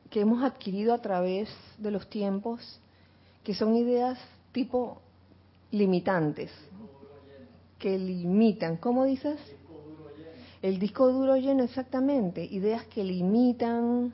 que 0.08 0.20
hemos 0.20 0.42
adquirido 0.42 0.94
a 0.94 1.02
través 1.02 1.50
de 1.76 1.90
los 1.90 2.08
tiempos, 2.08 2.80
que 3.44 3.54
son 3.54 3.76
ideas 3.76 4.18
tipo 4.52 5.00
limitantes, 5.70 6.50
que 7.78 7.98
limitan. 7.98 8.76
¿Cómo 8.76 9.04
dices? 9.04 9.38
El 10.60 10.78
disco 10.78 11.10
duro 11.10 11.36
lleno, 11.36 11.64
exactamente. 11.64 12.44
Ideas 12.44 12.84
que 12.86 13.02
limitan 13.02 14.12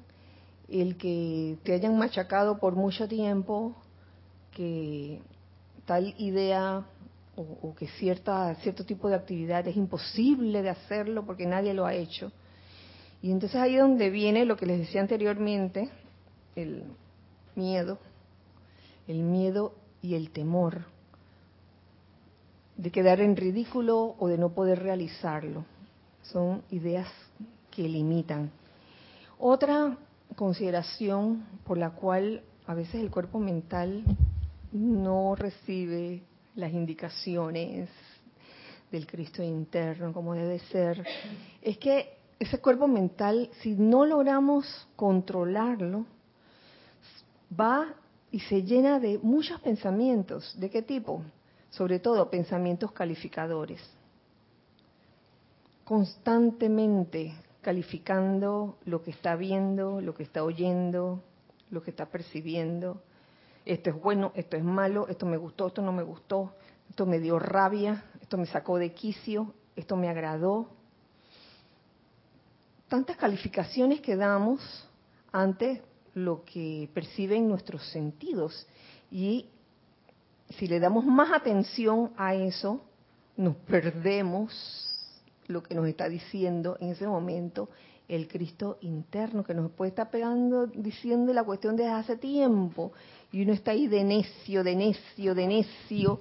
el 0.68 0.96
que 0.96 1.58
te 1.62 1.74
hayan 1.74 1.98
machacado 1.98 2.58
por 2.58 2.74
mucho 2.74 3.06
tiempo, 3.06 3.74
que 4.52 5.20
tal 5.84 6.14
idea 6.18 6.84
o, 7.36 7.74
que 7.74 7.86
cierta, 7.86 8.54
cierto 8.56 8.84
tipo 8.84 9.08
de 9.08 9.14
actividad 9.14 9.66
es 9.68 9.76
imposible 9.76 10.62
de 10.62 10.70
hacerlo 10.70 11.24
porque 11.24 11.46
nadie 11.46 11.74
lo 11.74 11.86
ha 11.86 11.94
hecho. 11.94 12.32
Y 13.22 13.30
entonces 13.30 13.60
ahí 13.60 13.74
es 13.76 13.80
donde 13.80 14.10
viene 14.10 14.44
lo 14.44 14.56
que 14.56 14.66
les 14.66 14.78
decía 14.78 15.00
anteriormente, 15.00 15.90
el 16.56 16.84
miedo, 17.54 17.98
el 19.06 19.22
miedo 19.22 19.74
y 20.02 20.14
el 20.14 20.30
temor 20.30 20.84
de 22.76 22.90
quedar 22.90 23.20
en 23.20 23.36
ridículo 23.36 24.14
o 24.18 24.28
de 24.28 24.38
no 24.38 24.50
poder 24.50 24.82
realizarlo. 24.82 25.64
Son 26.22 26.62
ideas 26.70 27.08
que 27.70 27.88
limitan. 27.88 28.50
Otra 29.38 29.96
consideración 30.36 31.44
por 31.64 31.78
la 31.78 31.90
cual 31.90 32.42
a 32.66 32.74
veces 32.74 32.96
el 32.96 33.10
cuerpo 33.10 33.38
mental 33.40 34.04
no 34.72 35.34
recibe 35.34 36.22
las 36.54 36.72
indicaciones 36.72 37.88
del 38.90 39.06
Cristo 39.06 39.42
interno 39.42 40.12
como 40.12 40.34
debe 40.34 40.58
ser, 40.60 41.04
es 41.62 41.78
que 41.78 42.16
ese 42.38 42.60
cuerpo 42.60 42.86
mental, 42.86 43.50
si 43.60 43.74
no 43.74 44.04
logramos 44.04 44.88
controlarlo, 44.96 46.06
va 47.58 47.86
y 48.30 48.40
se 48.40 48.62
llena 48.62 48.98
de 49.00 49.18
muchos 49.18 49.60
pensamientos. 49.60 50.54
¿De 50.58 50.70
qué 50.70 50.82
tipo? 50.82 51.22
Sobre 51.70 51.98
todo 51.98 52.30
pensamientos 52.30 52.92
calificadores. 52.92 53.80
Constantemente 55.84 57.34
calificando 57.62 58.78
lo 58.84 59.02
que 59.02 59.10
está 59.10 59.36
viendo, 59.36 60.00
lo 60.00 60.14
que 60.14 60.22
está 60.22 60.44
oyendo, 60.44 61.22
lo 61.70 61.82
que 61.82 61.90
está 61.90 62.06
percibiendo, 62.06 63.02
esto 63.64 63.90
es 63.90 64.00
bueno, 64.00 64.32
esto 64.34 64.56
es 64.56 64.64
malo, 64.64 65.08
esto 65.08 65.26
me 65.26 65.36
gustó, 65.36 65.66
esto 65.66 65.82
no 65.82 65.92
me 65.92 66.02
gustó, 66.02 66.54
esto 66.88 67.04
me 67.04 67.20
dio 67.20 67.38
rabia, 67.38 68.04
esto 68.20 68.38
me 68.38 68.46
sacó 68.46 68.78
de 68.78 68.94
quicio, 68.94 69.52
esto 69.76 69.96
me 69.96 70.08
agradó. 70.08 70.68
Tantas 72.88 73.18
calificaciones 73.18 74.00
que 74.00 74.16
damos 74.16 74.88
ante 75.32 75.82
lo 76.24 76.44
que 76.44 76.88
perciben 76.92 77.48
nuestros 77.48 77.86
sentidos. 77.90 78.66
Y 79.10 79.46
si 80.50 80.66
le 80.66 80.80
damos 80.80 81.04
más 81.04 81.32
atención 81.32 82.10
a 82.16 82.34
eso, 82.34 82.80
nos 83.36 83.56
perdemos 83.56 84.52
lo 85.46 85.62
que 85.62 85.74
nos 85.74 85.86
está 85.86 86.08
diciendo 86.08 86.76
en 86.80 86.90
ese 86.90 87.06
momento 87.06 87.68
el 88.08 88.26
Cristo 88.26 88.78
interno, 88.80 89.44
que 89.44 89.54
nos 89.54 89.70
puede 89.70 89.90
estar 89.90 90.10
pegando, 90.10 90.66
diciendo 90.66 91.32
la 91.32 91.44
cuestión 91.44 91.76
desde 91.76 91.90
hace 91.90 92.16
tiempo, 92.16 92.92
y 93.30 93.42
uno 93.42 93.52
está 93.52 93.72
ahí 93.72 93.86
de 93.86 94.02
necio, 94.02 94.64
de 94.64 94.74
necio, 94.74 95.34
de 95.34 95.46
necio, 95.46 96.20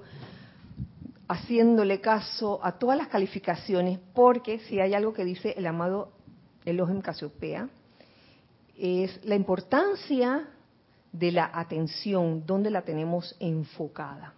haciéndole 1.30 2.02
caso 2.02 2.60
a 2.62 2.74
todas 2.74 2.98
las 2.98 3.08
calificaciones, 3.08 4.00
porque 4.14 4.60
si 4.60 4.80
hay 4.80 4.94
algo 4.94 5.14
que 5.14 5.24
dice 5.24 5.54
el 5.58 5.66
amado 5.66 6.12
Elohim 6.66 7.02
Casiopea, 7.02 7.70
es 8.78 9.24
la 9.26 9.36
importancia 9.36 10.48
de 11.12 11.32
la 11.32 11.50
atención, 11.54 12.46
donde 12.46 12.70
la 12.70 12.84
tenemos 12.84 13.36
enfocada. 13.40 14.34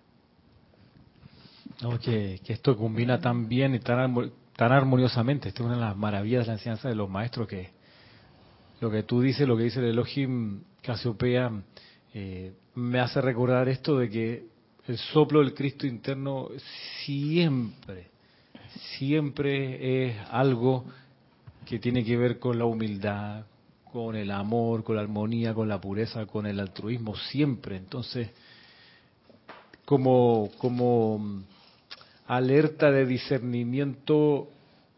Oye, 1.86 2.40
que 2.44 2.54
esto 2.54 2.76
combina 2.78 3.20
tan 3.20 3.48
bien 3.48 3.76
y 3.76 3.80
tan, 3.80 4.32
tan 4.56 4.72
armoniosamente. 4.72 5.50
Esta 5.50 5.62
es 5.62 5.66
una 5.66 5.76
de 5.76 5.82
las 5.82 5.98
maravillas 5.98 6.42
de 6.42 6.48
la 6.48 6.54
enseñanza 6.54 6.90
de 6.90 6.96
los 6.96 7.10
maestros 7.10 7.48
que 7.48 7.70
lo 8.82 8.90
que 8.90 9.04
tú 9.04 9.22
dices, 9.22 9.48
lo 9.48 9.58
que 9.58 9.64
dice 9.64 9.80
el 9.80 9.88
Elohim 9.88 10.62
Casiopea, 10.82 11.52
eh, 12.14 12.54
me 12.76 13.00
hace 13.00 13.22
recordar 13.22 13.68
esto 13.68 13.98
de 13.98 14.10
que 14.10 14.46
el 14.88 14.98
soplo 14.98 15.40
del 15.40 15.54
Cristo 15.54 15.86
interno 15.86 16.48
siempre, 17.04 18.08
siempre 18.98 20.08
es 20.08 20.18
algo 20.32 20.86
que 21.66 21.78
tiene 21.80 22.04
que 22.04 22.18
ver 22.18 22.40
con 22.40 22.58
la 22.58 22.66
humildad, 22.66 23.46
con 23.92 24.16
el 24.16 24.32
amor, 24.32 24.84
con 24.84 24.96
la 24.96 25.02
armonía, 25.02 25.54
con 25.54 25.68
la 25.68 25.82
pureza, 25.82 26.26
con 26.26 26.46
el 26.46 26.60
altruismo, 26.60 27.16
siempre. 27.16 27.78
Entonces, 27.78 28.30
como, 29.86 30.52
como 30.58 31.44
alerta 32.28 32.92
de 32.92 33.06
discernimiento 33.06 34.50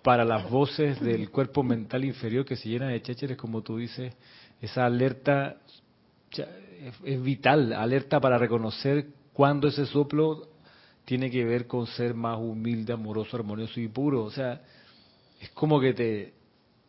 para 0.04 0.26
las 0.26 0.50
voces 0.50 1.00
del 1.00 1.30
cuerpo 1.30 1.64
mental 1.64 2.04
inferior 2.04 2.46
que 2.46 2.56
se 2.56 2.70
llena 2.70 2.88
de 2.88 3.02
chécheres, 3.02 3.38
como 3.38 3.62
tú 3.62 3.78
dices, 3.78 4.14
esa 4.62 4.86
alerta 4.86 5.58
es 7.04 7.22
vital, 7.22 7.74
alerta 7.74 8.20
para 8.20 8.38
reconocer 8.38 9.08
cuando 9.34 9.68
ese 9.68 9.86
soplo 9.86 10.48
tiene 11.06 11.30
que 11.30 11.46
ver 11.46 11.68
con 11.68 11.88
ser 11.88 12.14
más 12.14 12.38
humilde, 12.40 12.94
amoroso, 12.94 13.38
armonioso 13.38 13.80
y 13.80 13.88
puro. 13.88 14.24
O 14.24 14.32
sea, 14.32 14.62
es 15.40 15.50
como 15.52 15.80
que 15.80 15.94
te, 15.94 16.34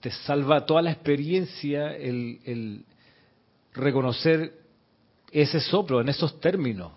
te 0.03 0.11
salva 0.11 0.67
toda 0.67 0.83
la 0.83 0.91
experiencia 0.91 1.97
el, 1.97 2.41
el 2.45 2.85
reconocer 3.73 4.53
ese 5.31 5.61
soplo 5.61 6.01
en 6.01 6.09
esos 6.09 6.41
términos. 6.41 6.93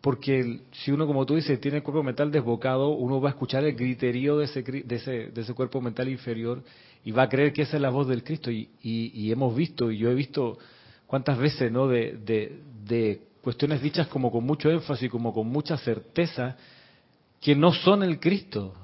Porque 0.00 0.60
si 0.70 0.92
uno, 0.92 1.06
como 1.06 1.26
tú 1.26 1.34
dices, 1.34 1.60
tiene 1.60 1.78
el 1.78 1.82
cuerpo 1.82 2.04
mental 2.04 2.30
desbocado, 2.30 2.90
uno 2.90 3.20
va 3.20 3.30
a 3.30 3.32
escuchar 3.32 3.64
el 3.64 3.74
griterío 3.74 4.38
de 4.38 4.44
ese, 4.44 4.62
de 4.62 4.96
ese, 4.96 5.10
de 5.30 5.40
ese 5.40 5.52
cuerpo 5.52 5.80
mental 5.80 6.08
inferior 6.08 6.62
y 7.04 7.10
va 7.10 7.24
a 7.24 7.28
creer 7.28 7.52
que 7.52 7.62
esa 7.62 7.76
es 7.76 7.82
la 7.82 7.90
voz 7.90 8.06
del 8.06 8.22
Cristo. 8.22 8.52
Y, 8.52 8.70
y, 8.82 9.32
hemos 9.32 9.54
visto, 9.54 9.90
y 9.90 9.98
yo 9.98 10.10
he 10.10 10.14
visto 10.14 10.58
cuántas 11.08 11.38
veces, 11.38 11.72
¿no? 11.72 11.88
De, 11.88 12.16
de, 12.24 12.60
de, 12.86 13.20
cuestiones 13.42 13.82
dichas 13.82 14.06
como 14.06 14.30
con 14.30 14.44
mucho 14.44 14.70
énfasis, 14.70 15.10
como 15.10 15.34
con 15.34 15.48
mucha 15.48 15.76
certeza, 15.76 16.56
que 17.40 17.56
no 17.56 17.72
son 17.72 18.04
el 18.04 18.20
Cristo, 18.20 18.74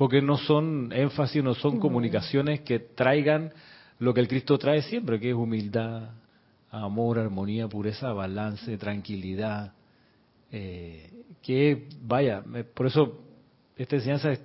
porque 0.00 0.22
no 0.22 0.38
son 0.38 0.94
énfasis, 0.94 1.44
no 1.44 1.52
son 1.52 1.78
comunicaciones 1.78 2.60
que 2.60 2.78
traigan 2.78 3.52
lo 3.98 4.14
que 4.14 4.20
el 4.20 4.28
Cristo 4.28 4.56
trae 4.56 4.80
siempre, 4.80 5.20
que 5.20 5.28
es 5.28 5.34
humildad, 5.34 6.12
amor, 6.70 7.18
armonía, 7.18 7.68
pureza, 7.68 8.10
balance, 8.14 8.78
tranquilidad 8.78 9.74
eh, 10.50 11.10
que 11.42 11.86
vaya, 12.00 12.42
por 12.72 12.86
eso 12.86 13.20
esta 13.76 13.96
enseñanza 13.96 14.32
es 14.32 14.40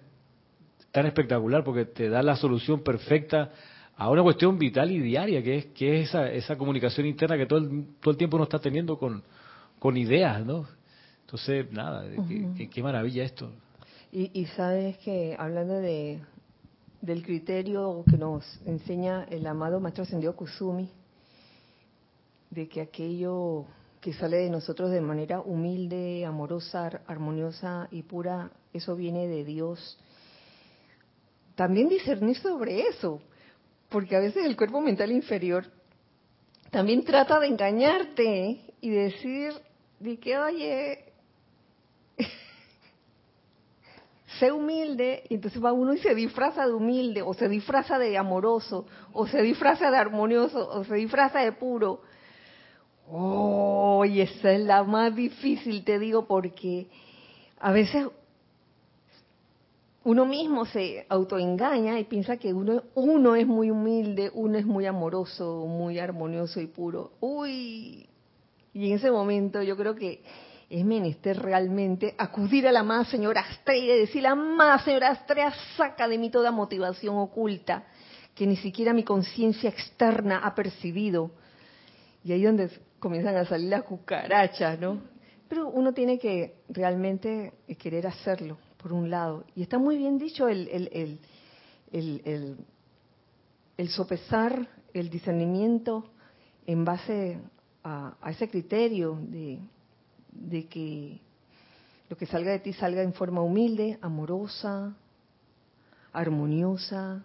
tan 0.92 1.06
espectacular 1.06 1.64
porque 1.64 1.86
te 1.86 2.10
da 2.10 2.22
la 2.22 2.36
solución 2.36 2.84
perfecta 2.84 3.54
a 3.96 4.10
una 4.10 4.24
cuestión 4.24 4.60
vital 4.60 4.92
y 4.92 5.00
diaria 5.00 5.42
que 5.42 5.56
es 5.56 5.66
que 5.68 6.02
es 6.02 6.10
esa, 6.10 6.30
esa 6.34 6.58
comunicación 6.58 7.08
interna 7.08 7.38
que 7.38 7.46
todo 7.46 7.60
el, 7.60 7.86
todo 8.02 8.12
el 8.12 8.18
tiempo 8.18 8.36
uno 8.36 8.44
está 8.44 8.60
teniendo 8.60 9.00
con, 9.00 9.24
con 9.80 9.96
ideas, 9.96 10.46
¿no? 10.46 10.68
Entonces, 11.22 11.72
nada, 11.72 12.04
qué, 12.28 12.84
maravilla 12.84 13.24
esto. 13.24 13.54
Y, 14.16 14.32
y 14.34 14.46
sabes 14.46 14.98
que 15.00 15.36
hablando 15.38 15.74
de 15.74 16.22
del 17.02 17.22
criterio 17.22 18.06
que 18.10 18.18
nos 18.18 18.46
enseña 18.66 19.26
el 19.26 19.46
amado 19.46 19.82
Maestro 19.82 20.04
Ascendido 20.04 20.38
Kusumi, 20.38 20.90
de 22.50 22.70
que 22.70 22.80
aquello 22.80 23.66
que 24.00 24.14
sale 24.14 24.38
de 24.38 24.50
nosotros 24.50 24.90
de 24.90 25.02
manera 25.02 25.42
humilde, 25.42 26.24
amorosa, 26.24 27.02
armoniosa 27.08 27.90
y 27.92 28.04
pura, 28.04 28.52
eso 28.72 28.96
viene 28.96 29.28
de 29.28 29.44
Dios. 29.44 30.00
También 31.56 31.90
discernir 31.90 32.38
sobre 32.38 32.88
eso, 32.88 33.20
porque 33.90 34.16
a 34.16 34.22
veces 34.22 34.46
el 34.46 34.56
cuerpo 34.56 34.80
mental 34.80 35.12
inferior 35.12 35.66
también 36.72 37.04
trata 37.04 37.38
de 37.42 37.48
engañarte 37.48 38.62
y 38.80 38.90
decir 38.92 39.52
de 40.00 40.18
que, 40.20 40.38
oye, 40.38 41.05
sé 44.40 44.52
humilde, 44.52 45.24
y 45.30 45.36
entonces 45.36 45.64
va 45.64 45.74
uno 45.74 45.94
y 45.94 45.98
se 46.00 46.16
disfraza 46.16 46.66
de 46.66 46.74
humilde, 46.74 47.22
o 47.22 47.34
se 47.34 47.48
disfraza 47.48 47.98
de 48.00 48.18
amoroso, 48.18 48.86
o 49.14 49.28
se 49.28 49.42
disfraza 49.42 49.92
de 49.92 49.98
armonioso, 49.98 50.70
o 50.70 50.84
se 50.84 50.96
disfraza 50.96 51.40
de 51.40 51.52
puro 51.52 52.02
Oh, 53.08 54.04
y 54.06 54.22
esa 54.22 54.52
es 54.52 54.62
la 54.62 54.84
más 54.84 55.16
difícil, 55.16 55.84
te 55.84 56.00
digo, 56.00 56.26
porque 56.26 56.88
a 57.60 57.72
veces 57.72 58.08
uno 60.04 60.26
mismo 60.26 60.66
se 60.66 61.06
autoengaña 61.10 62.00
y 62.00 62.06
piensa 62.06 62.38
que 62.38 62.54
uno, 62.54 62.84
uno 62.96 63.36
es 63.36 63.46
muy 63.46 63.70
humilde, 63.70 64.32
uno 64.34 64.58
es 64.58 64.66
muy 64.66 64.86
amoroso, 64.86 65.66
muy 65.68 66.00
armonioso 66.00 66.60
y 66.62 66.68
puro. 66.68 67.12
Uy, 67.20 68.08
y 68.74 68.88
en 68.88 68.94
ese 68.94 69.12
momento 69.12 69.62
yo 69.62 69.78
creo 69.78 69.96
que 69.96 70.24
es 70.70 70.84
menester 70.84 71.42
realmente 71.42 72.16
acudir 72.18 72.68
a 72.68 72.72
la 72.72 72.84
más 72.84 73.08
señora 73.10 73.42
Astrea 73.42 73.96
y 73.96 74.00
decirle, 74.00 74.34
más 74.36 74.84
señora 74.84 75.10
Astrea, 75.10 75.54
saca 75.78 76.08
de 76.08 76.18
mí 76.18 76.30
toda 76.30 76.52
motivación 76.52 77.18
oculta 77.18 77.84
que 78.36 78.46
ni 78.46 78.58
siquiera 78.58 78.94
mi 78.94 79.04
conciencia 79.04 79.70
externa 79.70 80.40
ha 80.40 80.54
percibido. 80.54 81.32
Y 82.24 82.34
ahí 82.34 82.44
donde 82.44 82.70
comienzan 83.00 83.38
a 83.38 83.46
salir 83.46 83.70
las 83.70 83.84
cucarachas, 83.84 84.80
¿no? 84.80 85.00
Pero 85.48 85.70
uno 85.70 85.94
tiene 85.94 86.20
que 86.20 86.56
realmente 86.68 87.54
querer 87.80 88.08
hacerlo, 88.08 88.58
por 88.78 88.92
un 88.92 89.10
lado. 89.10 89.46
Y 89.56 89.62
está 89.62 89.78
muy 89.78 89.98
bien 89.98 90.18
dicho 90.18 90.48
el, 90.48 90.68
el, 90.68 91.20
el, 91.92 92.58
el, 93.78 93.90
sopesar, 93.90 94.68
el 94.94 95.10
discernimiento 95.10 96.06
en 96.66 96.84
base 96.84 97.38
a, 97.84 98.18
ese 98.28 98.50
criterio 98.50 99.18
de, 99.22 99.60
de 100.36 100.68
que 100.68 101.20
lo 102.10 102.18
que 102.18 102.26
salga 102.26 102.52
de 102.52 102.60
ti 102.60 102.74
salga 102.74 103.02
en 103.02 103.14
forma 103.14 103.42
humilde, 103.42 103.98
amorosa, 104.02 104.96
armoniosa 106.14 107.24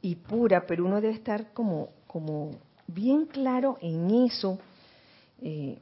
y 0.00 0.14
pura, 0.16 0.64
pero 0.66 0.84
uno 0.84 1.00
debe 1.00 1.14
estar 1.14 1.52
como, 1.52 1.90
como 2.06 2.52
bien 2.86 3.26
claro 3.26 3.76
en 3.80 4.10
eso 4.10 4.58
eh, 5.42 5.78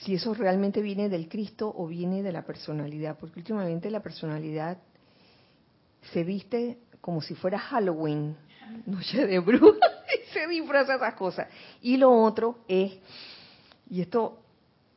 si 0.00 0.14
eso 0.14 0.34
realmente 0.34 0.80
viene 0.80 1.08
del 1.08 1.28
Cristo 1.28 1.72
o 1.76 1.86
viene 1.86 2.22
de 2.22 2.32
la 2.32 2.42
personalidad, 2.42 3.18
porque 3.18 3.40
últimamente 3.40 3.90
la 3.90 4.00
personalidad 4.00 4.78
se 6.12 6.24
viste 6.24 6.78
como 7.00 7.20
si 7.20 7.34
fuera 7.34 7.58
Halloween, 7.58 8.36
noche 8.86 9.26
de 9.26 9.38
brujas, 9.38 9.90
y 10.28 10.32
se 10.32 10.46
disfraza 10.46 10.94
esas 10.94 11.14
cosas. 11.14 11.48
Y 11.82 11.96
lo 11.96 12.10
otro 12.22 12.60
es, 12.68 12.92
y 13.90 14.00
esto, 14.00 14.41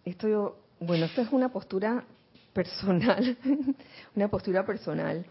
esto 0.06 0.28
yo, 0.28 0.58
bueno, 0.80 1.06
esto 1.06 1.22
es 1.22 1.32
una 1.32 1.50
postura 1.50 2.06
personal, 2.54 3.38
una 4.16 4.28
postura 4.30 4.66
personal. 4.66 5.26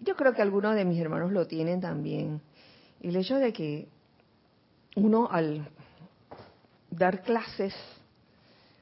Yo 0.00 0.16
creo 0.16 0.34
que 0.34 0.42
algunos 0.42 0.74
de 0.74 0.84
mis 0.84 1.00
hermanos 1.00 1.30
lo 1.30 1.46
tienen 1.46 1.80
también. 1.80 2.40
El 3.00 3.16
hecho 3.16 3.36
de 3.36 3.52
que 3.52 3.86
uno 4.96 5.28
al 5.30 5.68
dar 6.90 7.22
clases, 7.22 7.74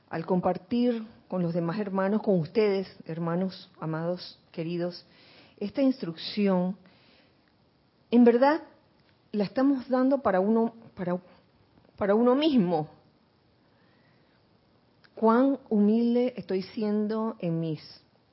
al 0.09 0.25
compartir 0.25 1.05
con 1.29 1.43
los 1.43 1.55
demás 1.55 1.79
hermanos, 1.79 2.23
con 2.23 2.39
ustedes, 2.39 2.89
hermanos 3.07 3.71
amados, 3.81 4.39
queridos, 4.53 5.05
esta 5.59 5.83
instrucción, 5.83 6.77
en 8.11 8.25
verdad 8.25 8.63
la 9.33 9.45
estamos 9.45 9.89
dando 9.89 10.19
para 10.19 10.41
uno, 10.41 10.75
para, 10.95 11.19
para 11.97 12.15
uno 12.15 12.35
mismo. 12.35 12.89
Cuán 15.23 15.61
humilde 15.69 16.35
estoy 16.37 16.63
siendo 16.63 17.37
en 17.39 17.61
mis 17.61 17.81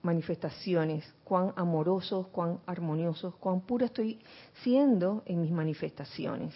manifestaciones, 0.01 1.05
cuán 1.23 1.53
amorosos, 1.55 2.29
cuán 2.29 2.61
armoniosos, 2.65 3.35
cuán 3.35 3.61
pura 3.61 3.85
estoy 3.85 4.19
siendo 4.63 5.21
en 5.27 5.39
mis 5.39 5.51
manifestaciones. 5.51 6.51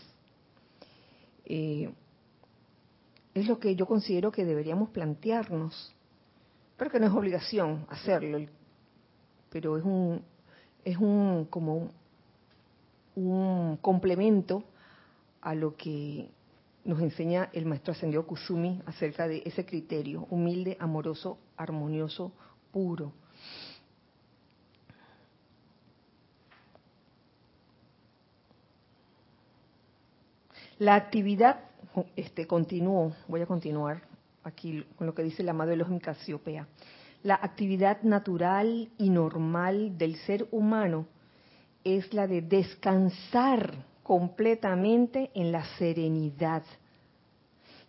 Eh, 1.45 1.93
es 3.36 3.47
lo 3.47 3.59
que 3.59 3.75
yo 3.75 3.86
considero 3.86 4.31
que 4.31 4.43
deberíamos 4.43 4.89
plantearnos, 4.89 5.93
pero 6.77 6.89
que 6.89 6.99
no 6.99 7.05
es 7.05 7.13
obligación 7.13 7.86
hacerlo, 7.89 8.39
pero 9.51 9.77
es 9.77 9.84
un 9.84 10.23
es 10.84 10.97
un 10.97 11.45
como 11.47 11.91
un, 13.15 13.77
complemento 13.84 14.63
a 15.41 15.53
lo 15.53 15.75
que 15.75 16.27
nos 16.86 16.99
enseña 16.99 17.49
el 17.53 17.65
maestro 17.65 17.93
ascendido 17.93 18.25
Kusumi 18.25 18.81
acerca 18.86 19.27
de 19.27 19.41
ese 19.45 19.65
criterio, 19.65 20.27
humilde, 20.29 20.77
amoroso, 20.79 21.38
armonioso, 21.55 22.34
puro. 22.71 23.13
La 30.79 30.95
actividad 30.95 31.59
este, 32.15 32.47
continúo, 32.47 33.15
voy 33.27 33.41
a 33.41 33.45
continuar 33.45 34.01
aquí 34.43 34.86
con 34.97 35.07
lo 35.07 35.13
que 35.13 35.23
dice 35.23 35.43
la 35.43 35.51
amado 35.51 35.71
Elohim 35.71 35.99
Casiopea. 35.99 36.67
La 37.23 37.36
actividad 37.36 38.01
natural 38.01 38.89
y 38.97 39.09
normal 39.09 39.97
del 39.97 40.17
ser 40.17 40.47
humano 40.51 41.07
es 41.84 42.13
la 42.13 42.27
de 42.27 42.41
descansar 42.41 43.86
completamente 44.04 45.32
en 45.34 45.51
la 45.51 45.64
serenidad 45.78 46.64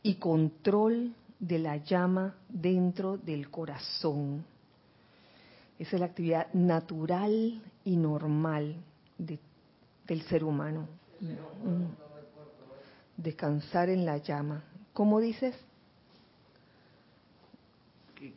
y 0.03 0.15
control 0.15 1.13
de 1.39 1.59
la 1.59 1.77
llama 1.77 2.37
dentro 2.49 3.19
del 3.19 3.51
corazón. 3.51 4.45
Esa 5.79 5.97
es 5.97 6.01
la 6.01 6.07
actividad 6.07 6.53
natural 6.53 7.61
y 7.85 7.97
normal 7.97 8.77
del 9.19 10.23
ser 10.23 10.45
humano. 10.45 10.87
Mm. 11.21 11.85
Descansar 13.17 13.89
en 13.89 14.07
la 14.07 14.19
llama. 14.19 14.63
¿Cómo 14.93 15.21
dices? 15.21 15.57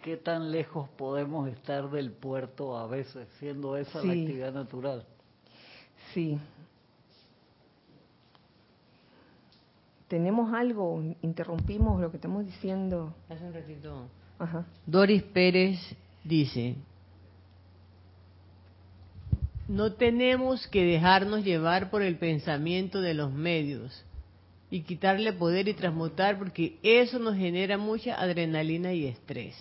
¿Qué, 0.02 0.18
tan 0.18 0.52
lejos 0.52 0.90
podemos 0.98 1.48
estar 1.48 1.90
del 1.90 2.12
puerto 2.12 2.78
a 2.78 2.88
veces, 2.88 3.28
siendo 3.40 3.78
esa 3.78 4.04
la 4.04 4.12
actividad 4.12 4.52
natural? 4.52 5.06
Sí. 6.14 6.38
¿Tenemos 10.08 10.54
algo? 10.54 11.04
¿Interrumpimos 11.22 12.00
lo 12.00 12.12
que 12.12 12.18
estamos 12.18 12.46
diciendo? 12.46 13.14
Hace 13.30 13.44
un 13.44 13.54
ratito. 13.54 14.08
Doris 14.86 15.24
Pérez 15.24 15.80
dice, 16.24 16.76
no 19.68 19.94
tenemos 19.94 20.68
que 20.68 20.86
dejarnos 20.86 21.44
llevar 21.44 21.90
por 21.90 22.02
el 22.02 22.18
pensamiento 22.18 23.02
de 23.02 23.14
los 23.14 23.34
medios 23.34 24.06
y 24.70 24.82
quitarle 24.82 25.34
poder 25.34 25.68
y 25.68 25.74
transmutar 25.74 26.38
porque 26.38 26.78
eso 26.84 27.20
nos 27.20 27.36
genera 27.36 27.78
mucha 27.78 28.16
adrenalina 28.16 28.94
y 28.94 29.06
estrés. 29.06 29.56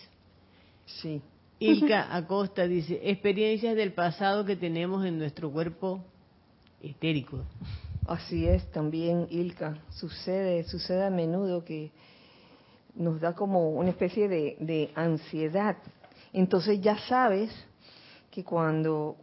Sí. 0.86 1.22
Ilka 1.58 2.14
Acosta 2.16 2.66
dice, 2.66 3.00
experiencias 3.02 3.74
del 3.76 3.92
pasado 3.92 4.44
que 4.44 4.56
tenemos 4.56 5.04
en 5.04 5.18
nuestro 5.18 5.50
cuerpo 5.50 6.04
etérico. 6.82 7.44
Así 8.06 8.46
es, 8.46 8.64
también 8.70 9.26
Ilka, 9.30 9.78
sucede, 9.90 10.62
sucede 10.64 11.06
a 11.06 11.10
menudo 11.10 11.64
que 11.64 11.90
nos 12.94 13.20
da 13.20 13.34
como 13.34 13.70
una 13.70 13.90
especie 13.90 14.28
de, 14.28 14.92
ansiedad. 14.94 15.76
Entonces 16.32 16.80
ya 16.80 16.96
sabes 17.08 17.50
que 18.30 18.44
cuando, 18.44 19.16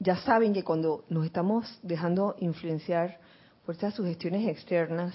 ya 0.00 0.16
saben 0.16 0.52
que 0.52 0.64
cuando 0.64 1.04
nos 1.08 1.24
estamos 1.24 1.78
dejando 1.82 2.34
influenciar 2.40 3.20
por 3.64 3.76
estas 3.76 3.94
sugestiones 3.94 4.48
externas, 4.48 5.14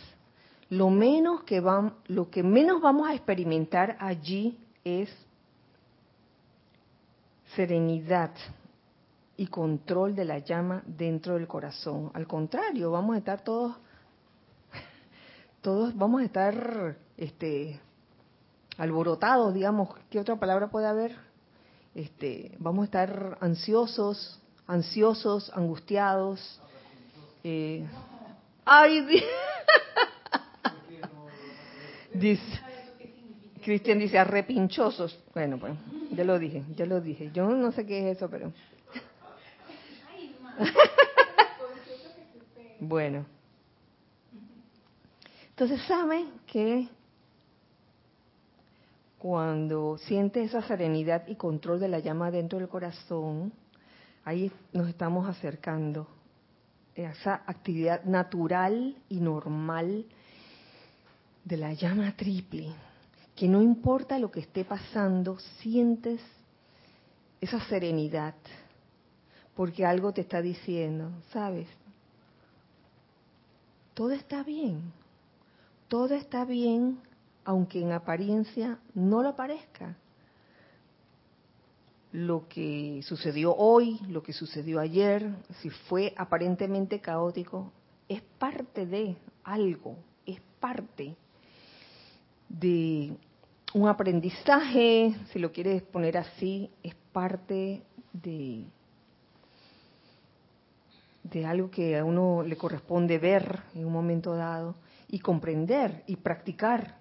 lo 0.70 0.90
menos 0.90 1.44
que 1.44 1.60
van, 1.60 1.96
lo 2.08 2.30
que 2.30 2.44
menos 2.44 2.82
vamos 2.82 3.10
a 3.10 3.14
experimentar 3.14 3.98
allí 4.00 4.58
es 4.86 5.10
serenidad 7.56 8.32
y 9.42 9.48
control 9.48 10.14
de 10.14 10.24
la 10.24 10.38
llama 10.38 10.84
dentro 10.86 11.34
del 11.34 11.48
corazón. 11.48 12.12
Al 12.14 12.28
contrario, 12.28 12.92
vamos 12.92 13.16
a 13.16 13.18
estar 13.18 13.44
todos, 13.44 13.76
todos 15.62 15.98
vamos 15.98 16.22
a 16.22 16.26
estar, 16.26 16.96
este, 17.18 17.80
alborotados, 18.78 19.52
digamos. 19.56 19.90
¿Qué 20.12 20.20
otra 20.20 20.36
palabra 20.36 20.70
puede 20.70 20.86
haber? 20.86 21.16
Este, 21.96 22.56
vamos 22.60 22.84
a 22.84 22.86
estar 22.86 23.40
ansiosos, 23.42 24.40
ansiosos, 24.68 25.52
angustiados. 25.56 26.62
Eh, 27.44 27.84
ay, 28.64 29.08
dice 32.14 32.60
Cristian 33.64 33.98
dice 33.98 34.20
arrepinchosos. 34.20 35.18
Bueno, 35.34 35.58
pues, 35.58 35.74
ya 36.12 36.24
lo 36.24 36.38
dije, 36.38 36.64
ya 36.76 36.86
lo 36.86 37.02
dije. 37.02 37.32
Yo 37.34 37.50
no 37.50 37.72
sé 37.72 37.88
qué 37.88 38.12
es 38.12 38.18
eso, 38.18 38.30
pero. 38.30 38.52
bueno. 42.80 43.26
Entonces, 45.50 45.82
¿sabe 45.88 46.26
que 46.48 46.88
cuando 49.20 50.00
siente 50.00 50.44
esa 50.44 50.64
serenidad 50.64 51.28
y 51.28 51.36
control 51.36 51.80
de 51.80 51.88
la 51.88 52.00
llama 52.00 52.32
dentro 52.32 52.58
del 52.58 52.68
corazón, 52.68 53.54
ahí 54.26 54.52
nos 54.74 54.88
estamos 54.88 55.30
acercando 55.30 56.08
a 56.98 57.02
esa 57.02 57.44
actividad 57.46 58.04
natural 58.06 58.96
y 59.10 59.20
normal 59.20 60.06
de 61.44 61.58
la 61.58 61.74
llama 61.74 62.16
triple 62.16 62.74
que 63.42 63.48
no 63.48 63.62
importa 63.62 64.20
lo 64.20 64.30
que 64.30 64.42
esté 64.42 64.66
pasando, 64.66 65.40
sientes 65.62 66.22
esa 67.40 67.60
serenidad, 67.62 68.36
porque 69.56 69.86
algo 69.86 70.14
te 70.14 70.22
está 70.22 70.42
diciendo, 70.42 71.12
¿sabes? 71.32 71.68
Todo 73.94 74.12
está 74.12 74.44
bien, 74.44 74.94
todo 75.88 76.16
está 76.16 76.46
bien, 76.46 77.00
aunque 77.44 77.82
en 77.82 77.92
apariencia 77.92 78.80
no 78.94 79.22
lo 79.22 79.36
parezca. 79.36 79.98
Lo 82.14 82.48
que 82.48 83.02
sucedió 83.04 83.56
hoy, 83.56 84.00
lo 84.10 84.22
que 84.24 84.34
sucedió 84.34 84.80
ayer, 84.80 85.30
si 85.62 85.70
fue 85.70 86.14
aparentemente 86.18 87.00
caótico, 87.00 87.72
es 88.08 88.22
parte 88.38 88.86
de 88.86 89.16
algo, 89.44 89.96
es 90.26 90.42
parte 90.60 91.16
de 92.50 93.16
un 93.74 93.88
aprendizaje, 93.88 95.16
si 95.32 95.40
lo 95.40 95.52
quieres 95.52 95.82
poner 95.84 96.18
así, 96.18 96.70
es 96.84 96.96
parte 97.14 97.82
de, 98.12 98.66
de 101.24 101.46
algo 101.46 101.70
que 101.70 101.98
a 101.98 102.06
uno 102.06 102.44
le 102.44 102.58
corresponde 102.58 103.18
ver 103.18 103.62
en 103.76 103.86
un 103.86 103.94
momento 103.94 104.36
dado 104.36 104.76
y 105.08 105.20
comprender 105.20 106.04
y 106.08 106.16
practicar. 106.16 106.98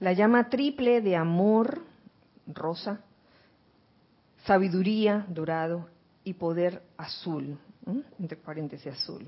La 0.00 0.12
llama 0.12 0.48
triple 0.48 1.00
de 1.00 1.16
amor, 1.16 1.82
rosa, 2.46 3.00
sabiduría, 4.44 5.26
dorado, 5.28 5.88
y 6.26 6.34
poder 6.34 6.82
azul, 6.96 7.56
entre 8.18 8.36
paréntesis 8.36 8.92
azul. 8.92 9.24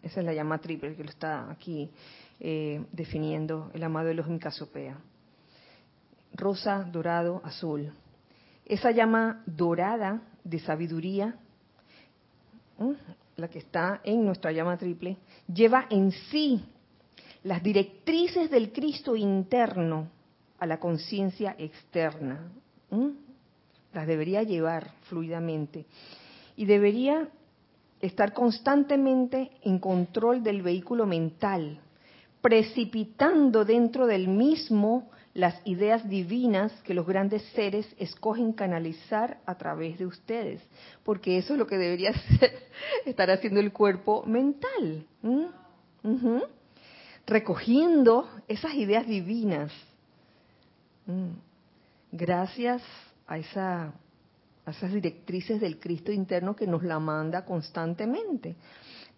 Esa 0.00 0.20
es 0.20 0.26
la 0.26 0.32
llama 0.32 0.58
triple 0.58 0.94
que 0.94 1.02
lo 1.02 1.10
está 1.10 1.50
aquí 1.50 1.90
eh, 2.38 2.86
definiendo 2.92 3.68
el 3.74 3.82
amado 3.82 4.06
de 4.06 4.14
los 4.14 4.26
Casopea. 4.38 4.96
Rosa, 6.34 6.84
dorado, 6.84 7.40
azul. 7.44 7.92
Esa 8.64 8.92
llama 8.92 9.42
dorada 9.44 10.22
de 10.44 10.58
sabiduría, 10.60 11.36
la 13.36 13.48
que 13.48 13.58
está 13.58 14.00
en 14.04 14.24
nuestra 14.24 14.52
llama 14.52 14.76
triple, 14.76 15.16
lleva 15.52 15.86
en 15.90 16.12
sí 16.12 16.64
las 17.44 17.62
directrices 17.62 18.50
del 18.50 18.72
Cristo 18.72 19.16
interno 19.16 20.08
a 20.58 20.66
la 20.66 20.78
conciencia 20.78 21.54
externa. 21.58 22.50
Las 23.92 24.06
debería 24.06 24.42
llevar 24.42 24.92
fluidamente. 25.08 25.86
Y 26.56 26.66
debería 26.66 27.28
estar 28.00 28.32
constantemente 28.32 29.50
en 29.62 29.78
control 29.78 30.42
del 30.42 30.62
vehículo 30.62 31.06
mental, 31.06 31.80
precipitando 32.40 33.64
dentro 33.64 34.06
del 34.06 34.28
mismo 34.28 35.10
las 35.34 35.60
ideas 35.64 36.08
divinas 36.08 36.72
que 36.82 36.94
los 36.94 37.06
grandes 37.06 37.42
seres 37.54 37.86
escogen 37.98 38.52
canalizar 38.52 39.38
a 39.46 39.56
través 39.56 39.98
de 39.98 40.06
ustedes, 40.06 40.60
porque 41.04 41.38
eso 41.38 41.52
es 41.52 41.58
lo 41.58 41.66
que 41.66 41.78
debería 41.78 42.12
estar 43.06 43.30
haciendo 43.30 43.60
el 43.60 43.72
cuerpo 43.72 44.24
mental, 44.26 45.06
recogiendo 47.26 48.28
esas 48.48 48.74
ideas 48.74 49.06
divinas. 49.06 49.72
Gracias 52.12 52.82
a, 53.26 53.38
esa, 53.38 53.92
a 54.66 54.70
esas 54.70 54.92
directrices 54.92 55.60
del 55.60 55.78
Cristo 55.78 56.10
interno 56.10 56.56
que 56.56 56.66
nos 56.66 56.82
la 56.82 56.98
manda 56.98 57.44
constantemente 57.44 58.56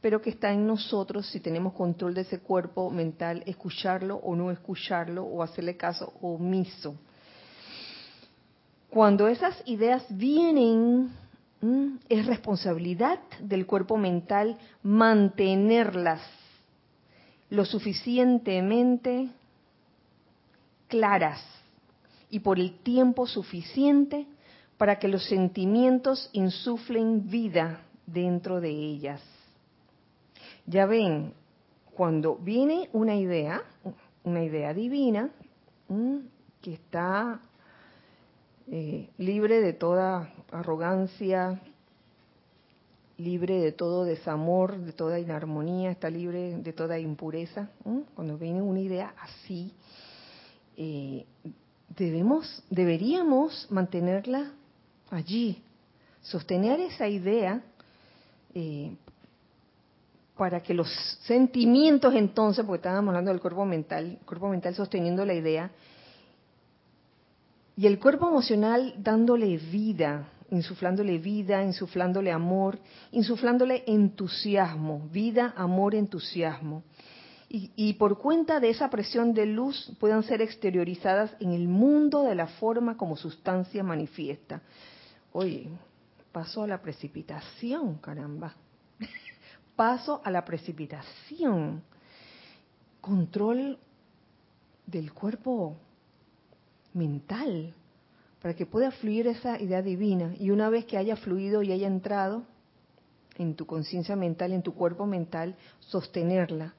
pero 0.02 0.20
que 0.20 0.30
está 0.30 0.52
en 0.52 0.66
nosotros, 0.66 1.28
si 1.28 1.38
tenemos 1.38 1.72
control 1.74 2.12
de 2.12 2.22
ese 2.22 2.40
cuerpo 2.40 2.90
mental, 2.90 3.44
escucharlo 3.46 4.16
o 4.16 4.34
no 4.34 4.50
escucharlo 4.50 5.24
o 5.24 5.42
hacerle 5.42 5.76
caso 5.76 6.12
omiso. 6.20 6.96
Cuando 8.90 9.28
esas 9.28 9.62
ideas 9.64 10.04
vienen, 10.10 11.12
es 12.08 12.26
responsabilidad 12.26 13.20
del 13.40 13.64
cuerpo 13.64 13.96
mental 13.96 14.58
mantenerlas 14.82 16.20
lo 17.48 17.64
suficientemente 17.64 19.30
claras 20.88 21.40
y 22.28 22.40
por 22.40 22.58
el 22.58 22.78
tiempo 22.78 23.26
suficiente 23.26 24.26
para 24.78 24.98
que 24.98 25.06
los 25.06 25.24
sentimientos 25.26 26.28
insuflen 26.32 27.30
vida 27.30 27.82
dentro 28.06 28.60
de 28.60 28.70
ellas. 28.70 29.31
Ya 30.66 30.86
ven, 30.86 31.34
cuando 31.94 32.36
viene 32.36 32.88
una 32.92 33.16
idea, 33.16 33.62
una 34.24 34.44
idea 34.44 34.72
divina, 34.72 35.30
que 36.60 36.74
está 36.74 37.40
eh, 38.68 39.10
libre 39.18 39.60
de 39.60 39.72
toda 39.72 40.32
arrogancia, 40.50 41.60
libre 43.18 43.60
de 43.60 43.72
todo 43.72 44.04
desamor, 44.04 44.78
de 44.78 44.92
toda 44.92 45.18
inarmonía, 45.18 45.90
está 45.90 46.08
libre 46.08 46.56
de 46.58 46.72
toda 46.72 46.98
impureza. 46.98 47.70
Cuando 48.14 48.38
viene 48.38 48.62
una 48.62 48.80
idea 48.80 49.14
así, 49.20 49.72
eh, 50.76 51.26
debemos, 51.96 52.64
deberíamos 52.70 53.66
mantenerla 53.70 54.52
allí, 55.10 55.62
sostener 56.22 56.80
esa 56.80 57.08
idea 57.08 57.62
eh, 58.54 58.96
para 60.36 60.62
que 60.62 60.74
los 60.74 60.88
sentimientos 61.22 62.14
entonces, 62.14 62.64
porque 62.64 62.78
estábamos 62.78 63.08
hablando 63.08 63.30
del 63.30 63.40
cuerpo 63.40 63.64
mental, 63.64 64.18
cuerpo 64.24 64.48
mental 64.48 64.74
sosteniendo 64.74 65.24
la 65.24 65.34
idea, 65.34 65.70
y 67.76 67.86
el 67.86 67.98
cuerpo 67.98 68.28
emocional 68.28 68.94
dándole 68.98 69.56
vida, 69.56 70.28
insuflándole 70.50 71.18
vida, 71.18 71.64
insuflándole 71.64 72.30
amor, 72.30 72.78
insuflándole 73.10 73.84
entusiasmo, 73.86 75.08
vida, 75.10 75.54
amor, 75.56 75.94
entusiasmo. 75.94 76.82
Y, 77.54 77.92
por 77.94 78.16
cuenta 78.16 78.60
de 78.60 78.70
esa 78.70 78.88
presión 78.88 79.34
de 79.34 79.44
luz 79.44 79.92
puedan 80.00 80.22
ser 80.22 80.40
exteriorizadas 80.40 81.36
en 81.38 81.52
el 81.52 81.68
mundo 81.68 82.22
de 82.22 82.34
la 82.34 82.46
forma 82.46 82.96
como 82.96 83.14
sustancia 83.14 83.82
manifiesta. 83.82 84.62
Oye, 85.32 85.68
paso 86.32 86.62
a 86.62 86.66
la 86.66 86.80
precipitación, 86.80 87.98
caramba. 87.98 88.54
Paso 89.76 90.20
a 90.24 90.30
la 90.30 90.44
precipitación. 90.44 91.82
Control 93.00 93.78
del 94.86 95.12
cuerpo 95.12 95.76
mental 96.94 97.74
para 98.40 98.54
que 98.54 98.66
pueda 98.66 98.90
fluir 98.90 99.26
esa 99.28 99.60
idea 99.60 99.82
divina. 99.82 100.34
Y 100.38 100.50
una 100.50 100.68
vez 100.68 100.84
que 100.84 100.98
haya 100.98 101.16
fluido 101.16 101.62
y 101.62 101.72
haya 101.72 101.86
entrado 101.86 102.44
en 103.38 103.54
tu 103.54 103.66
conciencia 103.66 104.16
mental, 104.16 104.52
en 104.52 104.62
tu 104.62 104.74
cuerpo 104.74 105.06
mental, 105.06 105.56
sostenerla 105.80 106.74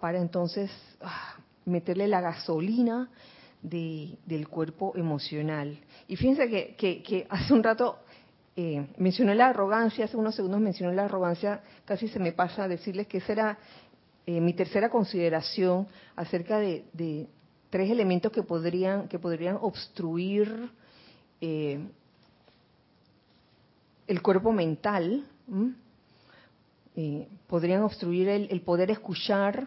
para 0.00 0.18
entonces 0.18 0.70
ah, 1.00 1.36
meterle 1.64 2.08
la 2.08 2.20
gasolina 2.20 3.08
de, 3.62 4.18
del 4.26 4.48
cuerpo 4.48 4.92
emocional. 4.96 5.78
Y 6.08 6.16
fíjense 6.16 6.48
que, 6.48 7.02
que, 7.02 7.26
hace 7.30 7.52
un 7.52 7.62
rato 7.62 7.98
eh, 8.56 8.86
mencioné 8.98 9.34
la 9.34 9.48
arrogancia, 9.48 10.04
hace 10.04 10.16
unos 10.16 10.34
segundos 10.34 10.60
mencioné 10.60 10.94
la 10.94 11.06
arrogancia, 11.06 11.62
casi 11.84 12.08
se 12.08 12.18
me 12.18 12.32
pasa 12.32 12.64
a 12.64 12.68
decirles 12.68 13.06
que 13.06 13.18
esa 13.18 13.32
era 13.32 13.58
eh, 14.24 14.40
mi 14.40 14.52
tercera 14.52 14.88
consideración 14.88 15.88
acerca 16.14 16.58
de, 16.58 17.28
tres 17.70 17.90
elementos 17.90 18.30
que 18.30 18.42
podrían, 18.42 19.08
que 19.08 19.18
podrían 19.18 19.58
obstruir 19.60 20.70
eh, 21.40 21.80
el 24.06 24.22
cuerpo 24.22 24.52
mental, 24.52 25.26
eh, 26.94 27.28
podrían 27.48 27.82
obstruir 27.82 28.28
el, 28.28 28.60
poder 28.60 28.90
escuchar 28.90 29.66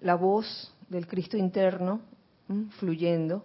la 0.00 0.14
voz 0.14 0.72
del 0.88 1.08
Cristo 1.08 1.36
interno 1.36 2.02
fluyendo. 2.78 3.42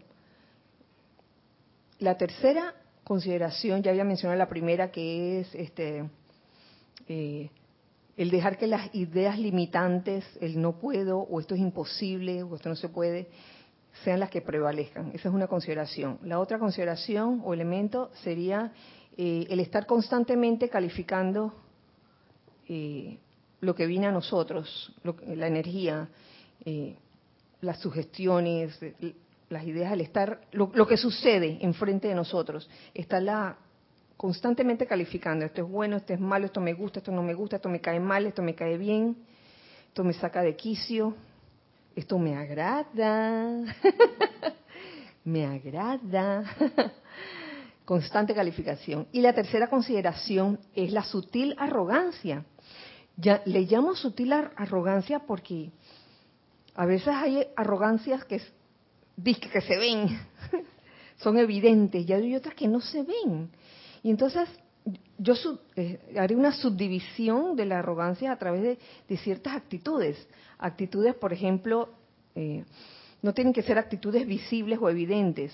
La 1.98 2.18
tercera 2.18 2.76
consideración, 3.06 3.82
ya 3.82 3.92
había 3.92 4.04
mencionado 4.04 4.38
la 4.38 4.50
primera, 4.50 4.92
que 4.92 5.40
es 5.40 5.56
este 5.56 6.10
el 8.18 8.30
dejar 8.30 8.58
que 8.58 8.68
las 8.68 8.94
ideas 8.96 9.38
limitantes, 9.38 10.26
el 10.40 10.62
no 10.62 10.80
puedo, 10.80 11.20
o 11.20 11.40
esto 11.40 11.56
es 11.56 11.62
imposible, 11.62 12.44
o 12.44 12.56
esto 12.56 12.70
no 12.70 12.76
se 12.76 12.90
puede, 12.90 13.28
sean 14.04 14.20
las 14.20 14.30
que 14.30 14.42
prevalezcan. 14.42 15.12
Esa 15.14 15.30
es 15.30 15.36
una 15.36 15.48
consideración. 15.48 16.20
La 16.24 16.40
otra 16.40 16.60
consideración 16.60 17.42
o 17.44 17.54
elemento 17.54 18.12
sería 18.24 18.72
eh, 19.18 19.46
el 19.50 19.60
estar 19.60 19.86
constantemente 19.86 20.70
calificando 20.70 21.54
eh, 22.68 23.18
lo 23.62 23.76
que 23.76 23.86
viene 23.86 24.08
a 24.08 24.12
nosotros, 24.12 24.94
la 25.28 25.48
energía, 25.48 26.10
eh, 26.66 26.96
las 27.62 27.80
sugestiones, 27.80 28.78
las 29.50 29.64
ideas, 29.66 29.92
el 29.94 30.02
estar, 30.02 30.42
lo, 30.52 30.72
lo, 30.74 30.88
que 30.88 30.98
sucede 30.98 31.60
enfrente 31.62 32.08
de 32.08 32.16
nosotros. 32.16 32.70
Está 32.94 33.20
la 33.20 33.58
constantemente 34.18 34.88
calificando, 34.88 35.46
esto 35.46 35.62
es 35.62 35.70
bueno, 35.70 35.98
esto 35.98 36.14
es 36.14 36.20
malo, 36.20 36.46
esto 36.46 36.62
me 36.62 36.74
gusta, 36.74 37.00
esto 37.00 37.12
no 37.12 37.22
me 37.22 37.34
gusta, 37.34 37.58
esto 37.58 37.70
me 37.70 37.82
cae 37.82 38.00
mal, 38.00 38.26
esto 38.26 38.42
me 38.42 38.56
cae 38.56 38.78
bien, 38.78 39.18
esto 39.88 40.04
me 40.04 40.14
saca 40.14 40.42
de 40.42 40.56
quicio, 40.56 41.16
esto 41.96 42.18
me 42.18 42.36
agrada, 42.36 43.74
me 45.24 45.46
agrada. 45.46 46.44
Constante 47.86 48.34
calificación. 48.34 49.08
Y 49.12 49.22
la 49.22 49.34
tercera 49.34 49.70
consideración 49.70 50.60
es 50.74 50.92
la 50.92 51.04
sutil 51.04 51.56
arrogancia. 51.60 52.44
Ya, 53.16 53.44
le 53.46 53.62
llamo 53.62 53.96
sutil 53.96 54.34
arrogancia 54.34 55.20
porque 55.20 55.72
a 56.74 56.86
veces 56.86 57.10
hay 57.10 57.48
arrogancias 57.56 58.26
que, 58.26 58.42
que 59.24 59.62
se 59.62 59.78
ven, 59.78 60.20
son 61.18 61.38
evidentes, 61.38 62.08
y 62.08 62.14
hay 62.14 62.36
otras 62.36 62.56
que 62.56 62.68
no 62.68 62.82
se 62.82 63.04
ven. 63.04 63.50
Y 64.04 64.10
entonces 64.10 64.48
yo 65.18 65.34
eh, 65.76 66.00
haré 66.18 66.36
una 66.36 66.52
subdivisión 66.52 67.56
de 67.56 67.66
la 67.66 67.80
arrogancia 67.80 68.32
a 68.32 68.38
través 68.38 68.78
de, 69.08 69.18
ciertas 69.18 69.56
actitudes. 69.56 70.28
Actitudes, 70.58 71.16
por 71.16 71.34
ejemplo, 71.34 71.90
eh, 72.36 72.64
no 73.22 73.34
tienen 73.34 73.54
que 73.54 73.64
ser 73.64 73.78
actitudes 73.78 74.28
visibles 74.28 74.80
o 74.82 74.90
evidentes, 74.90 75.52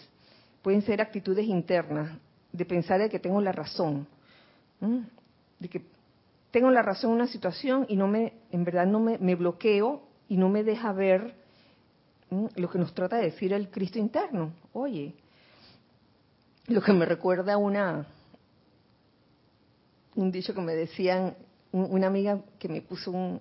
pueden 0.62 0.82
ser 0.82 1.02
actitudes 1.02 1.46
internas, 1.46 2.18
de 2.52 2.66
pensar 2.66 3.00
de 3.00 3.10
que 3.10 3.20
tengo 3.20 3.40
la 3.40 3.54
razón, 3.54 4.08
de 5.60 5.70
que 5.70 5.82
tengo 6.52 6.70
la 6.70 6.82
razón 6.82 7.12
en 7.12 7.16
una 7.16 7.28
situación 7.28 7.86
y 7.88 7.96
no 7.96 8.08
me, 8.08 8.34
en 8.52 8.66
verdad 8.66 8.86
no 8.86 9.00
me, 9.00 9.36
bloqueo 9.36 10.04
y 10.28 10.36
no 10.36 10.50
me 10.50 10.64
deja 10.64 10.92
ver 10.92 11.34
lo 12.56 12.70
que 12.70 12.80
nos 12.80 12.94
trata 12.94 13.18
de 13.18 13.26
decir 13.26 13.54
el 13.54 13.70
Cristo 13.70 14.00
interno. 14.00 14.54
Oye, 14.74 15.14
lo 16.68 16.82
que 16.82 16.94
me 16.94 17.06
recuerda 17.06 17.58
una 17.58 18.08
un 20.16 20.32
dicho 20.32 20.54
que 20.54 20.62
me 20.62 20.76
decían, 20.76 21.36
una 21.72 22.08
amiga 22.08 22.42
que 22.60 22.68
me 22.68 22.82
puso 22.82 23.12
un, 23.12 23.40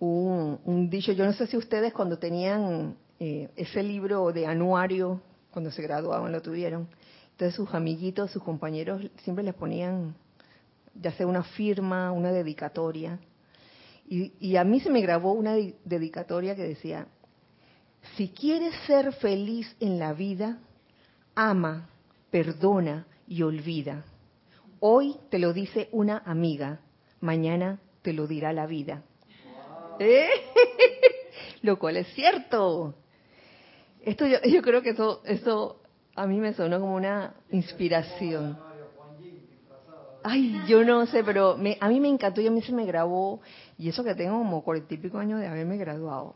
un, 0.00 0.90
dicho, 0.90 1.12
yo 1.12 1.24
no 1.24 1.32
sé 1.32 1.46
si 1.46 1.56
ustedes 1.56 1.92
cuando 1.92 2.18
tenían 2.18 2.96
eh, 3.20 3.48
ese 3.56 3.82
libro 3.82 4.32
de 4.32 4.46
anuario, 4.46 5.20
cuando 5.52 5.70
se 5.70 5.82
graduaban, 5.82 6.32
lo 6.32 6.42
tuvieron, 6.42 6.88
entonces 7.32 7.54
sus 7.54 7.72
amiguitos, 7.74 8.30
sus 8.32 8.42
compañeros 8.42 9.02
siempre 9.22 9.44
les 9.44 9.54
ponían 9.54 10.14
ya 10.94 11.12
sea 11.12 11.26
una 11.26 11.44
firma, 11.44 12.10
una 12.10 12.32
dedicatoria. 12.32 13.18
Y, 14.08 14.32
y 14.40 14.56
a 14.56 14.64
mí 14.64 14.80
se 14.80 14.90
me 14.90 15.00
grabó 15.00 15.32
una 15.32 15.54
dedicatoria 15.84 16.56
que 16.56 16.64
decía, 16.64 17.06
si 18.16 18.28
quieres 18.28 18.74
ser 18.86 19.12
feliz 19.14 19.74
en 19.80 19.98
la 19.98 20.12
vida, 20.12 20.58
ama, 21.34 21.88
perdona 22.30 23.06
y 23.26 23.42
olvida. 23.42 24.04
Hoy 24.80 25.16
te 25.30 25.38
lo 25.38 25.52
dice 25.52 25.88
una 25.92 26.22
amiga, 26.24 26.80
mañana 27.20 27.80
te 28.02 28.12
lo 28.12 28.26
dirá 28.26 28.52
la 28.52 28.66
vida. 28.66 29.02
¿Eh? 29.98 30.28
Lo 31.62 31.78
cual 31.78 31.98
es 31.98 32.06
cierto. 32.14 32.94
Esto 34.02 34.26
yo, 34.26 34.40
yo 34.42 34.62
creo 34.62 34.80
que 34.80 34.90
eso, 34.90 35.20
eso 35.26 35.82
a 36.14 36.26
mí 36.26 36.38
me 36.38 36.54
sonó 36.54 36.80
como 36.80 36.94
una 36.94 37.34
inspiración. 37.50 38.58
Ay, 40.22 40.60
yo 40.66 40.84
no 40.84 41.06
sé, 41.06 41.24
pero 41.24 41.56
me, 41.56 41.78
a 41.80 41.88
mí 41.88 42.00
me 42.00 42.08
encantó 42.08 42.40
y 42.40 42.46
a 42.46 42.50
mí 42.50 42.60
se 42.62 42.72
me 42.72 42.84
grabó, 42.84 43.40
y 43.78 43.88
eso 43.88 44.04
que 44.04 44.14
tengo 44.14 44.38
como 44.38 44.62
cuarenta 44.62 44.92
y 44.92 44.98
pico 44.98 45.18
años 45.18 45.40
de 45.40 45.46
haberme 45.46 45.78
graduado. 45.78 46.34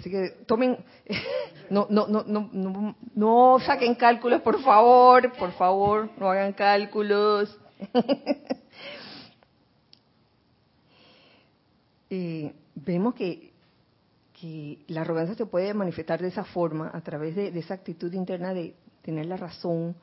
Así 0.00 0.10
que 0.10 0.30
tomen, 0.46 0.78
no, 1.70 1.86
no, 1.90 2.06
no, 2.08 2.24
no, 2.24 2.96
no, 3.14 3.58
saquen 3.66 3.94
cálculos, 3.94 4.40
por 4.40 4.58
favor, 4.62 5.30
por 5.34 5.52
favor, 5.52 6.08
no 6.16 6.30
hagan 6.30 6.52
cálculos. 6.54 7.56
Eh, 12.12 12.52
vemos 12.74 13.14
que, 13.14 13.52
que, 14.32 14.80
la 14.88 15.02
arrogancia 15.02 15.36
se 15.36 15.46
puede 15.46 15.72
manifestar 15.74 16.20
de 16.20 16.26
esa 16.26 16.42
forma, 16.42 16.90
a 16.92 17.00
través 17.02 17.36
de, 17.36 17.56
esa 17.56 17.74
actitud 17.74 18.12
interna 18.12 18.52
de 18.52 18.74
tener 19.02 19.26
la 19.26 19.36
razón 19.36 19.94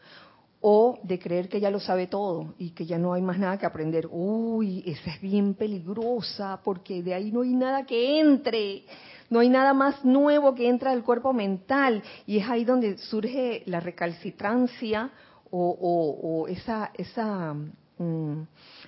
o 0.61 0.97
de 1.03 1.19
creer 1.19 1.49
que 1.49 1.59
ya 1.59 1.69
lo 1.69 1.81
sabe 1.81 2.07
todo 2.07 2.53
y 2.57 2.69
que 2.69 2.85
ya 2.85 2.97
no 2.97 3.11
hay 3.11 3.21
más 3.21 3.39
nada 3.39 3.57
que 3.57 3.65
aprender. 3.65 4.07
Uy, 4.09 4.83
esa 4.85 5.11
es 5.15 5.19
bien 5.19 5.53
peligrosa 5.53 6.61
porque 6.63 7.03
de 7.03 7.13
ahí 7.13 7.29
no 7.29 7.41
hay 7.41 7.53
nada 7.53 7.85
que 7.85 8.21
entre, 8.21 8.85
no 9.30 9.39
hay 9.39 9.49
nada 9.49 9.73
más 9.73 10.05
nuevo 10.05 10.55
que 10.55 10.69
entra 10.69 10.91
al 10.91 11.03
cuerpo 11.03 11.34
mental 11.34 12.03
y 12.25 12.38
es 12.38 12.49
ahí 12.49 12.63
donde 12.63 12.97
surge 12.97 13.63
la 13.65 13.80
recalcitrancia 13.80 15.11
o, 15.49 16.45
esa, 16.49 16.91
esa 16.93 17.53
mm, 17.53 18.41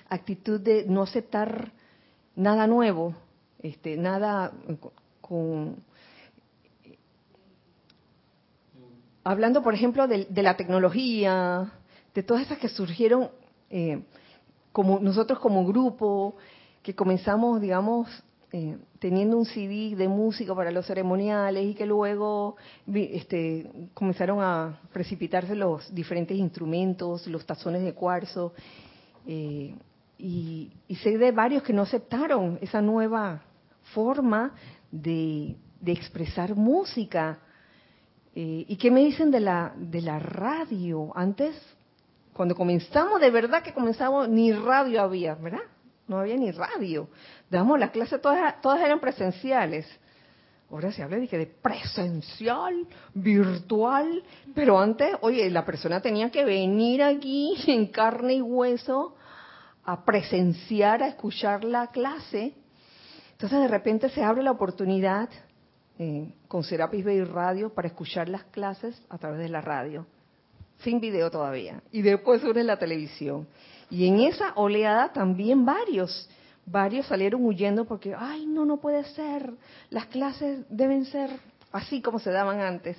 actitud 0.08 0.60
de 0.60 0.84
no 0.86 1.02
aceptar 1.02 1.72
nada 2.36 2.66
nuevo, 2.66 3.14
este, 3.62 3.96
nada 3.96 4.52
con... 5.20 5.76
Hablando, 9.22 9.62
por 9.62 9.74
ejemplo, 9.74 10.08
de, 10.08 10.26
la 10.42 10.56
tecnología, 10.56 11.72
de 12.14 12.22
todas 12.22 12.44
esas 12.44 12.58
que 12.58 12.68
surgieron, 12.68 13.30
eh, 13.68 14.02
como 14.72 14.98
nosotros 14.98 15.38
como 15.38 15.66
grupo, 15.66 16.36
que 16.82 16.94
comenzamos, 16.94 17.60
digamos, 17.60 18.08
eh, 18.52 18.78
teniendo 19.00 19.38
un 19.38 19.46
CD 19.46 19.96
de 19.96 20.08
música 20.08 20.54
para 20.54 20.70
los 20.70 20.86
ceremoniales 20.86 21.64
y 21.64 21.74
que 21.74 21.86
luego 21.86 22.56
este, 22.94 23.68
comenzaron 23.94 24.40
a 24.42 24.78
precipitarse 24.92 25.56
los 25.56 25.92
diferentes 25.92 26.36
instrumentos, 26.36 27.26
los 27.26 27.44
tazones 27.46 27.82
de 27.82 27.94
cuarzo, 27.94 28.52
eh, 29.26 29.74
y, 30.18 30.70
sé 31.02 31.16
de 31.16 31.32
varios 31.32 31.62
que 31.62 31.72
no 31.72 31.82
aceptaron 31.82 32.58
esa 32.60 32.82
nueva 32.82 33.42
forma 33.94 34.54
de, 34.92 35.56
expresar 35.86 36.54
música. 36.54 37.38
Eh, 38.34 38.66
¿Y 38.68 38.76
qué 38.76 38.90
me 38.90 39.00
dicen 39.00 39.30
de 39.30 39.40
la, 39.40 39.72
de 39.78 40.02
la 40.02 40.18
radio? 40.18 41.10
Antes, 41.14 41.56
cuando 42.34 42.54
comenzamos, 42.54 43.18
de 43.18 43.30
verdad 43.30 43.62
que 43.62 43.72
comenzamos, 43.72 44.28
ni 44.28 44.52
radio 44.52 45.00
había, 45.00 45.34
¿verdad? 45.36 45.60
No 46.10 46.18
había 46.18 46.36
ni 46.36 46.50
radio. 46.50 47.08
Damos 47.48 47.78
las 47.78 47.90
clases, 47.90 48.20
todas, 48.20 48.60
todas 48.60 48.80
eran 48.80 48.98
presenciales. 48.98 49.86
Ahora 50.68 50.90
se 50.90 51.04
habla 51.04 51.18
de 51.18 51.28
que 51.28 51.38
de 51.38 51.46
presencial, 51.46 52.84
virtual, 53.14 54.20
pero 54.52 54.80
antes, 54.80 55.14
oye, 55.20 55.48
la 55.50 55.64
persona 55.64 56.02
tenía 56.02 56.28
que 56.32 56.44
venir 56.44 57.00
aquí 57.00 57.54
en 57.68 57.86
carne 57.86 58.34
y 58.34 58.42
hueso 58.42 59.14
a 59.84 60.04
presenciar, 60.04 61.00
a 61.04 61.06
escuchar 61.06 61.62
la 61.62 61.86
clase. 61.92 62.54
Entonces 63.30 63.60
de 63.60 63.68
repente 63.68 64.08
se 64.08 64.24
abre 64.24 64.42
la 64.42 64.50
oportunidad 64.50 65.28
eh, 65.96 66.34
con 66.48 66.64
Serapis 66.64 67.04
Bay 67.04 67.22
Radio 67.22 67.72
para 67.72 67.86
escuchar 67.86 68.28
las 68.28 68.42
clases 68.46 69.00
a 69.10 69.18
través 69.18 69.38
de 69.38 69.48
la 69.48 69.60
radio, 69.60 70.06
sin 70.78 70.98
video 70.98 71.30
todavía, 71.30 71.84
y 71.92 72.02
después 72.02 72.42
une 72.42 72.64
la 72.64 72.80
televisión. 72.80 73.46
Y 73.90 74.06
en 74.06 74.20
esa 74.20 74.52
oleada 74.54 75.12
también 75.12 75.64
varios 75.64 76.28
varios 76.70 77.06
salieron 77.06 77.44
huyendo 77.44 77.84
porque, 77.84 78.14
ay, 78.16 78.46
no, 78.46 78.64
no 78.64 78.78
puede 78.78 79.04
ser, 79.04 79.52
las 79.90 80.06
clases 80.06 80.64
deben 80.68 81.04
ser 81.04 81.30
así 81.72 82.00
como 82.00 82.18
se 82.18 82.30
daban 82.30 82.60
antes. 82.60 82.96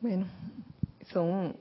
Bueno, 0.00 0.26
son 1.12 1.56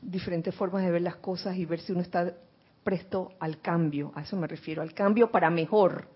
diferentes 0.00 0.54
formas 0.54 0.84
de 0.84 0.90
ver 0.90 1.02
las 1.02 1.16
cosas 1.16 1.56
y 1.56 1.64
ver 1.64 1.80
si 1.80 1.92
uno 1.92 2.02
está 2.02 2.34
presto 2.82 3.32
al 3.40 3.60
cambio, 3.60 4.12
a 4.14 4.22
eso 4.22 4.36
me 4.36 4.46
refiero, 4.46 4.82
al 4.82 4.92
cambio 4.92 5.30
para 5.30 5.50
mejor, 5.50 6.06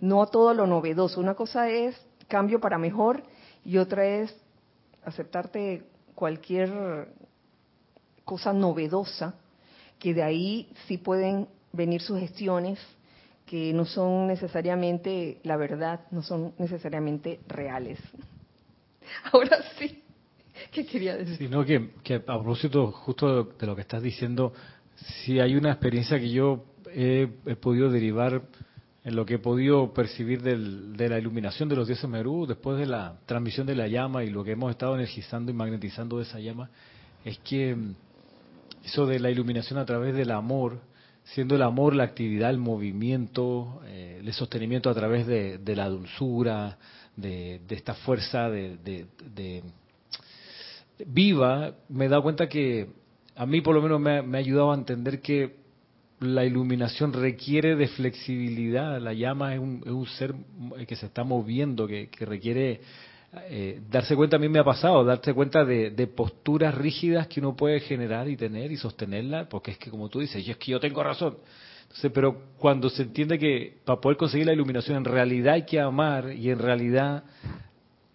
no 0.00 0.22
a 0.22 0.26
todo 0.26 0.52
lo 0.52 0.66
novedoso. 0.66 1.20
Una 1.20 1.34
cosa 1.34 1.68
es 1.68 1.96
cambio 2.26 2.60
para 2.60 2.76
mejor 2.76 3.22
y 3.64 3.78
otra 3.78 4.04
es 4.04 4.36
aceptarte 5.04 5.84
cualquier 6.14 7.08
cosa 8.24 8.52
novedosa, 8.52 9.34
que 10.04 10.12
de 10.12 10.22
ahí 10.22 10.68
sí 10.86 10.98
pueden 10.98 11.48
venir 11.72 12.02
sugestiones 12.02 12.78
que 13.46 13.72
no 13.72 13.86
son 13.86 14.26
necesariamente 14.26 15.38
la 15.44 15.56
verdad, 15.56 16.00
no 16.10 16.22
son 16.22 16.52
necesariamente 16.58 17.40
reales. 17.48 17.98
Ahora 19.32 19.60
sí, 19.78 20.02
¿qué 20.72 20.84
quería 20.84 21.16
decir? 21.16 21.38
Sino 21.38 21.64
que, 21.64 21.92
que 22.02 22.16
a 22.16 22.20
propósito 22.22 22.92
justo 22.92 23.44
de 23.44 23.66
lo 23.66 23.74
que 23.74 23.80
estás 23.80 24.02
diciendo, 24.02 24.52
si 24.94 25.40
hay 25.40 25.56
una 25.56 25.70
experiencia 25.70 26.20
que 26.20 26.28
yo 26.28 26.66
he, 26.92 27.26
podido 27.58 27.88
derivar 27.88 28.42
en 29.04 29.16
lo 29.16 29.24
que 29.24 29.36
he 29.36 29.38
podido 29.38 29.94
percibir 29.94 30.42
de 30.42 31.08
la 31.08 31.18
iluminación 31.18 31.70
de 31.70 31.76
los 31.76 31.86
dioses 31.86 32.10
Merú 32.10 32.44
después 32.44 32.76
de 32.76 32.84
la 32.84 33.20
transmisión 33.24 33.66
de 33.66 33.74
la 33.74 33.88
llama 33.88 34.22
y 34.22 34.28
lo 34.28 34.44
que 34.44 34.52
hemos 34.52 34.70
estado 34.70 34.96
energizando 34.96 35.50
y 35.50 35.54
magnetizando 35.54 36.18
de 36.18 36.24
esa 36.24 36.40
llama, 36.40 36.68
es 37.24 37.38
que 37.38 37.74
eso 38.84 39.06
de 39.06 39.18
la 39.18 39.30
iluminación 39.30 39.78
a 39.78 39.84
través 39.84 40.14
del 40.14 40.30
amor, 40.30 40.80
siendo 41.24 41.54
el 41.54 41.62
amor 41.62 41.94
la 41.94 42.04
actividad, 42.04 42.50
el 42.50 42.58
movimiento, 42.58 43.80
eh, 43.86 44.20
el 44.22 44.32
sostenimiento 44.32 44.90
a 44.90 44.94
través 44.94 45.26
de, 45.26 45.58
la 45.74 45.88
dulzura, 45.88 46.76
de, 47.16 47.60
esta 47.70 47.94
fuerza 47.94 48.50
de, 48.50 49.62
viva, 51.06 51.74
me 51.88 52.04
he 52.04 52.08
dado 52.08 52.22
cuenta 52.22 52.48
que 52.48 52.88
a 53.36 53.46
mí 53.46 53.60
por 53.62 53.74
lo 53.74 53.82
menos 53.82 54.00
me, 54.00 54.36
ha 54.36 54.40
ayudado 54.40 54.72
a 54.72 54.76
entender 54.76 55.20
que 55.20 55.64
la 56.20 56.44
iluminación 56.44 57.12
requiere 57.12 57.76
de 57.76 57.88
flexibilidad, 57.88 59.00
la 59.00 59.12
llama 59.12 59.54
es 59.54 59.60
un, 59.60 60.06
ser 60.18 60.34
que 60.86 60.94
se 60.94 61.06
está 61.06 61.24
moviendo, 61.24 61.86
que 61.86 62.08
requiere 62.20 62.80
eh, 63.48 63.80
darse 63.90 64.16
cuenta, 64.16 64.36
a 64.36 64.38
mí 64.38 64.48
me 64.48 64.58
ha 64.58 64.64
pasado, 64.64 65.04
darse 65.04 65.32
cuenta 65.34 65.64
de, 65.64 66.06
posturas 66.08 66.74
rígidas 66.74 67.26
que 67.26 67.40
uno 67.40 67.56
puede 67.56 67.80
generar 67.80 68.28
y 68.28 68.36
tener 68.36 68.70
y 68.72 68.76
sostenerla, 68.76 69.48
porque 69.48 69.72
es 69.72 69.78
que 69.78 69.90
como 69.90 70.08
tú 70.08 70.20
dices, 70.20 70.44
yo 70.44 70.52
es 70.52 70.58
que 70.58 70.72
yo 70.72 70.80
tengo 70.80 71.02
razón. 71.02 71.36
Entonces, 71.82 72.10
pero 72.12 72.42
cuando 72.58 72.88
se 72.90 73.02
entiende 73.02 73.38
que 73.38 73.78
para 73.84 74.00
poder 74.00 74.16
conseguir 74.16 74.46
la 74.46 74.52
iluminación 74.52 74.96
en 74.96 75.04
realidad 75.04 75.54
hay 75.54 75.64
que 75.64 75.80
amar 75.80 76.32
y 76.32 76.50
en 76.50 76.58
realidad 76.58 77.24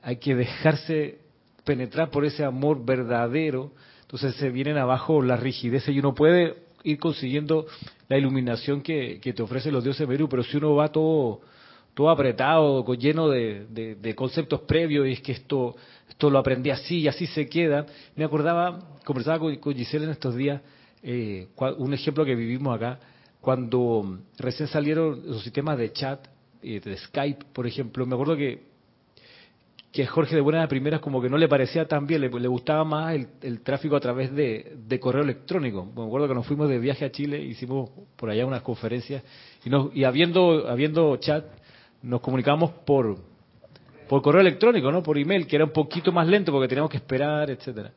hay 0.02 0.18
que 0.18 0.36
dejarse 0.36 1.20
penetrar 1.64 2.10
por 2.10 2.26
ese 2.26 2.44
amor 2.44 2.84
verdadero, 2.84 3.72
entonces 4.02 4.36
se 4.36 4.50
vienen 4.50 4.78
abajo 4.78 5.22
las 5.22 5.40
rigideces 5.40 5.94
y 5.96 6.00
uno 6.00 6.14
puede 6.14 6.56
ir 6.84 6.98
consiguiendo 6.98 7.68
la 8.08 8.18
iluminación 8.18 8.82
que, 8.82 9.20
que 9.22 9.34
te 9.34 9.44
ofrecen 9.44 9.74
los 9.74 9.84
dioses 9.84 10.08
Perú, 10.08 10.28
pero 10.28 10.44
si 10.44 10.58
uno 10.58 10.76
va 10.76 10.92
todo 10.92 11.42
todo 12.00 12.12
apretado, 12.12 12.86
lleno 12.94 13.28
de, 13.28 14.14
conceptos 14.16 14.62
previos, 14.62 15.06
y 15.06 15.12
es 15.12 15.20
que 15.20 15.34
esto, 15.34 15.76
lo 16.22 16.40
aprendí 16.40 16.70
así 16.70 17.00
y 17.00 17.10
así 17.10 17.28
se 17.28 17.50
queda. 17.50 17.86
Me 18.16 18.24
acordaba, 18.24 18.80
conversaba 19.04 19.38
con, 19.38 19.76
Giselle 19.76 20.06
en 20.06 20.12
estos 20.12 20.34
días, 20.34 20.62
eh, 21.04 21.50
un 21.78 21.94
ejemplo 21.94 22.24
que 22.24 22.36
vivimos 22.36 22.74
acá, 22.74 23.02
cuando 23.42 24.18
recién 24.38 24.70
salieron 24.70 25.24
los 25.26 25.44
sistemas 25.44 25.78
de 25.78 25.92
chat, 25.92 26.26
eh, 26.64 26.80
de 26.80 26.96
Skype, 26.96 27.48
por 27.52 27.68
ejemplo, 27.68 28.06
me 28.06 28.14
acuerdo 28.14 28.38
que 28.38 28.70
que 29.92 30.06
Jorge 30.06 30.36
de 30.36 30.42
buenas 30.42 30.70
primeras 30.70 31.02
como 31.02 31.20
que 31.20 31.30
no 31.30 31.38
le 31.38 31.48
parecía 31.48 31.86
tan 31.88 32.06
bien, 32.06 32.22
le, 32.22 32.48
gustaba 32.48 32.84
más 32.84 33.16
el, 33.42 33.62
tráfico 33.62 33.96
a 33.96 34.00
través 34.00 34.32
de, 34.34 35.00
correo 35.02 35.24
electrónico. 35.24 35.84
Me 35.84 36.04
acuerdo 36.04 36.28
que 36.28 36.36
nos 36.36 36.46
fuimos 36.46 36.70
de 36.70 36.78
viaje 36.78 37.06
a 37.06 37.12
Chile, 37.12 37.42
hicimos 37.42 37.90
por 38.16 38.30
allá 38.30 38.46
unas 38.46 38.62
conferencias 38.62 39.24
y, 39.66 39.70
nos, 39.72 39.94
y 39.96 40.04
habiendo, 40.04 40.70
habiendo 40.70 41.18
chat, 41.18 41.44
nos 42.02 42.22
comunicamos 42.22 42.72
por, 42.86 43.18
por 44.08 44.22
correo 44.22 44.42
electrónico, 44.42 44.92
¿no? 44.92 45.04
Por 45.04 45.18
email, 45.18 45.48
que 45.48 45.56
era 45.56 45.66
un 45.66 45.72
poquito 45.72 46.12
más 46.12 46.28
lento 46.28 46.52
porque 46.52 46.68
teníamos 46.68 46.92
que 46.92 46.98
esperar, 46.98 47.50
etcétera. 47.50 47.92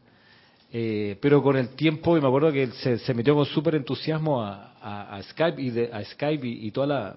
Eh, 0.74 1.18
pero 1.20 1.43
con 1.43 1.56
el 1.56 1.70
tiempo, 1.70 2.16
y 2.16 2.20
me 2.20 2.26
acuerdo 2.26 2.51
que 2.51 2.68
se, 2.68 2.98
se 2.98 3.12
metió 3.12 3.35
con 3.35 3.44
súper 3.44 3.74
entusiasmo 3.74 4.43
a, 4.43 5.20
Skype 5.22 5.60
y 5.60 5.89
a 5.93 6.02
Skype 6.05 6.47
y, 6.47 6.70
todas 6.70 7.16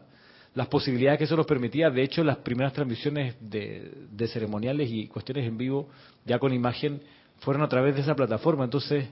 las 0.53 0.67
posibilidades 0.67 1.17
que 1.17 1.23
eso 1.23 1.37
nos 1.37 1.45
permitía. 1.45 1.89
De 1.89 2.03
hecho, 2.03 2.23
las 2.23 2.37
primeras 2.37 2.73
transmisiones 2.73 3.35
de, 3.39 4.27
ceremoniales 4.27 4.89
y 4.91 5.07
cuestiones 5.07 5.47
en 5.47 5.57
vivo, 5.57 5.89
ya 6.25 6.37
con 6.37 6.53
imagen, 6.53 7.01
fueron 7.39 7.63
a 7.63 7.69
través 7.69 7.95
de 7.95 8.01
esa 8.01 8.13
plataforma. 8.13 8.65
Entonces, 8.65 9.07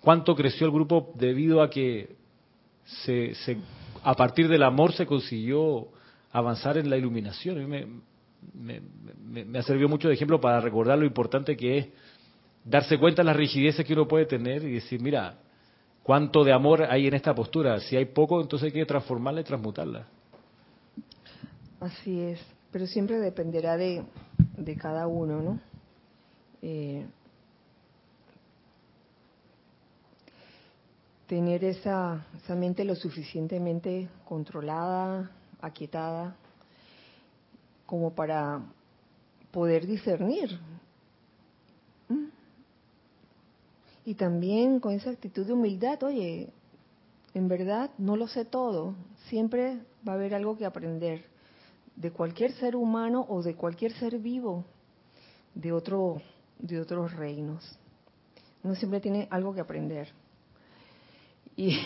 ¿cuánto 0.00 0.34
creció 0.34 0.66
el 0.66 0.72
grupo 0.72 1.12
debido 1.14 1.62
a 1.62 1.68
que 1.68 2.16
se, 3.04 3.34
a 4.02 4.14
partir 4.14 4.48
del 4.48 4.62
amor 4.62 4.92
se 4.94 5.06
consiguió 5.06 5.88
avanzar 6.32 6.78
en 6.78 6.88
la 6.90 6.96
iluminación. 6.96 7.58
A 7.58 7.66
mí 7.66 8.02
me, 8.54 9.58
ha 9.58 9.62
servido 9.62 9.88
mucho 9.88 10.08
de 10.08 10.14
ejemplo 10.14 10.40
para 10.40 10.60
recordar 10.60 10.98
lo 10.98 11.04
importante 11.04 11.56
que 11.56 11.78
es 11.78 11.88
darse 12.64 12.98
cuenta 12.98 13.22
de 13.22 13.26
las 13.26 13.36
rigideces 13.36 13.84
que 13.84 13.92
uno 13.92 14.08
puede 14.08 14.26
tener 14.26 14.64
y 14.64 14.74
decir, 14.74 15.00
mira, 15.00 15.38
cuánto 16.02 16.42
de 16.42 16.52
amor 16.52 16.84
hay 16.84 17.06
en 17.06 17.14
esta 17.14 17.34
postura. 17.34 17.78
Si 17.80 17.96
hay 17.96 18.06
poco, 18.06 18.40
entonces 18.40 18.66
hay 18.66 18.72
que 18.72 18.86
transformarla 18.86 19.42
y 19.42 19.44
transmutarla. 19.44 20.06
Así 21.80 22.20
es, 22.20 22.40
pero 22.70 22.86
siempre 22.86 23.18
dependerá 23.18 23.76
de, 23.76 24.02
de 24.56 24.76
cada 24.76 25.06
uno, 25.06 25.42
¿no? 25.42 25.60
Eh, 26.62 27.04
tener 31.26 31.64
esa, 31.64 32.24
esa 32.36 32.54
mente 32.54 32.84
lo 32.84 32.94
suficientemente 32.94 34.08
controlada, 34.24 35.30
aquietada, 35.62 36.36
como 37.86 38.14
para 38.14 38.60
poder 39.50 39.86
discernir. 39.86 40.58
¿Mm? 42.08 42.26
Y 44.04 44.14
también 44.14 44.80
con 44.80 44.92
esa 44.92 45.10
actitud 45.10 45.46
de 45.46 45.54
humildad, 45.54 46.02
oye, 46.02 46.50
en 47.34 47.48
verdad 47.48 47.90
no 47.96 48.16
lo 48.16 48.28
sé 48.28 48.44
todo, 48.44 48.94
siempre 49.28 49.78
va 50.06 50.12
a 50.12 50.16
haber 50.16 50.34
algo 50.34 50.58
que 50.58 50.66
aprender 50.66 51.24
de 51.96 52.10
cualquier 52.10 52.52
ser 52.52 52.76
humano 52.76 53.24
o 53.28 53.42
de 53.42 53.54
cualquier 53.54 53.92
ser 53.94 54.18
vivo 54.18 54.64
de 55.54 55.72
otro 55.72 56.20
de 56.58 56.80
otros 56.80 57.12
reinos. 57.12 57.78
Uno 58.62 58.74
siempre 58.76 59.00
tiene 59.00 59.26
algo 59.30 59.52
que 59.52 59.60
aprender. 59.60 60.08
Y 61.56 61.76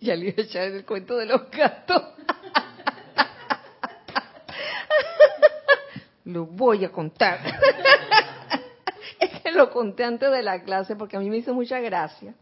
ya 0.00 0.14
le 0.14 0.28
iba 0.28 0.42
a 0.42 0.44
echar 0.44 0.64
el 0.64 0.84
cuento 0.84 1.16
de 1.16 1.26
los 1.26 1.50
gatos. 1.50 2.02
Lo 6.24 6.46
voy 6.46 6.84
a 6.84 6.92
contar. 6.92 7.40
es 9.20 9.40
que 9.40 9.52
lo 9.52 9.70
conté 9.70 10.04
antes 10.04 10.30
de 10.30 10.42
la 10.42 10.62
clase 10.62 10.96
porque 10.96 11.16
a 11.16 11.20
mí 11.20 11.30
me 11.30 11.38
hizo 11.38 11.54
mucha 11.54 11.80
gracia. 11.80 12.34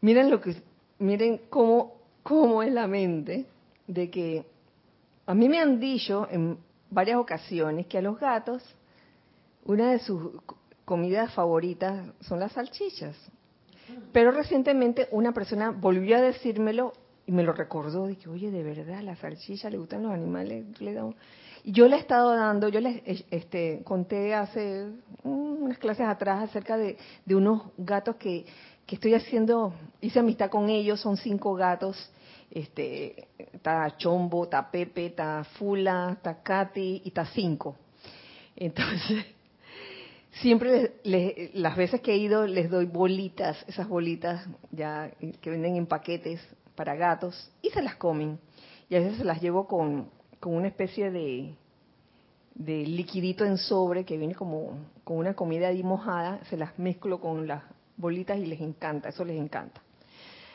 Miren 0.00 0.30
lo 0.30 0.40
que 0.40 0.56
miren 0.98 1.42
cómo, 1.48 1.94
cómo 2.22 2.62
es 2.62 2.72
la 2.72 2.86
mente 2.86 3.46
de 3.86 4.10
que 4.10 4.46
a 5.26 5.34
mí 5.34 5.48
me 5.48 5.60
han 5.60 5.80
dicho 5.80 6.26
en 6.30 6.58
varias 6.90 7.18
ocasiones 7.18 7.86
que 7.86 7.98
a 7.98 8.02
los 8.02 8.18
gatos 8.18 8.62
una 9.64 9.90
de 9.90 9.98
sus 9.98 10.32
comidas 10.84 11.32
favoritas 11.32 12.06
son 12.20 12.40
las 12.40 12.52
salchichas. 12.52 13.16
Pero 14.12 14.30
recientemente 14.30 15.08
una 15.10 15.32
persona 15.32 15.70
volvió 15.70 16.16
a 16.16 16.20
decírmelo 16.20 16.92
y 17.26 17.32
me 17.32 17.42
lo 17.42 17.52
recordó, 17.52 18.06
de 18.06 18.16
que, 18.16 18.28
oye, 18.28 18.50
de 18.50 18.62
verdad, 18.62 19.00
las 19.00 19.18
salchichas 19.18 19.72
le 19.72 19.78
gustan 19.78 20.02
los 20.02 20.12
animales. 20.12 20.66
Y 20.78 20.84
yo 21.64 21.88
le 21.88 21.96
he 21.96 21.98
estado 21.98 22.36
dando, 22.36 22.68
yo 22.68 22.80
les 22.80 23.02
este, 23.30 23.82
conté 23.84 24.34
hace 24.34 24.86
unas 25.22 25.78
clases 25.78 26.06
atrás 26.06 26.42
acerca 26.42 26.76
de, 26.76 26.98
unos 27.30 27.62
gatos 27.78 28.16
que, 28.16 28.44
que 28.86 28.96
estoy 28.96 29.14
haciendo, 29.14 29.72
hice 30.02 30.18
amistad 30.18 30.50
con 30.50 30.68
ellos, 30.68 31.00
son 31.00 31.16
cinco 31.16 31.54
gatos, 31.54 31.96
este, 32.50 33.28
está 33.38 33.96
Chombo, 33.96 34.44
está 34.44 34.70
Pepe, 34.70 35.06
está 35.06 35.42
Fula, 35.58 36.10
está 36.12 36.42
Katy 36.42 37.02
y 37.04 37.08
está 37.08 37.24
Cinco. 37.26 37.76
Entonces, 38.54 39.24
siempre 40.42 40.92
las 41.54 41.76
veces 41.76 42.02
que 42.02 42.12
he 42.12 42.18
ido 42.18 42.46
les 42.46 42.70
doy 42.70 42.84
bolitas, 42.84 43.64
esas 43.66 43.88
bolitas 43.88 44.46
ya 44.70 45.10
que 45.40 45.50
venden 45.50 45.76
en 45.76 45.86
paquetes 45.86 46.40
para 46.74 46.94
gatos 46.94 47.50
y 47.62 47.70
se 47.70 47.82
las 47.82 47.96
comen. 47.96 48.38
Y 48.90 48.96
a 48.96 49.00
veces 49.00 49.16
se 49.16 49.24
las 49.24 49.40
llevo 49.40 49.66
con, 49.66 50.10
con 50.44 50.56
una 50.56 50.68
especie 50.68 51.10
de, 51.10 51.54
de 52.54 52.86
liquidito 52.86 53.46
en 53.46 53.56
sobre 53.56 54.04
que 54.04 54.18
viene 54.18 54.34
como 54.34 54.76
con 55.02 55.16
una 55.16 55.32
comida 55.32 55.68
ahí 55.68 55.82
mojada, 55.82 56.44
se 56.50 56.58
las 56.58 56.78
mezclo 56.78 57.18
con 57.18 57.46
las 57.46 57.62
bolitas 57.96 58.36
y 58.36 58.44
les 58.44 58.60
encanta, 58.60 59.08
eso 59.08 59.24
les 59.24 59.40
encanta. 59.40 59.80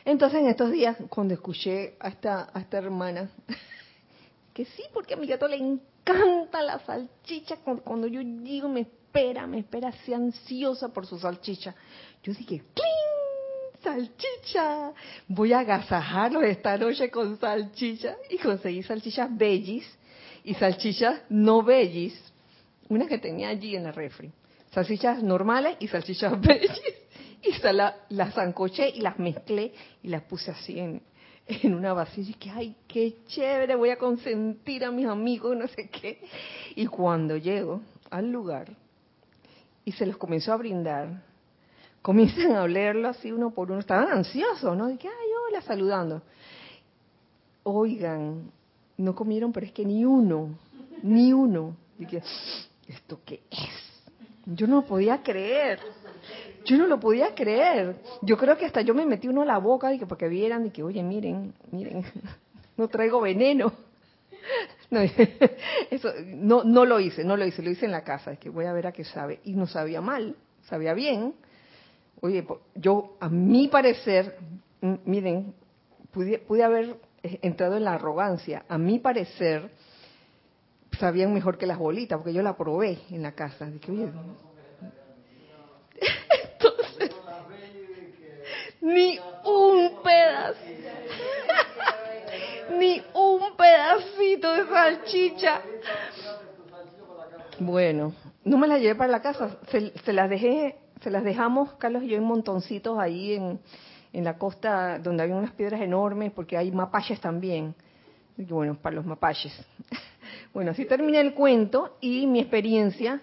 Entonces 0.05 0.41
en 0.41 0.45
estos 0.45 0.71
días, 0.71 0.95
cuando 1.09 1.33
escuché 1.33 1.95
a 1.99 2.09
esta, 2.09 2.51
a 2.53 2.59
esta 2.59 2.77
hermana, 2.77 3.31
que 4.53 4.65
sí, 4.65 4.83
porque 4.93 5.15
a 5.15 5.17
mi 5.17 5.25
gato 5.25 5.47
le 5.47 5.57
encanta 5.57 6.61
la 6.61 6.77
salchicha, 6.85 7.57
cuando 7.83 8.05
yo 8.05 8.21
digo 8.23 8.69
me 8.69 8.81
espera, 8.81 9.47
me 9.47 9.57
espera 9.57 9.89
así 9.89 10.13
ansiosa 10.13 10.89
por 10.89 11.07
su 11.07 11.17
salchicha, 11.17 11.73
yo 12.21 12.31
dije. 12.35 12.61
¡Salchicha! 13.81 14.91
Voy 15.27 15.53
a 15.53 15.59
agasajarlo 15.59 16.41
esta 16.41 16.77
noche 16.77 17.09
con 17.09 17.37
salchicha 17.39 18.17
y 18.29 18.37
conseguí 18.37 18.83
salchichas 18.83 19.35
bellis 19.35 19.87
y 20.43 20.53
salchichas 20.53 21.21
no 21.29 21.63
bellis, 21.63 22.13
una 22.89 23.07
que 23.07 23.17
tenía 23.19 23.49
allí 23.49 23.75
en 23.75 23.83
la 23.83 23.91
refri. 23.91 24.31
Salchichas 24.71 25.23
normales 25.23 25.77
y 25.79 25.87
salchichas 25.87 26.39
bellis 26.41 26.81
y 27.41 27.53
se 27.53 27.71
la, 27.71 27.95
las 28.09 28.33
zancoché 28.33 28.89
y 28.89 29.01
las 29.01 29.17
mezclé 29.17 29.73
y 30.03 30.09
las 30.09 30.23
puse 30.23 30.51
así 30.51 30.77
en, 30.77 31.01
en 31.47 31.73
una 31.73 31.93
vasija 31.93 32.31
y 32.31 32.33
que, 32.33 32.49
ay, 32.49 32.75
qué 32.85 33.15
chévere, 33.27 33.75
voy 33.75 33.91
a 33.91 33.97
consentir 33.97 34.83
a 34.83 34.91
mis 34.91 35.07
amigos, 35.07 35.55
no 35.55 35.67
sé 35.67 35.89
qué. 35.89 36.19
Y 36.75 36.85
cuando 36.87 37.37
llego 37.37 37.81
al 38.09 38.29
lugar 38.29 38.75
y 39.85 39.93
se 39.93 40.05
los 40.05 40.17
comenzó 40.17 40.51
a 40.51 40.57
brindar, 40.57 41.28
comienzan 42.01 42.55
a 42.55 42.63
olerlo 42.63 43.09
así 43.09 43.31
uno 43.31 43.51
por 43.51 43.71
uno, 43.71 43.79
estaban 43.79 44.09
ansiosos, 44.09 44.75
¿no? 44.75 44.87
De 44.87 44.97
que, 44.97 45.07
ay, 45.07 45.27
hola, 45.47 45.61
saludando. 45.61 46.21
Oigan, 47.63 48.51
no 48.97 49.15
comieron, 49.15 49.51
pero 49.51 49.65
es 49.65 49.71
que 49.71 49.85
ni 49.85 50.05
uno, 50.05 50.57
ni 51.03 51.33
uno. 51.33 51.75
Dije, 51.97 52.23
¿esto 52.87 53.19
qué 53.25 53.41
es? 53.51 53.89
Yo 54.45 54.67
no 54.67 54.85
podía 54.85 55.21
creer. 55.21 55.79
Yo 56.65 56.77
no 56.77 56.87
lo 56.87 56.99
podía 56.99 57.33
creer. 57.33 57.97
Yo 58.21 58.37
creo 58.37 58.57
que 58.57 58.65
hasta 58.65 58.81
yo 58.81 58.93
me 58.93 59.05
metí 59.05 59.27
uno 59.27 59.41
a 59.41 59.45
la 59.45 59.57
boca 59.57 59.93
y 59.93 59.99
que 59.99 60.05
porque 60.05 60.27
vieran 60.27 60.65
y 60.65 60.71
que, 60.71 60.83
oye, 60.83 61.03
miren, 61.03 61.53
miren, 61.71 62.03
no 62.77 62.87
traigo 62.87 63.21
veneno. 63.21 63.71
No, 64.91 65.01
eso, 65.91 66.11
no, 66.25 66.63
no 66.63 66.83
lo 66.83 66.99
hice, 66.99 67.23
no 67.23 67.37
lo 67.37 67.45
hice, 67.45 67.61
lo 67.61 67.69
hice 67.69 67.85
en 67.85 67.91
la 67.91 68.03
casa, 68.03 68.31
es 68.31 68.39
que 68.39 68.49
voy 68.49 68.65
a 68.65 68.73
ver 68.73 68.87
a 68.87 68.91
qué 68.91 69.03
sabe. 69.03 69.39
Y 69.43 69.53
no 69.53 69.67
sabía 69.67 70.01
mal, 70.01 70.35
sabía 70.63 70.95
bien. 70.95 71.35
Oye, 72.21 72.45
yo, 72.75 73.15
a 73.19 73.29
mi 73.29 73.67
parecer, 73.67 74.37
miren, 74.81 75.53
pude, 76.11 76.39
pude 76.39 76.63
haber 76.63 76.97
entrado 77.23 77.77
en 77.77 77.85
la 77.85 77.93
arrogancia. 77.93 78.65
A 78.67 78.77
mi 78.77 78.99
parecer, 78.99 79.71
sabían 80.99 81.33
mejor 81.33 81.57
que 81.57 81.65
las 81.65 81.77
bolitas, 81.77 82.17
porque 82.17 82.33
yo 82.33 82.41
la 82.41 82.57
probé 82.57 82.99
en 83.09 83.23
la 83.23 83.31
casa. 83.33 83.69
Oye, 83.87 84.11
ni 88.81 89.19
un 89.45 90.01
pedazo, 90.03 90.59
ni 92.77 93.01
un 93.13 93.55
pedacito 93.57 94.53
de 94.53 94.67
salchicha. 94.67 95.61
Bueno, 97.59 98.13
no 98.45 98.57
me 98.57 98.67
la 98.67 98.77
llevé 98.77 98.95
para 98.95 99.11
la 99.11 99.21
casa, 99.21 99.57
se, 99.69 100.13
las 100.13 100.29
dejé, 100.29 100.75
se 101.01 101.09
las 101.09 101.23
dejamos, 101.23 101.73
Carlos 101.73 102.03
y 102.03 102.09
yo, 102.09 102.17
en 102.17 102.23
montoncitos 102.23 102.97
ahí 102.99 103.33
en, 103.33 103.59
en 104.13 104.23
la 104.23 104.37
costa 104.37 104.99
donde 104.99 105.23
hay 105.23 105.31
unas 105.31 105.51
piedras 105.51 105.81
enormes, 105.81 106.31
porque 106.31 106.57
hay 106.57 106.71
mapaches 106.71 107.19
también. 107.19 107.75
Bueno, 108.37 108.75
para 108.75 108.95
los 108.95 109.05
mapaches. 109.05 109.53
Bueno, 110.53 110.71
así 110.71 110.85
termina 110.85 111.19
el 111.19 111.33
cuento 111.33 111.97
y 112.01 112.25
mi 112.27 112.39
experiencia 112.39 113.21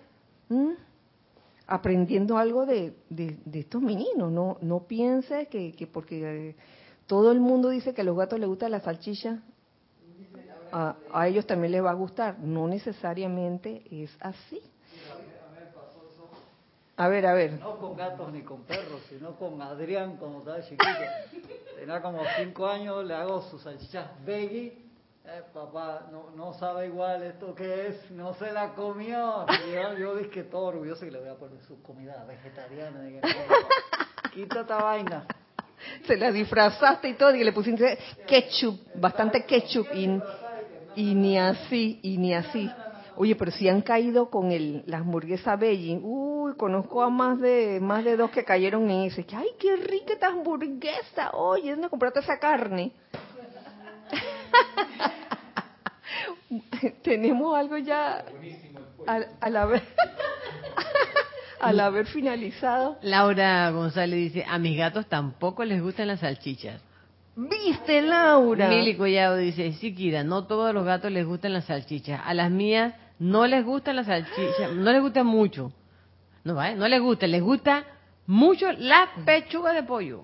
aprendiendo 1.67 2.39
algo 2.39 2.67
de, 2.67 2.95
estos 3.53 3.83
meninos. 3.83 4.31
No, 4.31 4.59
no 4.61 4.85
pienses 4.87 5.49
que, 5.49 5.73
que 5.73 5.87
porque 5.87 6.57
todo 7.07 7.33
el 7.33 7.41
mundo 7.41 7.71
dice 7.71 7.95
que 7.95 8.03
a 8.03 8.05
los 8.05 8.17
gatos 8.17 8.39
les 8.39 8.49
gusta 8.49 8.69
la 8.69 8.81
salchicha, 8.81 9.41
a, 10.73 10.97
a, 11.13 11.29
ellos 11.29 11.47
también 11.47 11.73
les 11.73 11.85
va 11.85 11.91
a 11.91 11.95
gustar. 11.95 12.39
No 12.39 12.69
necesariamente 12.69 13.83
es 13.91 14.17
así. 14.21 14.61
A 16.99 17.09
ver, 17.09 17.27
a 17.27 17.35
ver. 17.35 17.53
No 17.53 17.79
con 17.79 17.97
gatos 17.97 18.33
ni 18.33 18.43
con 18.43 18.63
perros, 18.63 19.03
sino 19.09 19.37
con 19.37 19.61
Adrián 19.61 20.17
cuando 20.17 20.39
estaba 20.39 20.63
chiquito. 20.63 20.87
Tenía 21.79 22.01
como 22.01 22.23
cinco 22.39 22.67
años, 22.67 23.05
le 23.05 23.15
hago 23.15 23.43
sus 23.43 23.63
salchichas 23.63 24.07
veggie 24.25 24.87
eh, 25.29 25.43
papá, 25.53 26.07
no, 26.13 26.31
no 26.37 26.55
sabe 26.55 26.87
igual 26.87 27.21
esto 27.25 27.53
que 27.53 27.89
es, 27.89 28.11
no 28.13 28.35
se 28.35 28.53
la 28.53 28.75
comió. 28.75 29.45
yo, 29.75 29.99
yo 29.99 30.15
dije 30.15 30.31
que 30.31 30.43
todo 30.45 30.67
orgulloso 30.67 31.05
y 31.05 31.11
le 31.11 31.19
voy 31.19 31.31
a 31.31 31.35
poner 31.35 31.61
su 31.65 31.83
comida 31.83 32.25
vegetariana. 32.29 33.03
Dije, 33.03 33.21
Quita 34.33 34.61
esta 34.61 34.77
vaina. 34.77 35.27
Se 36.07 36.17
la 36.17 36.31
disfrazaste 36.31 37.09
y 37.09 37.15
todo 37.15 37.35
y 37.35 37.43
le 37.43 37.53
pusiste 37.53 37.99
ketchup, 38.25 38.81
bastante 38.95 39.45
ketchup 39.45 39.89
y, 39.95 40.23
y 40.95 41.15
ni 41.17 41.37
así, 41.37 41.99
y 42.05 42.19
ni 42.19 42.33
así. 42.33 42.71
Oye, 43.17 43.35
pero 43.35 43.51
si 43.51 43.69
han 43.69 43.83
caído 43.83 44.31
con 44.31 44.53
el, 44.53 44.83
la 44.87 44.99
hamburguesa 44.99 45.57
Beijing, 45.57 46.01
uy, 46.03 46.55
conozco 46.57 47.03
a 47.03 47.11
más 47.11 47.41
de 47.41 47.81
más 47.81 48.05
de 48.05 48.17
dos 48.17 48.31
que 48.31 48.45
cayeron 48.45 48.91
en 48.91 49.05
ese. 49.05 49.27
Ay, 49.35 49.49
qué 49.59 49.77
rica 49.77 50.13
esta 50.13 50.29
hamburguesa. 50.29 51.31
Oye, 51.33 51.71
¿dónde 51.71 51.89
compraste 51.89 52.21
esa 52.21 52.39
carne? 52.39 52.93
tenemos 57.03 57.57
algo 57.57 57.77
ya 57.79 58.25
al, 59.07 59.57
haber 59.57 59.83
al 61.61 61.81
haber 61.81 62.07
finalizado. 62.07 62.99
Laura 63.03 63.71
González 63.71 64.33
dice, 64.33 64.45
a 64.49 64.59
mis 64.59 64.77
gatos 64.77 65.07
tampoco 65.07 65.65
les 65.65 65.83
gustan 65.83 66.09
las 66.09 66.21
salchichas. 66.21 66.83
¿Viste, 67.37 68.01
Laura? 68.01 68.69
Mili 68.69 68.97
Collado 68.97 69.37
dice, 69.37 69.73
sí, 69.75 69.95
Kira, 69.95 70.25
no 70.25 70.47
todos 70.47 70.73
los 70.73 70.85
gatos 70.85 71.13
les 71.13 71.27
gustan 71.27 71.53
las 71.53 71.67
salchichas. 71.67 72.21
A 72.25 72.33
las 72.33 72.51
mías 72.51 72.95
no 73.19 73.47
les 73.47 73.65
gustan 73.65 73.97
las 73.97 74.07
salchichas, 74.07 74.73
no 74.73 74.93
les 74.93 75.01
gusta 75.01 75.25
mucho. 75.25 75.73
No, 76.45 76.55
¿vale? 76.55 76.77
no 76.77 76.87
les 76.87 77.01
gusta, 77.01 77.27
les 77.27 77.43
gusta 77.43 77.85
mucho 78.27 78.71
la 78.73 79.09
pechuga 79.25 79.73
de 79.73 79.83
pollo. 79.83 80.23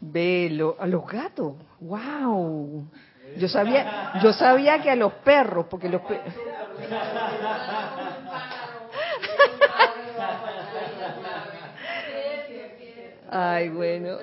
Velo, 0.00 0.76
a 0.78 0.86
los 0.86 1.06
gatos. 1.06 1.54
Wow. 1.80 2.88
Yo 3.36 3.48
sabía, 3.48 4.14
yo 4.22 4.32
sabía 4.32 4.80
que 4.82 4.90
a 4.90 4.96
los 4.96 5.12
perros, 5.12 5.66
porque 5.68 5.88
los 5.88 6.00
perros... 6.02 6.34
Ay, 13.30 13.68
bueno. 13.68 14.16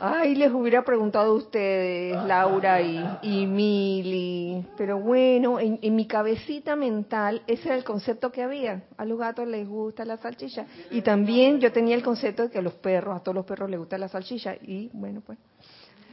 Ay, 0.00 0.36
les 0.36 0.52
hubiera 0.52 0.82
preguntado 0.84 1.32
a 1.32 1.34
ustedes, 1.34 2.24
Laura 2.24 2.80
y, 2.80 3.04
y 3.22 3.46
Mili, 3.46 4.64
pero 4.76 5.00
bueno, 5.00 5.58
en, 5.58 5.96
mi 5.96 6.06
cabecita 6.06 6.76
mental 6.76 7.42
ese 7.48 7.66
era 7.66 7.76
el 7.76 7.82
concepto 7.82 8.30
que 8.30 8.44
había. 8.44 8.84
A 8.96 9.04
los 9.04 9.18
gatos 9.18 9.48
les 9.48 9.66
gusta 9.66 10.04
la 10.04 10.16
salchicha. 10.16 10.66
Y 10.92 11.02
también 11.02 11.58
yo 11.58 11.72
tenía 11.72 11.96
el 11.96 12.04
concepto 12.04 12.44
de 12.44 12.50
que 12.50 12.58
a 12.58 12.62
los 12.62 12.74
perros, 12.74 13.16
a 13.16 13.24
todos 13.24 13.34
los 13.34 13.44
perros 13.44 13.68
les 13.70 13.80
gusta 13.80 13.98
la 13.98 14.06
salchicha. 14.06 14.54
Y 14.62 14.88
bueno, 14.92 15.20
pues, 15.26 15.36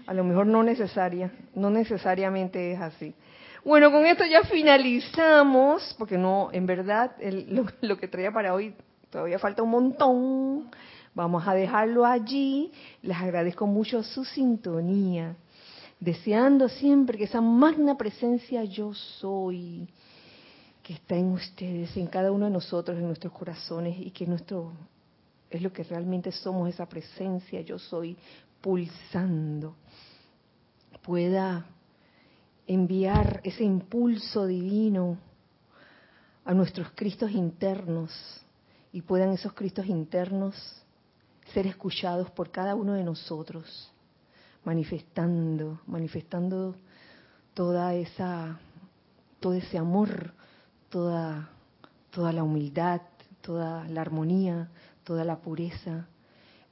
a 0.08 0.16
lo 0.16 0.24
mejor 0.24 0.48
no 0.48 0.64
necesaria, 0.64 1.32
no 1.54 1.70
necesariamente 1.70 2.72
es 2.72 2.82
así. 2.82 3.14
Bueno, 3.64 3.92
con 3.92 4.08
esto 4.08 4.26
ya 4.26 4.42
finalizamos, 4.46 5.96
porque 6.00 6.18
no, 6.18 6.50
en 6.52 6.66
verdad, 6.66 7.12
lo, 7.50 7.68
lo 7.82 7.98
que 7.98 8.08
traía 8.08 8.32
para 8.32 8.56
hoy 8.56 8.74
todavía 9.12 9.38
falta 9.38 9.62
un 9.62 9.70
montón. 9.70 10.72
Vamos 11.16 11.48
a 11.48 11.54
dejarlo 11.54 12.06
allí. 12.06 12.72
Les 13.02 13.18
agradezco 13.18 13.66
mucho 13.66 14.04
su 14.04 14.26
sintonía, 14.26 15.38
deseando 16.00 16.68
siempre 16.68 17.18
que 17.18 17.24
esa 17.24 17.40
magna 17.40 17.98
presencia 17.98 18.66
yo 18.66 18.94
soy, 18.94 19.88
que 20.84 20.94
está 20.94 21.16
en 21.16 21.32
ustedes, 21.32 21.96
en 21.96 22.08
cada 22.08 22.34
uno 22.34 22.46
de 22.46 22.52
nosotros, 22.52 22.98
en 22.98 23.08
nuestros 23.08 23.32
corazones, 23.32 23.98
y 23.98 24.12
que 24.12 24.28
nuestro 24.28 24.74
es 25.50 25.62
lo 25.62 25.72
que 25.72 25.84
realmente 25.84 26.34
somos, 26.34 26.68
esa 26.68 26.86
presencia 26.86 27.62
yo 27.62 27.80
soy 27.80 28.18
pulsando, 28.60 29.76
pueda 31.02 31.66
enviar 32.68 33.40
ese 33.44 33.64
impulso 33.64 34.46
divino 34.46 35.18
a 36.44 36.54
nuestros 36.54 36.92
Cristos 36.94 37.32
internos 37.32 38.12
y 38.92 39.02
puedan 39.02 39.30
esos 39.30 39.54
Cristos 39.54 39.86
internos 39.86 40.56
ser 41.54 41.68
escuchados 41.68 42.30
por 42.32 42.52
cada 42.52 42.76
uno 42.76 42.94
de 42.94 43.04
nosotros, 43.04 43.92
manifestando, 44.64 45.80
manifestando 45.86 46.76
toda 47.54 47.94
esa, 47.94 48.60
todo 49.40 49.54
ese 49.54 49.78
amor, 49.78 50.34
toda, 50.90 51.50
toda 52.12 52.34
la 52.34 52.44
humildad, 52.44 53.02
toda 53.42 53.88
la 53.88 54.02
armonía, 54.02 54.70
toda 55.04 55.24
la 55.24 55.38
pureza 55.38 56.08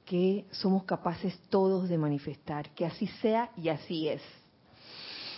que 0.04 0.44
somos 0.50 0.84
capaces 0.84 1.38
todos 1.48 1.88
de 1.88 1.98
manifestar. 1.98 2.70
Que 2.70 2.86
así 2.86 3.06
sea 3.22 3.50
y 3.56 3.68
así 3.68 4.08
es. 4.08 4.22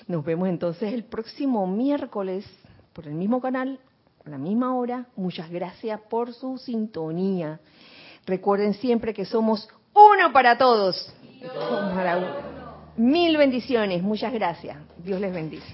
Nos 0.08 0.24
vemos 0.24 0.48
entonces 0.48 0.92
el 0.92 1.04
próximo 1.04 1.66
miércoles 1.66 2.44
por 2.92 3.06
el 3.06 3.14
mismo 3.14 3.40
canal, 3.40 3.80
a 4.24 4.30
la 4.30 4.38
misma 4.38 4.74
hora. 4.74 5.06
Muchas 5.16 5.50
gracias 5.50 6.00
por 6.08 6.32
su 6.32 6.58
sintonía. 6.58 7.60
Recuerden 8.26 8.74
siempre 8.74 9.14
que 9.14 9.24
somos 9.24 9.68
uno 9.94 10.32
para 10.32 10.58
todos. 10.58 11.12
Mil 12.96 13.36
bendiciones. 13.36 14.02
Muchas 14.02 14.32
gracias. 14.32 14.76
Dios 14.98 15.20
les 15.20 15.32
bendice. 15.32 15.72